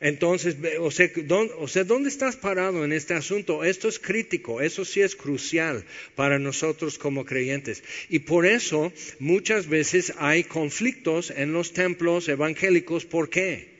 Entonces, 0.00 0.56
o 0.78 0.90
sea, 0.92 1.84
¿dónde, 1.84 2.08
estás 2.08 2.36
parado 2.36 2.84
en 2.84 2.92
este 2.92 3.14
asunto? 3.14 3.64
Esto 3.64 3.88
es 3.88 3.98
crítico, 3.98 4.60
eso 4.60 4.84
sí 4.84 5.00
es 5.00 5.16
crucial 5.16 5.84
para 6.14 6.38
nosotros 6.38 6.98
como 6.98 7.24
creyentes. 7.24 7.82
Y 8.08 8.20
por 8.20 8.46
eso 8.46 8.92
muchas 9.18 9.68
veces 9.68 10.12
hay 10.18 10.44
conflictos 10.44 11.30
en 11.30 11.52
los 11.52 11.72
templos 11.72 12.28
evangélicos. 12.28 13.06
¿Por 13.06 13.28
qué? 13.28 13.76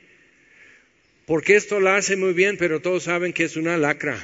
Porque 1.24 1.54
esto 1.54 1.78
lo 1.78 1.90
hace 1.90 2.16
muy 2.16 2.32
bien, 2.32 2.56
pero 2.56 2.80
todos 2.80 3.04
saben 3.04 3.32
que 3.32 3.44
es 3.44 3.56
una 3.56 3.76
lacra, 3.76 4.18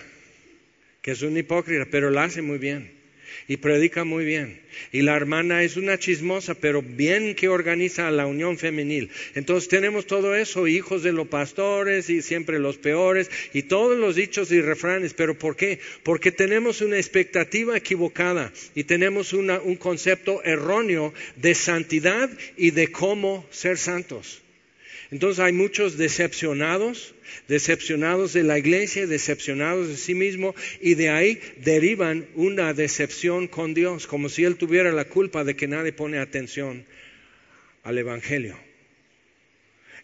que 1.00 1.12
es 1.12 1.22
un 1.22 1.36
hipócrita, 1.36 1.86
pero 1.90 2.10
lo 2.10 2.20
hace 2.20 2.42
muy 2.42 2.58
bien 2.58 3.03
y 3.48 3.56
predica 3.56 4.04
muy 4.04 4.24
bien. 4.24 4.60
Y 4.92 5.02
la 5.02 5.16
hermana 5.16 5.62
es 5.62 5.76
una 5.76 5.98
chismosa, 5.98 6.54
pero 6.54 6.82
bien 6.82 7.34
que 7.34 7.48
organiza 7.48 8.10
la 8.10 8.26
unión 8.26 8.58
femenil. 8.58 9.10
Entonces 9.34 9.68
tenemos 9.68 10.06
todo 10.06 10.34
eso, 10.34 10.66
hijos 10.66 11.02
de 11.02 11.12
los 11.12 11.28
pastores 11.28 12.10
y 12.10 12.22
siempre 12.22 12.58
los 12.58 12.76
peores 12.76 13.30
y 13.52 13.64
todos 13.64 13.98
los 13.98 14.16
dichos 14.16 14.50
y 14.52 14.60
refranes. 14.60 15.14
¿Pero 15.14 15.38
por 15.38 15.56
qué? 15.56 15.80
Porque 16.02 16.32
tenemos 16.32 16.80
una 16.80 16.96
expectativa 16.96 17.76
equivocada 17.76 18.52
y 18.74 18.84
tenemos 18.84 19.32
un 19.32 19.76
concepto 19.76 20.42
erróneo 20.44 21.14
de 21.36 21.54
santidad 21.54 22.30
y 22.56 22.70
de 22.70 22.90
cómo 22.90 23.46
ser 23.50 23.78
santos. 23.78 24.43
Entonces 25.10 25.40
hay 25.40 25.52
muchos 25.52 25.96
decepcionados, 25.96 27.14
decepcionados 27.48 28.32
de 28.32 28.42
la 28.42 28.58
iglesia, 28.58 29.06
decepcionados 29.06 29.88
de 29.88 29.96
sí 29.96 30.14
mismo, 30.14 30.54
y 30.80 30.94
de 30.94 31.10
ahí 31.10 31.40
derivan 31.58 32.26
una 32.34 32.72
decepción 32.72 33.46
con 33.46 33.74
Dios, 33.74 34.06
como 34.06 34.28
si 34.28 34.44
Él 34.44 34.56
tuviera 34.56 34.92
la 34.92 35.04
culpa 35.04 35.44
de 35.44 35.56
que 35.56 35.68
nadie 35.68 35.92
pone 35.92 36.18
atención 36.18 36.84
al 37.82 37.98
Evangelio. 37.98 38.58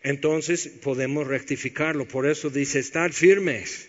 Entonces 0.02 0.68
podemos 0.68 1.26
rectificarlo. 1.26 2.06
Por 2.06 2.26
eso 2.26 2.50
dice, 2.50 2.78
estar 2.78 3.12
firmes. 3.12 3.88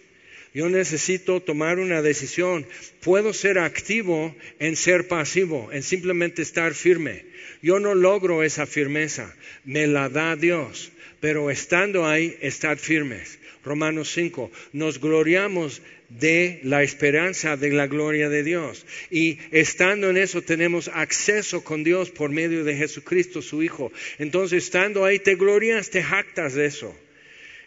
Yo 0.54 0.70
necesito 0.70 1.42
tomar 1.42 1.80
una 1.80 2.02
decisión. 2.02 2.66
Puedo 3.02 3.34
ser 3.34 3.58
activo 3.60 4.36
en 4.60 4.76
ser 4.76 5.08
pasivo, 5.08 5.70
en 5.72 5.84
simplemente 5.84 6.42
estar 6.42 6.74
firme. 6.74 7.26
Yo 7.62 7.80
no 7.80 7.96
logro 7.96 8.44
esa 8.44 8.66
firmeza, 8.66 9.34
me 9.64 9.88
la 9.88 10.10
da 10.10 10.36
Dios 10.36 10.92
pero 11.22 11.50
estando 11.50 12.06
ahí, 12.06 12.36
estad 12.42 12.78
firmes. 12.78 13.40
Romanos 13.64 14.12
5, 14.14 14.52
nos 14.74 15.00
gloriamos 15.00 15.82
de 16.10 16.60
la 16.64 16.82
esperanza 16.82 17.56
de 17.56 17.72
la 17.72 17.88
gloria 17.88 18.28
de 18.28 18.44
Dios. 18.44 18.86
Y 19.12 19.38
estando 19.52 20.10
en 20.10 20.18
eso 20.18 20.42
tenemos 20.42 20.90
acceso 20.90 21.64
con 21.64 21.84
Dios 21.84 22.10
por 22.10 22.32
medio 22.32 22.64
de 22.64 22.76
Jesucristo, 22.76 23.42
su 23.42 23.62
Hijo. 23.62 23.92
Entonces, 24.18 24.64
estando 24.64 25.06
ahí, 25.06 25.20
te 25.20 25.36
glorias, 25.36 25.92
te 25.92 26.04
jactas 26.04 26.56
de 26.56 26.66
eso. 26.66 26.94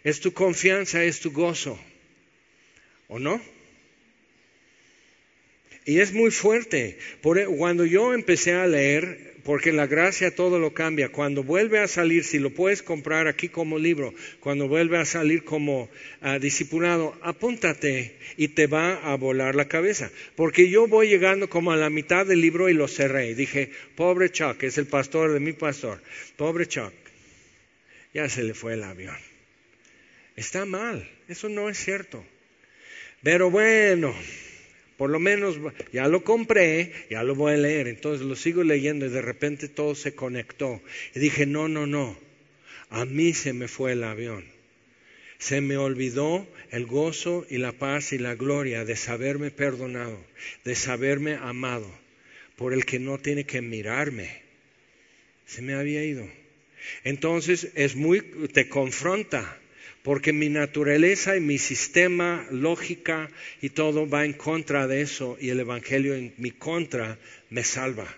Es 0.03 0.19
tu 0.19 0.33
confianza, 0.33 1.03
es 1.03 1.21
tu 1.21 1.31
gozo. 1.31 1.79
¿O 3.07 3.19
no? 3.19 3.41
Y 5.85 5.99
es 5.99 6.11
muy 6.13 6.31
fuerte. 6.31 6.97
E, 7.23 7.45
cuando 7.57 7.85
yo 7.85 8.13
empecé 8.13 8.53
a 8.53 8.67
leer 8.67 9.24
porque 9.45 9.71
la 9.71 9.85
gracia 9.85 10.33
todo 10.33 10.57
lo 10.57 10.73
cambia. 10.73 11.09
Cuando 11.09 11.43
vuelve 11.43 11.79
a 11.79 11.87
salir, 11.87 12.23
si 12.23 12.39
lo 12.39 12.49
puedes 12.49 12.81
comprar 12.81 13.27
aquí 13.27 13.47
como 13.47 13.77
libro, 13.77 14.11
cuando 14.39 14.67
vuelve 14.67 14.97
a 14.97 15.05
salir 15.05 15.43
como 15.43 15.87
ah, 16.21 16.39
discipulado, 16.39 17.15
apúntate 17.21 18.17
y 18.37 18.47
te 18.49 18.65
va 18.65 18.95
a 18.95 19.15
volar 19.15 19.53
la 19.53 19.67
cabeza. 19.67 20.09
Porque 20.35 20.67
yo 20.67 20.87
voy 20.87 21.09
llegando 21.09 21.47
como 21.47 21.71
a 21.71 21.77
la 21.77 21.91
mitad 21.91 22.25
del 22.25 22.41
libro 22.41 22.69
y 22.69 22.73
lo 22.73 22.87
cerré. 22.87 23.35
Dije, 23.35 23.69
pobre 23.95 24.31
Chuck, 24.31 24.63
es 24.63 24.79
el 24.79 24.87
pastor 24.87 25.31
de 25.31 25.39
mi 25.39 25.53
pastor, 25.53 26.01
pobre 26.37 26.65
Chuck, 26.65 26.93
ya 28.15 28.27
se 28.27 28.41
le 28.41 28.55
fue 28.55 28.73
el 28.73 28.83
avión. 28.83 29.15
Está 30.35 30.65
mal, 30.65 31.07
eso 31.27 31.49
no 31.49 31.69
es 31.69 31.77
cierto. 31.77 32.25
Pero 33.21 33.51
bueno, 33.51 34.15
por 34.97 35.09
lo 35.09 35.19
menos 35.19 35.57
ya 35.91 36.07
lo 36.07 36.23
compré, 36.23 36.93
ya 37.09 37.23
lo 37.23 37.35
voy 37.35 37.53
a 37.53 37.57
leer. 37.57 37.87
Entonces 37.87 38.25
lo 38.25 38.35
sigo 38.35 38.63
leyendo 38.63 39.05
y 39.05 39.09
de 39.09 39.21
repente 39.21 39.67
todo 39.67 39.95
se 39.95 40.15
conectó. 40.15 40.81
Y 41.13 41.19
dije, 41.19 41.45
no, 41.45 41.67
no, 41.67 41.85
no. 41.85 42.17
A 42.89 43.05
mí 43.05 43.33
se 43.33 43.53
me 43.53 43.67
fue 43.67 43.91
el 43.91 44.03
avión. 44.03 44.45
Se 45.37 45.59
me 45.59 45.77
olvidó 45.77 46.47
el 46.71 46.85
gozo 46.85 47.45
y 47.49 47.57
la 47.57 47.73
paz 47.73 48.13
y 48.13 48.17
la 48.17 48.35
gloria 48.35 48.85
de 48.85 48.95
saberme 48.95 49.51
perdonado, 49.51 50.17
de 50.63 50.75
saberme 50.75 51.35
amado 51.35 51.91
por 52.55 52.73
el 52.73 52.85
que 52.85 52.99
no 52.99 53.17
tiene 53.17 53.45
que 53.45 53.61
mirarme. 53.61 54.41
Se 55.45 55.61
me 55.61 55.73
había 55.73 56.03
ido. 56.05 56.25
Entonces 57.03 57.71
es 57.75 57.95
muy, 57.95 58.21
te 58.53 58.69
confronta 58.69 59.59
porque 60.05 60.33
mi 60.33 60.49
naturaleza 60.49 61.35
y 61.35 61.39
mi 61.39 61.57
sistema, 61.57 62.47
lógica 62.51 63.27
y 63.59 63.69
todo 63.69 64.07
va 64.07 64.23
en 64.23 64.33
contra 64.33 64.85
de 64.85 65.01
eso 65.01 65.35
y 65.41 65.49
el 65.49 65.59
Evangelio 65.59 66.13
en 66.13 66.31
mi 66.37 66.51
contra 66.51 67.17
me 67.49 67.63
salva. 67.63 68.15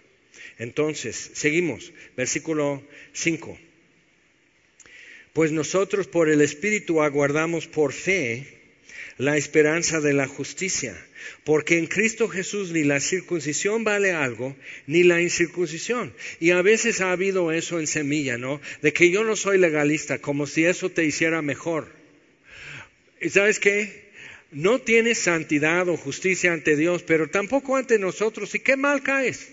Entonces, 0.59 1.31
seguimos, 1.33 1.93
versículo 2.17 2.83
5. 3.13 3.57
Pues 5.31 5.53
nosotros 5.53 6.07
por 6.07 6.27
el 6.27 6.41
Espíritu 6.41 7.01
aguardamos 7.01 7.67
por 7.67 7.93
fe 7.93 8.56
la 9.17 9.37
esperanza 9.37 9.99
de 9.99 10.13
la 10.13 10.27
justicia, 10.27 10.95
porque 11.43 11.77
en 11.77 11.87
Cristo 11.87 12.27
Jesús 12.27 12.71
ni 12.71 12.83
la 12.83 12.99
circuncisión 12.99 13.83
vale 13.83 14.11
algo, 14.11 14.55
ni 14.85 15.03
la 15.03 15.21
incircuncisión. 15.21 16.13
Y 16.39 16.51
a 16.51 16.61
veces 16.61 17.01
ha 17.01 17.11
habido 17.11 17.51
eso 17.51 17.79
en 17.79 17.87
semilla, 17.87 18.37
¿no? 18.37 18.61
De 18.81 18.93
que 18.93 19.09
yo 19.09 19.23
no 19.23 19.35
soy 19.35 19.57
legalista, 19.57 20.19
como 20.19 20.45
si 20.45 20.65
eso 20.65 20.89
te 20.89 21.05
hiciera 21.05 21.41
mejor. 21.41 21.87
¿Y 23.19 23.29
sabes 23.29 23.59
qué? 23.59 24.07
No 24.51 24.79
tienes 24.79 25.17
santidad 25.19 25.89
o 25.89 25.97
justicia 25.97 26.53
ante 26.53 26.75
Dios, 26.75 27.03
pero 27.03 27.29
tampoco 27.29 27.75
ante 27.75 27.99
nosotros. 27.99 28.53
¿Y 28.55 28.59
qué 28.59 28.77
mal 28.77 29.01
caes? 29.01 29.49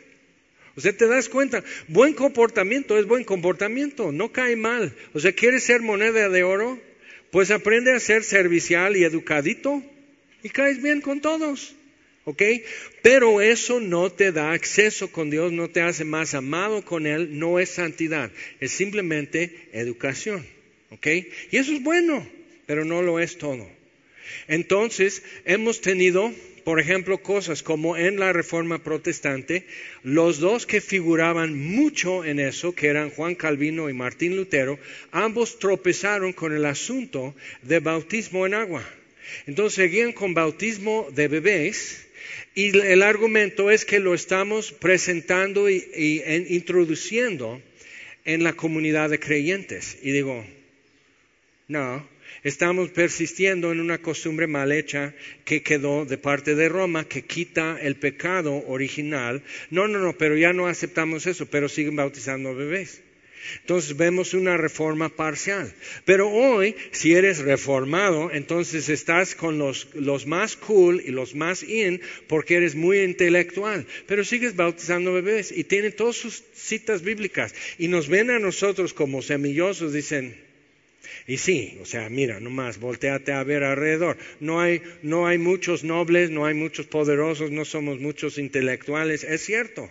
O 0.77 0.81
sea, 0.81 0.93
te 0.93 1.07
das 1.07 1.29
cuenta, 1.29 1.63
buen 1.89 2.15
comportamiento 2.15 2.99
es 2.99 3.07
buen 3.07 3.25
comportamiento, 3.25 4.13
no 4.13 4.33
cae 4.33 4.57
mal. 4.57 4.95
O 5.13 5.21
sea, 5.21 5.33
¿quieres 5.33 5.63
ser 5.65 5.83
moneda 5.83 6.29
de 6.29 6.43
oro? 6.43 6.81
Pues 7.35 7.51
aprende 7.51 7.91
a 7.91 7.99
ser 7.99 8.23
servicial 8.23 8.97
y 8.97 9.03
educadito 9.03 9.83
y 10.45 10.51
caes 10.51 10.81
bien 10.81 11.01
con 11.01 11.21
todos. 11.21 11.75
¿Ok? 12.23 12.41
Pero 13.03 13.41
eso 13.41 13.81
no 13.81 14.13
te 14.13 14.31
da 14.31 14.53
acceso 14.53 15.11
con 15.11 15.31
Dios, 15.31 15.51
no 15.51 15.69
te 15.69 15.81
hace 15.81 16.05
más 16.05 16.35
amado 16.35 16.85
con 16.85 17.09
Él, 17.09 17.37
no 17.37 17.59
es 17.59 17.71
santidad, 17.71 18.31
es 18.61 18.71
simplemente 18.71 19.69
educación. 19.73 20.47
¿Ok? 20.91 21.09
Y 21.51 21.57
eso 21.57 21.73
es 21.73 21.83
bueno, 21.83 22.25
pero 22.67 22.85
no 22.85 23.03
lo 23.03 23.19
es 23.19 23.37
todo. 23.37 23.69
Entonces, 24.47 25.25
hemos 25.45 25.81
tenido 25.81 26.33
por 26.65 26.81
ejemplo, 26.81 27.19
cosas 27.19 27.63
como 27.63 27.97
en 27.97 28.19
la 28.19 28.33
Reforma 28.33 28.83
Protestante, 28.83 29.67
los 30.03 30.39
dos 30.39 30.67
que 30.67 30.81
figuraban 30.81 31.59
mucho 31.59 32.25
en 32.25 32.41
eso, 32.41 32.75
que 32.75 32.89
eran 32.89 33.11
Juan 33.11 33.35
Calvino 33.35 33.91
y 33.91 33.93
Martín 33.93 34.37
Lutero, 34.37 34.79
ambos 35.13 35.59
tropezaron 35.59 36.33
con 36.33 36.55
el 36.55 36.65
asunto 36.65 37.35
de 37.63 37.81
bautismo 37.81 38.47
en 38.47 38.55
agua. 38.55 38.83
Entonces 39.47 39.75
seguían 39.75 40.13
con 40.13 40.35
bautismo 40.35 41.09
de 41.13 41.29
bebés 41.29 42.07
y 42.55 42.77
el 42.79 43.03
argumento 43.03 43.71
es 43.71 43.85
que 43.85 43.99
lo 43.99 44.15
estamos 44.15 44.73
presentando 44.73 45.69
y, 45.69 46.23
introduciendo 46.49 47.61
en 48.25 48.45
la 48.45 48.53
comunidad 48.55 49.11
de 49.11 49.19
creyentes. 49.19 49.99
Y 50.03 50.13
digo, 50.13 50.45
no, 51.69 52.07
Estamos 52.45 52.91
persistiendo 52.91 53.73
en 53.73 53.81
una 53.81 54.03
costumbre 54.03 54.47
mal 54.47 54.71
hecha 54.71 55.15
que 55.47 55.63
quedó 55.63 56.05
de 56.05 56.19
parte 56.19 56.55
de 56.55 56.69
Roma, 56.69 57.09
que 57.09 57.23
quita 57.23 57.79
el 57.81 57.97
pecado 57.97 58.63
original. 58.67 59.43
No, 59.71 59.89
no, 59.89 59.99
no, 59.99 60.13
pero 60.19 60.37
ya 60.37 60.53
no 60.53 60.67
aceptamos 60.67 61.27
eso, 61.27 61.47
pero 61.47 61.71
siguen 61.71 61.97
bautizando 61.97 62.55
bebés. 62.55 63.03
Entonces 63.61 63.97
vemos 63.97 64.35
una 64.35 64.59
reforma 64.59 65.09
parcial. 65.09 65.73
Pero 66.05 66.29
hoy, 66.29 66.77
si 66.91 67.15
eres 67.15 67.39
reformado, 67.39 68.31
entonces 68.31 68.91
estás 68.91 69.35
con 69.35 69.57
los, 69.59 69.89
los, 69.95 70.27
más 70.27 70.55
cool 70.57 71.03
y 71.03 71.13
los 71.13 71.35
más 71.35 71.63
in 71.63 72.03
porque 72.27 72.57
eres 72.57 72.75
muy 72.75 73.01
intelectual. 73.01 73.87
Pero 74.07 74.23
sigues 74.23 74.55
bautizando 74.55 75.15
bebés 75.15 75.51
y 75.51 75.65
tiene 75.65 75.93
todas 75.93 76.17
sus 76.17 76.43
citas 76.55 77.01
bíblicas. 77.01 77.55
Y 77.79 77.89
nos 77.89 78.09
ven 78.09 78.31
a 78.31 78.39
nosotros 78.39 78.93
como 78.93 79.23
semillosos, 79.23 79.95
dicen, 79.95 80.37
y 81.27 81.37
sí, 81.39 81.79
o 81.81 81.85
sea, 81.85 82.09
mira, 82.09 82.41
nomás, 82.41 82.79
volteate 82.79 83.33
a 83.33 83.45
ver 83.45 83.65
alrededor. 83.65 84.17
No 84.41 84.61
hay, 84.61 84.83
no 85.03 85.27
hay 85.27 85.39
muchos 85.39 85.85
nobles, 85.85 86.31
no 86.31 86.47
hay 86.47 86.55
muchos 86.55 86.87
poderosos, 86.87 87.51
no 87.51 87.65
somos 87.65 88.01
muchos 88.01 88.39
intelectuales, 88.39 89.25
es 89.25 89.45
cierto 89.45 89.91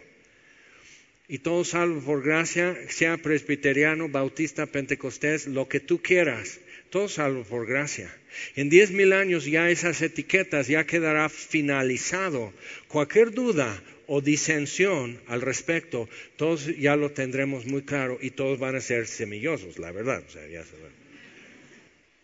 y 1.28 1.40
todo 1.40 1.64
salvo 1.64 2.02
por 2.02 2.22
gracia, 2.22 2.78
sea 2.90 3.18
presbiteriano, 3.18 4.10
bautista, 4.10 4.66
pentecostés, 4.66 5.48
lo 5.48 5.68
que 5.68 5.80
tú 5.80 6.02
quieras, 6.02 6.60
todo 6.90 7.08
salvo 7.10 7.44
por 7.44 7.66
gracia. 7.66 8.14
En 8.56 8.70
diez 8.70 8.92
mil 8.92 9.14
años 9.14 9.46
ya 9.46 9.70
esas 9.70 10.02
etiquetas 10.02 10.68
ya 10.68 10.86
quedará 10.86 11.30
finalizado. 11.30 12.54
Cualquier 12.88 13.32
duda 13.32 13.82
o 14.06 14.22
disensión 14.22 15.20
al 15.28 15.42
respecto, 15.42 16.10
todos 16.36 16.68
ya 16.78 16.96
lo 16.96 17.12
tendremos 17.12 17.66
muy 17.66 17.84
claro 17.84 18.20
y 18.22 18.32
todos 18.32 18.60
van 18.60 18.76
a 18.76 18.82
ser 18.82 19.08
semillosos, 19.08 19.80
la 19.80 19.92
verdad. 19.92 20.24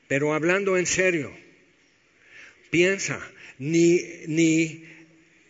Pero 0.10 0.34
hablando 0.34 0.78
en 0.78 0.86
serio, 0.86 1.32
piensa, 2.70 3.22
ni, 3.58 4.02
ni 4.28 4.84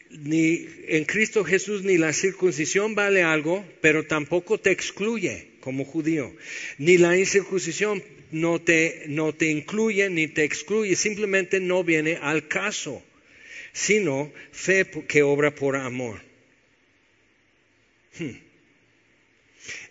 ni 0.10 0.68
en 0.88 1.05
Cristo 1.05 1.43
Jesús 1.43 1.84
ni 1.84 1.97
la 1.97 2.14
circuncisión 2.14 2.95
vale 2.95 3.22
algo, 3.22 3.66
pero 3.82 4.05
tampoco 4.05 4.60
te 4.60 4.72
excluye 4.72 5.47
como 5.60 5.86
judío. 5.86 6.36
Ni 6.78 6.97
la 6.97 7.18
incircuncisión 7.18 8.03
no 8.32 8.60
te, 8.60 9.05
incluye 9.41 10.10
ni 10.10 10.28
te 10.28 10.43
excluye, 10.43 10.95
simplemente 10.95 11.60
no 11.60 11.84
viene 11.84 12.18
al 12.22 12.47
caso, 12.47 13.03
sino 13.72 14.32
fe 14.51 14.86
que 15.07 15.22
obra 15.22 15.53
por 15.53 15.76
amor. 15.76 16.22
Hmm. 18.18 18.38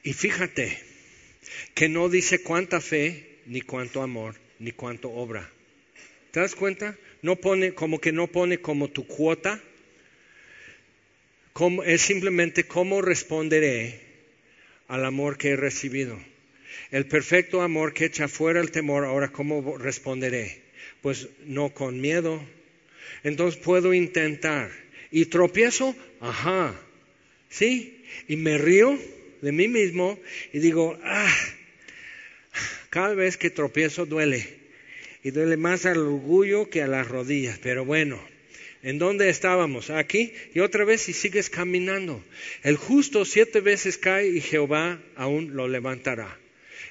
Y 0.02 0.12
fíjate 0.12 0.78
que 1.74 1.88
no 1.88 2.08
dice 2.08 2.42
cuánta 2.42 2.80
fe, 2.80 3.36
ni 3.46 3.60
cuánto 3.60 4.02
amor, 4.02 4.34
ni 4.58 4.72
cuánto 4.72 5.10
obra. 5.10 5.50
¿Te 6.30 6.40
das 6.40 6.54
cuenta? 6.54 6.96
No 7.22 7.36
pone, 7.36 7.74
como 7.74 8.00
que 8.00 8.12
no 8.12 8.26
pone 8.26 8.58
como 8.58 8.88
tu 8.88 9.06
cuota 9.06 9.60
es 11.84 12.02
simplemente 12.02 12.64
cómo 12.64 13.02
responderé 13.02 14.00
al 14.86 15.04
amor 15.04 15.36
que 15.36 15.50
he 15.50 15.56
recibido. 15.56 16.16
El 16.90 17.06
perfecto 17.06 17.62
amor 17.62 17.92
que 17.92 18.04
echa 18.04 18.28
fuera 18.28 18.60
el 18.60 18.70
temor, 18.70 19.04
ahora 19.04 19.32
cómo 19.32 19.76
responderé. 19.76 20.62
Pues 21.02 21.28
no 21.46 21.70
con 21.70 22.00
miedo. 22.00 22.40
Entonces 23.24 23.60
puedo 23.60 23.92
intentar. 23.92 24.70
¿Y 25.10 25.26
tropiezo? 25.26 25.96
Ajá. 26.20 26.74
¿Sí? 27.48 28.04
Y 28.28 28.36
me 28.36 28.56
río 28.56 28.96
de 29.42 29.52
mí 29.52 29.66
mismo 29.66 30.18
y 30.52 30.60
digo, 30.60 30.98
ah, 31.02 31.34
cada 32.90 33.14
vez 33.14 33.36
que 33.36 33.50
tropiezo 33.50 34.06
duele. 34.06 34.46
Y 35.22 35.30
duele 35.30 35.56
más 35.56 35.86
al 35.86 35.98
orgullo 35.98 36.70
que 36.70 36.82
a 36.82 36.86
las 36.86 37.08
rodillas. 37.08 37.58
Pero 37.58 37.84
bueno, 37.84 38.20
¿En 38.82 38.98
dónde 38.98 39.28
estábamos? 39.28 39.90
Aquí 39.90 40.32
y 40.54 40.60
otra 40.60 40.84
vez 40.84 41.08
y 41.08 41.12
sigues 41.12 41.50
caminando. 41.50 42.22
El 42.62 42.76
justo 42.76 43.24
siete 43.24 43.60
veces 43.60 43.98
cae 43.98 44.28
y 44.28 44.40
Jehová 44.40 45.00
aún 45.16 45.56
lo 45.56 45.66
levantará. 45.66 46.38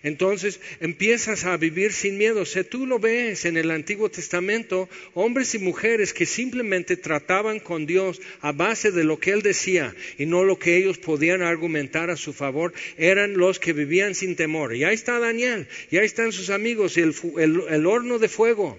Entonces 0.04 0.60
empiezas 0.80 1.46
a 1.46 1.58
vivir 1.58 1.94
sin 1.94 2.18
miedo. 2.18 2.46
Si 2.46 2.64
tú 2.64 2.86
lo 2.86 3.00
ves 3.00 3.46
en 3.46 3.58
el 3.58 3.72
Antiguo 3.72 4.10
Testamento, 4.10 4.90
hombres 5.14 5.56
y 5.56 5.60
mujeres 5.60 6.14
que 6.14 6.26
simplemente 6.26 6.98
trataban 6.98 7.60
con 7.60 7.86
Dios 7.86 8.22
a 8.42 8.52
base 8.52 8.92
de 8.92 9.04
lo 9.04 9.20
que 9.20 9.32
Él 9.32 9.42
decía 9.42 9.96
y 10.18 10.26
no 10.26 10.44
lo 10.44 10.60
que 10.60 10.78
ellos 10.78 10.98
podían 10.98 11.42
argumentar 11.42 12.10
a 12.10 12.18
su 12.18 12.34
favor, 12.34 12.74
eran 12.98 13.38
los 13.38 13.60
que 13.60 13.74
vivían 13.74 14.16
sin 14.16 14.36
temor. 14.36 14.76
Y 14.76 14.84
ahí 14.84 14.96
está 14.96 15.20
Daniel, 15.20 15.68
y 15.92 15.98
ahí 15.98 16.06
están 16.06 16.32
sus 16.32 16.50
amigos, 16.50 16.98
y 16.98 17.02
el 17.02 17.86
horno 17.86 18.20
de 18.20 18.30
fuego 18.30 18.78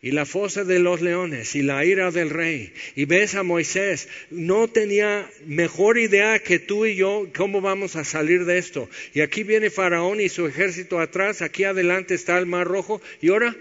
y 0.00 0.12
la 0.12 0.24
fosa 0.24 0.62
de 0.62 0.78
los 0.78 1.00
leones 1.00 1.56
y 1.56 1.62
la 1.62 1.84
ira 1.84 2.10
del 2.10 2.30
rey. 2.30 2.72
Y 2.94 3.04
ves 3.04 3.34
a 3.34 3.42
Moisés, 3.42 4.08
no 4.30 4.68
tenía 4.68 5.28
mejor 5.44 5.98
idea 5.98 6.38
que 6.38 6.58
tú 6.58 6.86
y 6.86 6.94
yo 6.94 7.28
cómo 7.36 7.60
vamos 7.60 7.96
a 7.96 8.04
salir 8.04 8.44
de 8.44 8.58
esto. 8.58 8.88
Y 9.12 9.22
aquí 9.22 9.42
viene 9.42 9.70
Faraón 9.70 10.20
y 10.20 10.28
su 10.28 10.46
ejército 10.46 11.00
atrás, 11.00 11.42
aquí 11.42 11.64
adelante 11.64 12.14
está 12.14 12.38
el 12.38 12.46
mar 12.46 12.68
rojo. 12.68 13.02
Y 13.20 13.30
ahora, 13.30 13.56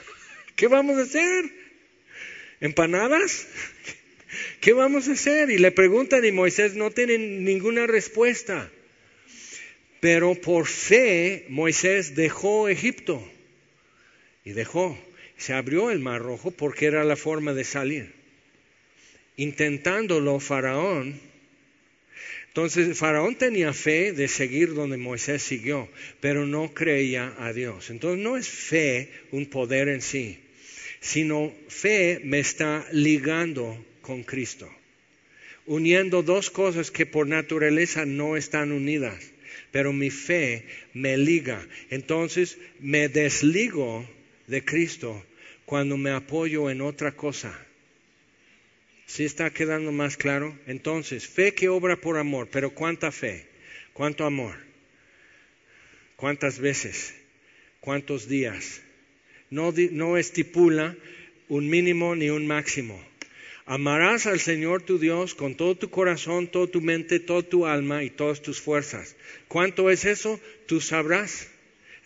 ¿qué 0.56 0.68
vamos 0.68 0.98
a 0.98 1.02
hacer? 1.02 1.44
¿Empanadas? 2.60 3.46
¿Qué 4.60 4.74
vamos 4.74 5.08
a 5.08 5.12
hacer? 5.12 5.48
Y 5.48 5.56
le 5.56 5.70
preguntan 5.70 6.24
y 6.24 6.32
Moisés 6.32 6.74
no 6.74 6.90
tiene 6.90 7.16
ninguna 7.16 7.86
respuesta. 7.86 8.70
Pero 10.00 10.34
por 10.34 10.66
fe 10.66 11.46
Moisés 11.48 12.14
dejó 12.14 12.68
Egipto 12.68 13.26
y 14.44 14.52
dejó 14.52 14.96
se 15.38 15.54
abrió 15.54 15.90
el 15.90 16.00
mar 16.00 16.20
rojo 16.20 16.50
porque 16.50 16.86
era 16.86 17.04
la 17.04 17.16
forma 17.16 17.54
de 17.54 17.64
salir. 17.64 18.12
Intentándolo 19.36 20.40
Faraón, 20.40 21.20
entonces 22.48 22.98
Faraón 22.98 23.36
tenía 23.36 23.72
fe 23.72 24.12
de 24.12 24.26
seguir 24.26 24.74
donde 24.74 24.96
Moisés 24.96 25.42
siguió, 25.42 25.88
pero 26.20 26.44
no 26.44 26.74
creía 26.74 27.32
a 27.38 27.52
Dios. 27.52 27.88
Entonces 27.88 28.22
no 28.22 28.36
es 28.36 28.48
fe 28.48 29.10
un 29.30 29.46
poder 29.46 29.88
en 29.88 30.02
sí, 30.02 30.40
sino 30.98 31.54
fe 31.68 32.20
me 32.24 32.40
está 32.40 32.84
ligando 32.90 33.84
con 34.00 34.24
Cristo, 34.24 34.68
uniendo 35.66 36.24
dos 36.24 36.50
cosas 36.50 36.90
que 36.90 37.06
por 37.06 37.28
naturaleza 37.28 38.04
no 38.06 38.36
están 38.36 38.72
unidas, 38.72 39.22
pero 39.70 39.92
mi 39.92 40.10
fe 40.10 40.64
me 40.94 41.16
liga. 41.16 41.64
Entonces 41.90 42.58
me 42.80 43.08
desligo 43.08 44.04
de 44.48 44.64
Cristo 44.64 45.24
cuando 45.68 45.98
me 45.98 46.12
apoyo 46.12 46.70
en 46.70 46.80
otra 46.80 47.12
cosa. 47.12 47.54
¿Sí 49.04 49.26
está 49.26 49.50
quedando 49.50 49.92
más 49.92 50.16
claro? 50.16 50.58
Entonces, 50.66 51.26
fe 51.26 51.52
que 51.52 51.68
obra 51.68 51.96
por 51.96 52.16
amor, 52.16 52.48
pero 52.50 52.70
¿cuánta 52.70 53.12
fe? 53.12 53.46
¿Cuánto 53.92 54.24
amor? 54.24 54.54
¿Cuántas 56.16 56.58
veces? 56.58 57.14
¿Cuántos 57.80 58.30
días? 58.30 58.80
No, 59.50 59.74
no 59.90 60.16
estipula 60.16 60.96
un 61.48 61.68
mínimo 61.68 62.16
ni 62.16 62.30
un 62.30 62.46
máximo. 62.46 62.98
Amarás 63.66 64.24
al 64.24 64.40
Señor 64.40 64.80
tu 64.80 64.98
Dios 64.98 65.34
con 65.34 65.54
todo 65.54 65.74
tu 65.74 65.90
corazón, 65.90 66.46
toda 66.46 66.68
tu 66.68 66.80
mente, 66.80 67.20
toda 67.20 67.42
tu 67.42 67.66
alma 67.66 68.04
y 68.04 68.08
todas 68.08 68.40
tus 68.40 68.58
fuerzas. 68.58 69.16
¿Cuánto 69.48 69.90
es 69.90 70.06
eso? 70.06 70.40
Tú 70.66 70.80
sabrás. 70.80 71.50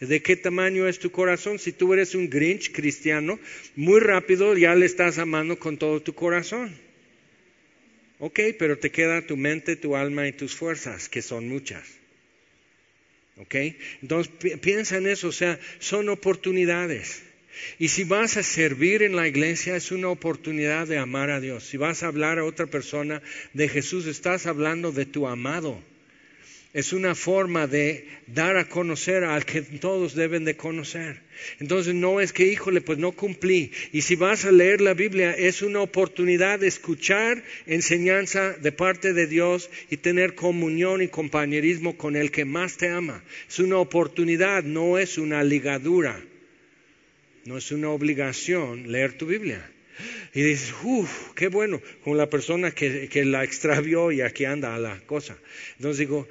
¿De 0.06 0.20
qué 0.20 0.34
tamaño 0.34 0.88
es 0.88 0.98
tu 0.98 1.12
corazón? 1.12 1.60
Si 1.60 1.70
tú 1.70 1.92
eres 1.92 2.16
un 2.16 2.28
Grinch 2.28 2.72
cristiano, 2.72 3.38
muy 3.76 4.00
rápido 4.00 4.56
ya 4.56 4.74
le 4.74 4.84
estás 4.84 5.18
amando 5.18 5.60
con 5.60 5.78
todo 5.78 6.02
tu 6.02 6.12
corazón. 6.12 6.74
Ok, 8.18 8.40
pero 8.58 8.76
te 8.78 8.90
queda 8.90 9.24
tu 9.24 9.36
mente, 9.36 9.76
tu 9.76 9.94
alma 9.94 10.26
y 10.26 10.32
tus 10.32 10.56
fuerzas, 10.56 11.08
que 11.08 11.22
son 11.22 11.48
muchas. 11.48 11.84
¿Ok? 13.36 13.54
Entonces 14.02 14.32
piensa 14.60 14.96
en 14.96 15.06
eso, 15.06 15.28
o 15.28 15.32
sea, 15.32 15.60
son 15.78 16.08
oportunidades. 16.08 17.22
Y 17.78 17.86
si 17.88 18.02
vas 18.02 18.36
a 18.36 18.42
servir 18.42 19.04
en 19.04 19.14
la 19.14 19.28
iglesia, 19.28 19.76
es 19.76 19.92
una 19.92 20.08
oportunidad 20.08 20.88
de 20.88 20.98
amar 20.98 21.30
a 21.30 21.38
Dios. 21.38 21.62
Si 21.62 21.76
vas 21.76 22.02
a 22.02 22.08
hablar 22.08 22.40
a 22.40 22.44
otra 22.44 22.66
persona 22.66 23.22
de 23.52 23.68
Jesús, 23.68 24.06
estás 24.06 24.46
hablando 24.46 24.90
de 24.90 25.06
tu 25.06 25.28
amado 25.28 25.80
es 26.74 26.94
una 26.94 27.14
forma 27.14 27.66
de 27.66 28.08
dar 28.26 28.56
a 28.56 28.68
conocer 28.68 29.24
al 29.24 29.44
que 29.44 29.60
todos 29.60 30.14
deben 30.14 30.44
de 30.44 30.56
conocer. 30.56 31.20
Entonces 31.60 31.94
no 31.94 32.20
es 32.20 32.32
que, 32.32 32.46
híjole, 32.46 32.80
pues 32.80 32.98
no 32.98 33.12
cumplí. 33.12 33.72
Y 33.92 34.02
si 34.02 34.16
vas 34.16 34.46
a 34.46 34.52
leer 34.52 34.80
la 34.80 34.94
Biblia, 34.94 35.32
es 35.32 35.60
una 35.60 35.82
oportunidad 35.82 36.60
de 36.60 36.68
escuchar 36.68 37.42
enseñanza 37.66 38.52
de 38.52 38.72
parte 38.72 39.12
de 39.12 39.26
Dios 39.26 39.68
y 39.90 39.98
tener 39.98 40.34
comunión 40.34 41.02
y 41.02 41.08
compañerismo 41.08 41.98
con 41.98 42.16
el 42.16 42.30
que 42.30 42.46
más 42.46 42.78
te 42.78 42.88
ama. 42.88 43.22
Es 43.48 43.58
una 43.58 43.76
oportunidad, 43.76 44.62
no 44.62 44.96
es 44.96 45.18
una 45.18 45.44
ligadura. 45.44 46.22
No 47.44 47.58
es 47.58 47.70
una 47.72 47.90
obligación 47.90 48.90
leer 48.90 49.18
tu 49.18 49.26
Biblia. 49.26 49.71
Y 50.34 50.42
dices, 50.42 50.74
uff, 50.82 51.32
qué 51.34 51.48
bueno, 51.48 51.80
con 52.04 52.16
la 52.16 52.28
persona 52.30 52.70
que, 52.70 53.24
la 53.24 53.44
extravió 53.44 54.10
y 54.12 54.20
aquí 54.20 54.44
anda 54.44 54.76
la 54.78 55.00
cosa. 55.00 55.36
Entonces 55.76 55.98
digo, 55.98 56.28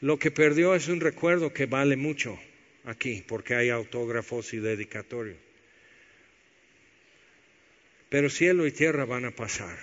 lo 0.00 0.18
que 0.18 0.30
perdió 0.30 0.74
es 0.74 0.88
un 0.88 1.00
recuerdo 1.00 1.52
que 1.52 1.66
vale 1.66 1.96
mucho 1.96 2.38
aquí, 2.84 3.24
porque 3.26 3.54
hay 3.54 3.70
autógrafos 3.70 4.52
y 4.52 4.58
dedicatorios. 4.58 5.38
Pero 8.08 8.28
cielo 8.28 8.66
y 8.66 8.72
tierra 8.72 9.04
van 9.04 9.24
a 9.24 9.30
pasar. 9.30 9.78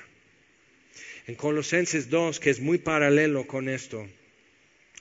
En 1.26 1.36
Colosenses 1.36 2.10
2, 2.10 2.40
que 2.40 2.50
es 2.50 2.60
muy 2.60 2.78
paralelo 2.78 3.48
con 3.48 3.70
esto, 3.70 4.08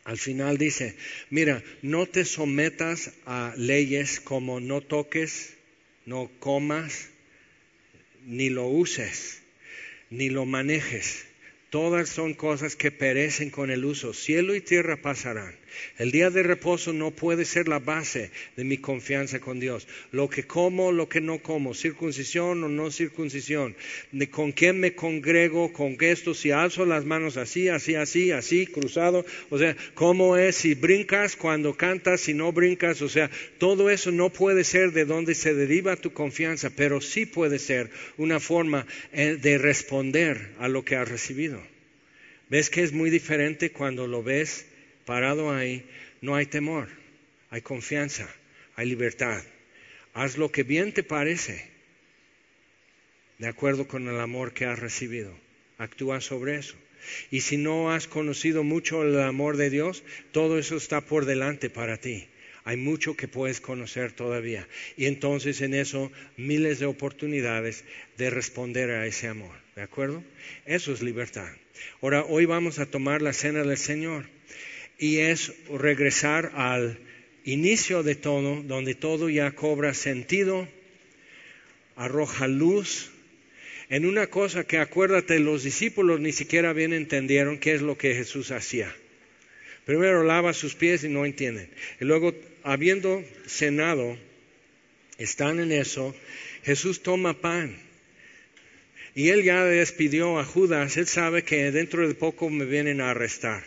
Al 0.08 0.16
final 0.16 0.56
dice, 0.56 0.96
mira, 1.28 1.62
no 1.82 2.06
te 2.06 2.24
sometas 2.24 3.12
a 3.26 3.52
leyes 3.58 4.20
como 4.20 4.58
no 4.58 4.80
toques, 4.80 5.54
no 6.06 6.30
comas, 6.38 7.10
ni 8.24 8.50
lo 8.50 8.66
uses, 8.66 9.42
ni 10.10 10.30
lo 10.30 10.44
manejes. 10.44 11.26
Todas 11.70 12.08
son 12.08 12.34
cosas 12.34 12.76
que 12.76 12.90
perecen 12.90 13.50
con 13.50 13.70
el 13.70 13.84
uso. 13.84 14.14
Cielo 14.14 14.54
y 14.54 14.60
tierra 14.60 14.96
pasarán. 14.96 15.54
El 15.98 16.10
día 16.10 16.30
de 16.30 16.42
reposo 16.42 16.92
no 16.92 17.10
puede 17.10 17.44
ser 17.44 17.68
la 17.68 17.78
base 17.78 18.30
de 18.56 18.64
mi 18.64 18.78
confianza 18.78 19.40
con 19.40 19.60
Dios. 19.60 19.86
Lo 20.10 20.28
que 20.28 20.44
como, 20.44 20.92
lo 20.92 21.08
que 21.08 21.20
no 21.20 21.38
como, 21.38 21.74
circuncisión 21.74 22.64
o 22.64 22.68
no 22.68 22.90
circuncisión, 22.90 23.76
de 24.12 24.28
con 24.30 24.52
quién 24.52 24.80
me 24.80 24.94
congrego, 24.94 25.72
con 25.72 25.96
esto, 26.00 26.34
si 26.34 26.50
alzo 26.50 26.84
las 26.86 27.04
manos 27.04 27.36
así, 27.36 27.68
así, 27.68 27.94
así, 27.94 28.30
así, 28.30 28.66
cruzado. 28.66 29.24
O 29.50 29.58
sea, 29.58 29.76
cómo 29.94 30.36
es 30.36 30.56
si 30.56 30.74
brincas 30.74 31.36
cuando 31.36 31.76
cantas, 31.76 32.20
si 32.20 32.34
no 32.34 32.52
brincas. 32.52 33.02
O 33.02 33.08
sea, 33.08 33.30
todo 33.58 33.90
eso 33.90 34.10
no 34.10 34.30
puede 34.30 34.64
ser 34.64 34.92
de 34.92 35.04
donde 35.04 35.34
se 35.34 35.54
deriva 35.54 35.96
tu 35.96 36.12
confianza, 36.12 36.70
pero 36.70 37.00
sí 37.00 37.26
puede 37.26 37.58
ser 37.58 37.90
una 38.16 38.40
forma 38.40 38.86
eh, 39.12 39.38
de 39.40 39.58
responder 39.58 40.50
a 40.58 40.68
lo 40.68 40.84
que 40.84 40.96
has 40.96 41.08
recibido. 41.08 41.60
¿Ves 42.48 42.70
que 42.70 42.82
es 42.82 42.92
muy 42.92 43.10
diferente 43.10 43.72
cuando 43.72 44.06
lo 44.06 44.22
ves 44.22 44.66
parado 45.08 45.50
ahí? 45.50 45.86
No 46.20 46.36
hay 46.36 46.44
temor, 46.44 46.86
hay 47.48 47.62
confianza, 47.62 48.28
hay 48.76 48.86
libertad. 48.90 49.42
Haz 50.12 50.36
lo 50.36 50.52
que 50.52 50.64
bien 50.64 50.92
te 50.92 51.02
parece, 51.02 51.64
de 53.38 53.48
acuerdo 53.48 53.88
con 53.88 54.06
el 54.06 54.20
amor 54.20 54.52
que 54.52 54.66
has 54.66 54.78
recibido. 54.78 55.32
Actúa 55.78 56.20
sobre 56.20 56.56
eso. 56.56 56.76
Y 57.30 57.40
si 57.40 57.56
no 57.56 57.90
has 57.90 58.06
conocido 58.06 58.64
mucho 58.64 59.02
el 59.02 59.18
amor 59.20 59.56
de 59.56 59.70
Dios, 59.70 60.02
todo 60.30 60.58
eso 60.58 60.76
está 60.76 61.00
por 61.00 61.24
delante 61.24 61.70
para 61.70 61.96
ti. 61.96 62.28
Hay 62.64 62.76
mucho 62.76 63.16
que 63.16 63.28
puedes 63.28 63.62
conocer 63.62 64.12
todavía. 64.12 64.68
Y 64.98 65.06
entonces 65.06 65.62
en 65.62 65.72
eso 65.72 66.12
miles 66.36 66.80
de 66.80 66.86
oportunidades 66.86 67.82
de 68.18 68.28
responder 68.28 68.90
a 68.90 69.06
ese 69.06 69.28
amor. 69.28 69.56
¿De 69.74 69.80
acuerdo? 69.80 70.22
Eso 70.66 70.92
es 70.92 71.00
libertad. 71.00 71.48
Ahora, 72.02 72.24
hoy 72.24 72.44
vamos 72.44 72.78
a 72.78 72.84
tomar 72.84 73.22
la 73.22 73.32
cena 73.32 73.62
del 73.62 73.78
Señor 73.78 74.26
y 74.98 75.18
es 75.18 75.52
regresar 75.70 76.52
al 76.54 76.98
inicio 77.44 78.02
de 78.02 78.14
todo, 78.14 78.62
donde 78.62 78.94
todo 78.94 79.28
ya 79.28 79.52
cobra 79.52 79.94
sentido, 79.94 80.68
arroja 81.96 82.46
luz 82.46 83.10
en 83.90 84.04
una 84.04 84.26
cosa 84.26 84.64
que 84.64 84.78
acuérdate, 84.78 85.38
los 85.38 85.62
discípulos 85.62 86.20
ni 86.20 86.32
siquiera 86.32 86.74
bien 86.74 86.92
entendieron 86.92 87.58
qué 87.58 87.74
es 87.74 87.80
lo 87.80 87.96
que 87.96 88.14
Jesús 88.14 88.50
hacía. 88.50 88.94
Primero 89.86 90.24
lava 90.24 90.52
sus 90.52 90.74
pies 90.74 91.04
y 91.04 91.08
no 91.08 91.24
entienden. 91.24 91.70
Y 91.98 92.04
luego, 92.04 92.34
habiendo 92.64 93.24
cenado, 93.46 94.18
están 95.16 95.58
en 95.58 95.72
eso, 95.72 96.14
Jesús 96.64 97.02
toma 97.02 97.40
pan 97.40 97.78
y 99.14 99.30
él 99.30 99.42
ya 99.42 99.64
despidió 99.64 100.38
a 100.38 100.44
Judas, 100.44 100.98
él 100.98 101.06
sabe 101.06 101.42
que 101.42 101.72
dentro 101.72 102.06
de 102.06 102.14
poco 102.14 102.50
me 102.50 102.66
vienen 102.66 103.00
a 103.00 103.10
arrestar. 103.10 103.64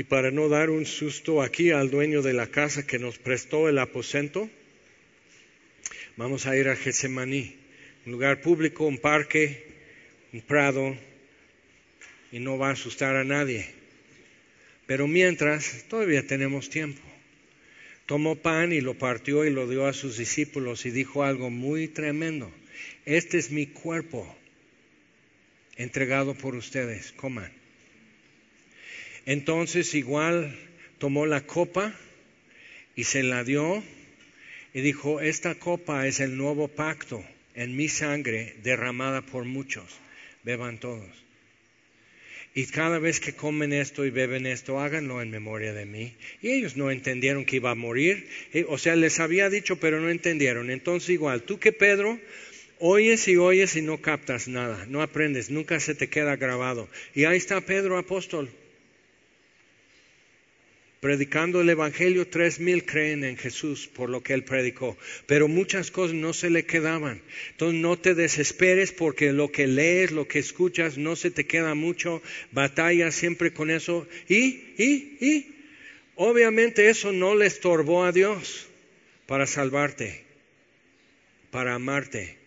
Y 0.00 0.04
para 0.04 0.30
no 0.30 0.48
dar 0.48 0.70
un 0.70 0.86
susto 0.86 1.42
aquí 1.42 1.72
al 1.72 1.90
dueño 1.90 2.22
de 2.22 2.32
la 2.32 2.46
casa 2.46 2.86
que 2.86 2.98
nos 2.98 3.18
prestó 3.18 3.68
el 3.68 3.76
aposento, 3.76 4.48
vamos 6.16 6.46
a 6.46 6.56
ir 6.56 6.70
a 6.70 6.74
Getsemaní, 6.74 7.54
un 8.06 8.12
lugar 8.12 8.40
público, 8.40 8.86
un 8.86 8.96
parque, 8.96 9.62
un 10.32 10.40
prado, 10.40 10.96
y 12.32 12.38
no 12.38 12.56
va 12.56 12.70
a 12.70 12.72
asustar 12.72 13.14
a 13.14 13.24
nadie. 13.24 13.68
Pero 14.86 15.06
mientras, 15.06 15.84
todavía 15.90 16.26
tenemos 16.26 16.70
tiempo. 16.70 17.02
Tomó 18.06 18.36
pan 18.36 18.72
y 18.72 18.80
lo 18.80 18.94
partió 18.94 19.44
y 19.44 19.50
lo 19.50 19.68
dio 19.68 19.86
a 19.86 19.92
sus 19.92 20.16
discípulos 20.16 20.86
y 20.86 20.92
dijo 20.92 21.24
algo 21.24 21.50
muy 21.50 21.88
tremendo. 21.88 22.50
Este 23.04 23.36
es 23.36 23.50
mi 23.50 23.66
cuerpo 23.66 24.34
entregado 25.76 26.32
por 26.32 26.54
ustedes, 26.54 27.12
coman. 27.12 27.59
Entonces 29.26 29.94
igual 29.94 30.56
tomó 30.98 31.26
la 31.26 31.42
copa 31.42 31.94
y 32.96 33.04
se 33.04 33.22
la 33.22 33.44
dio 33.44 33.82
y 34.72 34.80
dijo, 34.80 35.20
esta 35.20 35.54
copa 35.54 36.06
es 36.06 36.20
el 36.20 36.36
nuevo 36.36 36.68
pacto 36.68 37.24
en 37.54 37.76
mi 37.76 37.88
sangre 37.88 38.54
derramada 38.62 39.22
por 39.22 39.44
muchos, 39.44 39.84
beban 40.44 40.78
todos. 40.78 41.08
Y 42.52 42.66
cada 42.66 42.98
vez 42.98 43.20
que 43.20 43.32
comen 43.32 43.72
esto 43.72 44.04
y 44.04 44.10
beben 44.10 44.46
esto, 44.46 44.80
háganlo 44.80 45.22
en 45.22 45.30
memoria 45.30 45.72
de 45.72 45.86
mí. 45.86 46.16
Y 46.42 46.50
ellos 46.50 46.76
no 46.76 46.90
entendieron 46.90 47.44
que 47.44 47.56
iba 47.56 47.70
a 47.70 47.76
morir. 47.76 48.28
Eh, 48.52 48.64
o 48.68 48.76
sea, 48.76 48.96
les 48.96 49.20
había 49.20 49.48
dicho, 49.48 49.76
pero 49.76 50.00
no 50.00 50.10
entendieron. 50.10 50.68
Entonces 50.68 51.10
igual, 51.10 51.44
tú 51.44 51.60
que 51.60 51.70
Pedro, 51.72 52.18
Oyes 52.82 53.28
y 53.28 53.36
oyes 53.36 53.76
y 53.76 53.82
no 53.82 54.00
captas 54.00 54.48
nada, 54.48 54.86
no 54.88 55.02
aprendes, 55.02 55.50
nunca 55.50 55.78
se 55.80 55.94
te 55.94 56.08
queda 56.08 56.36
grabado. 56.36 56.88
Y 57.14 57.24
ahí 57.24 57.36
está 57.36 57.60
Pedro 57.60 57.98
apóstol, 57.98 58.48
predicando 61.00 61.62
el 61.62 61.70
Evangelio, 61.70 62.28
tres 62.28 62.60
mil 62.60 62.84
creen 62.84 63.24
en 63.24 63.36
Jesús 63.36 63.88
por 63.88 64.10
lo 64.10 64.22
que 64.22 64.34
él 64.34 64.44
predicó, 64.44 64.96
pero 65.26 65.48
muchas 65.48 65.90
cosas 65.90 66.14
no 66.14 66.32
se 66.32 66.50
le 66.50 66.66
quedaban. 66.66 67.22
Entonces 67.50 67.80
no 67.80 67.98
te 67.98 68.14
desesperes 68.14 68.92
porque 68.92 69.32
lo 69.32 69.50
que 69.50 69.66
lees, 69.66 70.10
lo 70.10 70.28
que 70.28 70.38
escuchas, 70.38 70.98
no 70.98 71.16
se 71.16 71.30
te 71.30 71.46
queda 71.46 71.74
mucho, 71.74 72.22
batalla 72.52 73.10
siempre 73.10 73.52
con 73.52 73.70
eso. 73.70 74.06
Y, 74.28 74.74
y, 74.76 75.16
y, 75.20 75.54
obviamente 76.16 76.90
eso 76.90 77.12
no 77.12 77.34
le 77.34 77.46
estorbó 77.46 78.04
a 78.04 78.12
Dios 78.12 78.68
para 79.26 79.46
salvarte, 79.46 80.24
para 81.50 81.74
amarte 81.74 82.39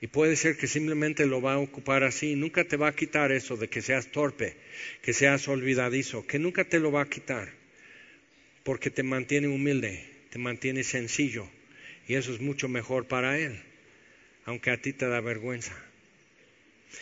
y 0.00 0.06
puede 0.06 0.36
ser 0.36 0.56
que 0.56 0.68
simplemente 0.68 1.26
lo 1.26 1.42
va 1.42 1.54
a 1.54 1.58
ocupar 1.58 2.04
así. 2.04 2.36
Nunca 2.36 2.64
te 2.64 2.76
va 2.76 2.88
a 2.88 2.94
quitar 2.94 3.32
eso 3.32 3.56
de 3.56 3.68
que 3.68 3.82
seas 3.82 4.12
torpe, 4.12 4.56
que 5.02 5.12
seas 5.12 5.48
olvidadizo, 5.48 6.26
que 6.26 6.38
nunca 6.38 6.64
te 6.64 6.78
lo 6.78 6.92
va 6.92 7.02
a 7.02 7.08
quitar. 7.08 7.52
Porque 8.62 8.90
te 8.90 9.02
mantiene 9.02 9.48
humilde, 9.48 10.04
te 10.30 10.38
mantiene 10.38 10.84
sencillo. 10.84 11.48
Y 12.06 12.14
eso 12.14 12.32
es 12.32 12.40
mucho 12.40 12.68
mejor 12.68 13.06
para 13.06 13.38
Él, 13.38 13.60
aunque 14.44 14.70
a 14.70 14.80
ti 14.80 14.92
te 14.92 15.08
da 15.08 15.20
vergüenza. 15.20 15.76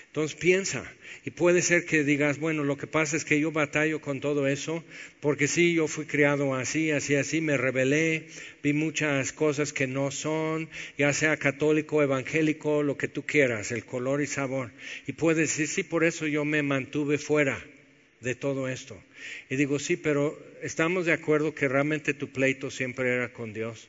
Entonces 0.07 0.37
piensa, 0.37 0.84
y 1.24 1.30
puede 1.30 1.61
ser 1.61 1.84
que 1.84 2.05
digas, 2.05 2.39
bueno, 2.39 2.62
lo 2.64 2.76
que 2.76 2.87
pasa 2.87 3.16
es 3.16 3.24
que 3.24 3.41
yo 3.41 3.51
batallo 3.51 4.01
con 4.01 4.20
todo 4.20 4.47
eso, 4.47 4.84
porque 5.20 5.49
sí, 5.49 5.74
yo 5.74 5.89
fui 5.89 6.07
criado 6.07 6.55
así, 6.55 6.91
así, 6.91 7.16
así, 7.16 7.41
me 7.41 7.57
rebelé, 7.57 8.28
vi 8.62 8.72
muchas 8.72 9.32
cosas 9.32 9.72
que 9.72 9.87
no 9.87 10.11
son, 10.11 10.68
ya 10.97 11.12
sea 11.12 11.37
católico, 11.37 12.03
evangélico, 12.03 12.82
lo 12.82 12.97
que 12.97 13.09
tú 13.09 13.26
quieras, 13.26 13.72
el 13.72 13.84
color 13.84 14.22
y 14.22 14.26
sabor. 14.26 14.70
Y 15.07 15.12
puedes 15.12 15.51
decir, 15.51 15.68
sí, 15.68 15.82
por 15.82 16.05
eso 16.05 16.26
yo 16.26 16.45
me 16.45 16.62
mantuve 16.62 17.18
fuera 17.18 17.62
de 18.20 18.34
todo 18.34 18.68
esto. 18.68 18.97
Y 19.51 19.57
digo, 19.57 19.78
sí, 19.78 19.97
pero 19.97 20.39
estamos 20.62 21.07
de 21.07 21.12
acuerdo 21.12 21.55
que 21.55 21.68
realmente 21.68 22.14
tu 22.14 22.28
pleito 22.28 22.70
siempre 22.70 23.12
era 23.12 23.32
con 23.32 23.53
Dios. 23.53 23.89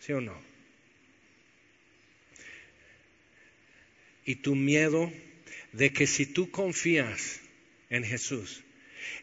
¿Sí 0.00 0.12
o 0.12 0.20
no? 0.20 0.45
Y 4.26 4.34
tu 4.36 4.56
miedo 4.56 5.10
de 5.72 5.92
que 5.92 6.06
si 6.06 6.26
tú 6.26 6.50
confías 6.50 7.40
en 7.88 8.04
Jesús, 8.04 8.64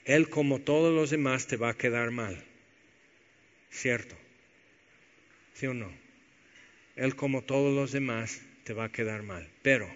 Él 0.05 0.29
como 0.29 0.59
todos 0.59 0.95
los 0.95 1.09
demás 1.09 1.45
te 1.45 1.57
va 1.57 1.69
a 1.69 1.77
quedar 1.77 2.11
mal. 2.11 2.41
¿Cierto? 3.69 4.15
¿Sí 5.53 5.67
o 5.67 5.73
no? 5.73 5.91
Él 6.95 7.15
como 7.15 7.43
todos 7.43 7.75
los 7.75 7.91
demás 7.91 8.41
te 8.63 8.73
va 8.73 8.85
a 8.85 8.91
quedar 8.91 9.23
mal. 9.23 9.49
Pero 9.61 9.93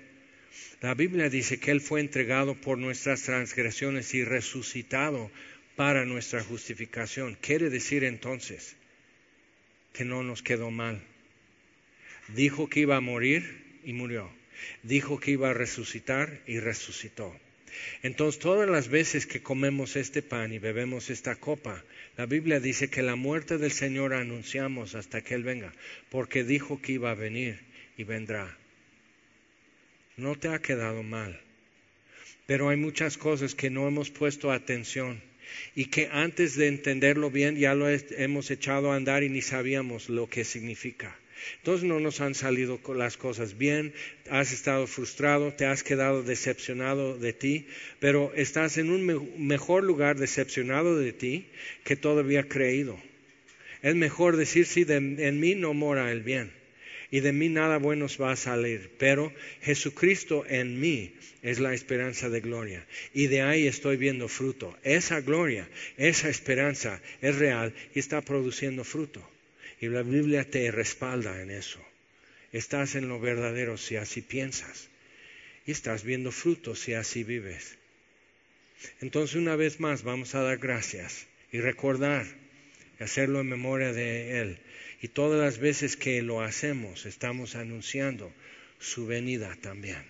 la 0.82 0.94
Biblia 0.94 1.30
dice 1.30 1.60
que 1.60 1.72
Él 1.72 1.80
fue 1.80 2.02
entregado 2.02 2.56
por 2.56 2.78
nuestras 2.78 3.24
transgresiones 3.24 4.14
y 4.14 4.26
resucitado 4.26 5.32
para 5.76 6.06
nuestra 6.06 6.44
justificación. 6.44 7.38
Quiere 7.40 7.70
decir 7.70 8.04
entonces 8.04 8.76
que 9.94 10.04
no 10.04 10.24
nos 10.24 10.44
quedó 10.44 10.70
mal. 10.70 11.02
Dijo 12.30 12.68
que 12.68 12.82
iba 12.82 12.98
a 12.98 13.02
morir 13.02 13.80
y 13.86 13.94
murió 13.94 14.37
dijo 14.84 15.20
que 15.20 15.32
iba 15.32 15.50
a 15.50 15.54
resucitar 15.54 16.42
y 16.48 16.60
resucitó. 16.60 17.36
Entonces, 18.02 18.40
todas 18.40 18.70
las 18.70 18.88
veces 18.88 19.26
que 19.28 19.42
comemos 19.42 19.96
este 19.96 20.22
pan 20.22 20.54
y 20.54 20.60
bebemos 20.60 21.10
esta 21.10 21.36
copa, 21.36 21.84
la 22.16 22.26
Biblia 22.26 22.60
dice 22.60 22.90
que 22.90 23.04
la 23.04 23.16
muerte 23.16 23.58
del 23.58 23.72
Señor 23.72 24.14
anunciamos 24.14 24.96
hasta 24.96 25.22
que 25.22 25.36
Él 25.36 25.44
venga, 25.44 25.74
porque 26.10 26.44
dijo 26.44 26.82
que 26.82 26.94
iba 26.94 27.12
a 27.12 27.16
venir 27.16 27.60
y 27.98 28.04
vendrá. 28.04 28.58
No 30.16 30.36
te 30.36 30.48
ha 30.48 30.60
quedado 30.60 31.04
mal, 31.04 31.40
pero 32.48 32.70
hay 32.70 32.78
muchas 32.78 33.18
cosas 33.18 33.54
que 33.54 33.70
no 33.70 33.88
hemos 33.88 34.10
puesto 34.10 34.52
atención 34.52 35.22
y 35.76 35.86
que 35.86 36.10
antes 36.12 36.56
de 36.56 36.68
entenderlo 36.68 37.30
bien 37.30 37.56
ya 37.58 37.76
lo 37.76 37.88
hemos 37.90 38.52
echado 38.52 38.92
a 38.92 38.96
andar 38.96 39.24
y 39.24 39.30
ni 39.30 39.42
sabíamos 39.42 40.10
lo 40.10 40.30
que 40.30 40.44
significa. 40.44 41.18
Entonces 41.58 41.88
no 41.88 42.00
nos 42.00 42.22
han 42.22 42.36
salido 42.36 42.80
las 42.96 43.18
cosas 43.18 43.58
bien, 43.58 43.94
has 44.30 44.52
estado 44.52 44.88
frustrado, 44.88 45.54
te 45.54 45.66
has 45.66 45.84
quedado 45.84 46.24
decepcionado 46.24 47.18
de 47.18 47.34
ti, 47.34 47.68
pero 48.00 48.32
estás 48.36 48.78
en 48.78 48.92
un 48.92 49.06
mejor 49.38 49.84
lugar 49.84 50.18
decepcionado 50.18 50.98
de 50.98 51.14
ti 51.14 51.48
que 51.84 51.96
todavía 51.96 52.48
creído. 52.48 53.00
Es 53.82 53.96
mejor 53.96 54.38
decir, 54.38 54.66
sí, 54.66 54.86
en 54.88 55.40
mí 55.40 55.56
no 55.56 55.74
mora 55.74 56.12
el 56.12 56.24
bien 56.24 56.52
y 57.12 57.22
de 57.22 57.32
mí 57.32 57.50
nada 57.50 57.78
bueno 57.78 58.08
va 58.22 58.32
a 58.32 58.36
salir, 58.36 58.92
pero 58.98 59.34
Jesucristo 59.62 60.46
en 60.48 60.80
mí 60.80 61.14
es 61.42 61.60
la 61.60 61.74
esperanza 61.74 62.30
de 62.30 62.42
gloria 62.42 62.86
y 63.14 63.28
de 63.28 63.42
ahí 63.42 63.68
estoy 63.68 63.98
viendo 63.98 64.28
fruto. 64.28 64.78
Esa 64.84 65.22
gloria, 65.22 65.70
esa 65.98 66.30
esperanza 66.30 67.02
es 67.22 67.36
real 67.38 67.74
y 67.94 68.00
está 68.00 68.22
produciendo 68.22 68.84
fruto. 68.84 69.28
Y 69.80 69.88
la 69.88 70.02
Biblia 70.02 70.50
te 70.50 70.72
respalda 70.72 71.42
en 71.42 71.52
eso. 71.52 71.80
Estás 72.52 72.96
en 72.96 73.08
lo 73.10 73.20
verdadero 73.20 73.78
si 73.78 73.96
así 73.96 74.22
piensas. 74.22 74.90
Y 75.66 75.72
estás 75.72 76.04
viendo 76.04 76.32
frutos 76.32 76.80
si 76.80 76.94
así 76.94 77.24
vives. 77.24 77.78
Entonces 79.02 79.36
una 79.36 79.56
vez 79.56 79.80
más 79.80 80.04
vamos 80.04 80.36
a 80.36 80.42
dar 80.42 80.58
gracias 80.58 81.28
y 81.52 81.60
recordar 81.60 82.26
y 83.00 83.04
hacerlo 83.04 83.42
en 83.42 83.50
memoria 83.50 83.94
de 83.94 84.40
Él. 84.40 84.60
Y 85.02 85.10
todas 85.10 85.40
las 85.40 85.60
veces 85.60 85.96
que 85.96 86.22
lo 86.22 86.42
hacemos 86.42 87.06
estamos 87.06 87.56
anunciando 87.56 88.32
su 88.80 89.06
venida 89.06 89.56
también. 89.62 90.04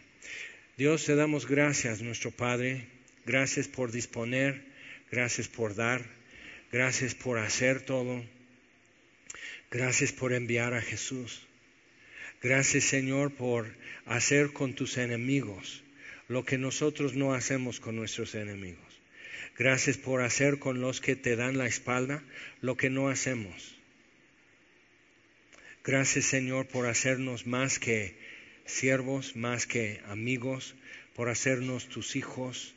Dios, 0.77 1.05
te 1.05 1.15
damos 1.15 1.47
gracias, 1.47 2.01
nuestro 2.01 2.31
Padre. 2.31 2.85
Gracias 3.25 3.67
por 3.67 3.91
disponer, 3.91 4.61
gracias 5.11 5.47
por 5.47 5.75
dar, 5.75 6.05
gracias 6.71 7.15
por 7.15 7.39
hacer 7.39 7.81
todo. 7.81 8.23
Gracias 9.69 10.13
por 10.13 10.31
enviar 10.31 10.73
a 10.73 10.81
Jesús. 10.81 11.45
Gracias 12.41 12.85
Señor 12.85 13.33
por 13.33 13.67
hacer 14.05 14.53
con 14.53 14.73
tus 14.73 14.97
enemigos 14.97 15.83
lo 16.29 16.45
que 16.45 16.57
nosotros 16.57 17.15
no 17.15 17.33
hacemos 17.33 17.81
con 17.81 17.97
nuestros 17.97 18.33
enemigos. 18.35 18.85
Gracias 19.57 19.97
por 19.97 20.21
hacer 20.21 20.59
con 20.59 20.79
los 20.79 21.01
que 21.01 21.17
te 21.17 21.35
dan 21.35 21.57
la 21.57 21.67
espalda 21.67 22.23
lo 22.61 22.77
que 22.77 22.89
no 22.89 23.09
hacemos. 23.09 23.75
Gracias 25.83 26.25
Señor 26.25 26.67
por 26.67 26.85
hacernos 26.87 27.45
más 27.45 27.77
que 27.77 28.15
siervos, 28.65 29.35
más 29.35 29.67
que 29.67 29.99
amigos, 30.07 30.75
por 31.13 31.27
hacernos 31.27 31.89
tus 31.89 32.15
hijos 32.15 32.73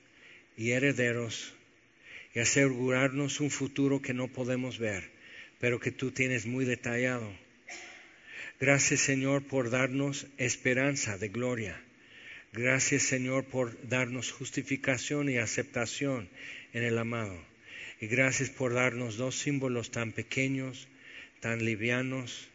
y 0.57 0.73
herederos 0.73 1.55
y 2.35 2.41
asegurarnos 2.41 3.39
un 3.39 3.51
futuro 3.51 4.03
que 4.03 4.15
no 4.15 4.27
podemos 4.27 4.79
ver 4.79 5.20
pero 5.61 5.79
que 5.79 5.93
tú 5.93 6.11
tienes 6.11 6.47
muy 6.47 6.65
detallado. 6.65 7.31
Gracias 8.59 9.01
Señor 9.01 9.45
por 9.45 9.71
darnos 9.71 10.27
esperanza 10.39 11.19
de 11.19 11.29
gloria. 11.29 11.81
Gracias 12.53 13.05
Señor 13.05 13.45
por 13.45 13.89
darnos 13.89 14.33
justificación 14.33 15.29
y 15.29 15.37
aceptación 15.37 16.29
en 16.73 16.83
el 16.83 16.99
amado. 16.99 17.39
Y 18.01 18.07
gracias 18.07 18.49
por 18.49 18.73
darnos 18.73 19.19
dos 19.19 19.39
símbolos 19.39 19.91
tan 19.91 20.13
pequeños, 20.13 20.89
tan 21.41 21.63
livianos, 21.65 22.49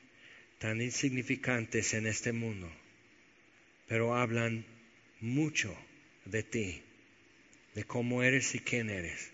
tan 0.57 0.81
insignificantes 0.81 1.93
en 1.93 2.07
este 2.07 2.31
mundo, 2.31 2.71
pero 3.87 4.15
hablan 4.15 4.65
mucho 5.21 5.77
de 6.25 6.41
ti, 6.41 6.81
de 7.75 7.83
cómo 7.83 8.23
eres 8.23 8.55
y 8.55 8.59
quién 8.59 8.89
eres. 8.89 9.29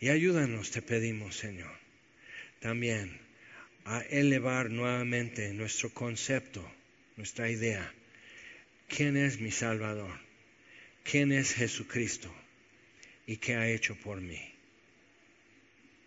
Y 0.00 0.10
ayúdanos, 0.10 0.70
te 0.70 0.80
pedimos, 0.80 1.36
Señor 1.36 1.87
también 2.60 3.20
a 3.84 4.00
elevar 4.00 4.70
nuevamente 4.70 5.52
nuestro 5.54 5.90
concepto, 5.90 6.68
nuestra 7.16 7.50
idea. 7.50 7.92
¿Quién 8.88 9.16
es 9.16 9.40
mi 9.40 9.50
Salvador? 9.50 10.18
¿Quién 11.04 11.32
es 11.32 11.54
Jesucristo? 11.54 12.34
¿Y 13.26 13.36
qué 13.36 13.54
ha 13.54 13.68
hecho 13.68 13.96
por 13.96 14.20
mí? 14.20 14.40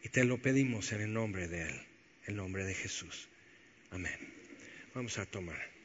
Y 0.03 0.09
te 0.09 0.23
lo 0.23 0.37
pedimos 0.39 0.91
en 0.91 1.01
el 1.01 1.13
nombre 1.13 1.47
de 1.47 1.69
Él, 1.69 1.81
el 2.27 2.35
nombre 2.35 2.65
de 2.65 2.73
Jesús. 2.73 3.27
Amén. 3.91 4.17
Vamos 4.93 5.17
a 5.17 5.25
tomar. 5.25 5.80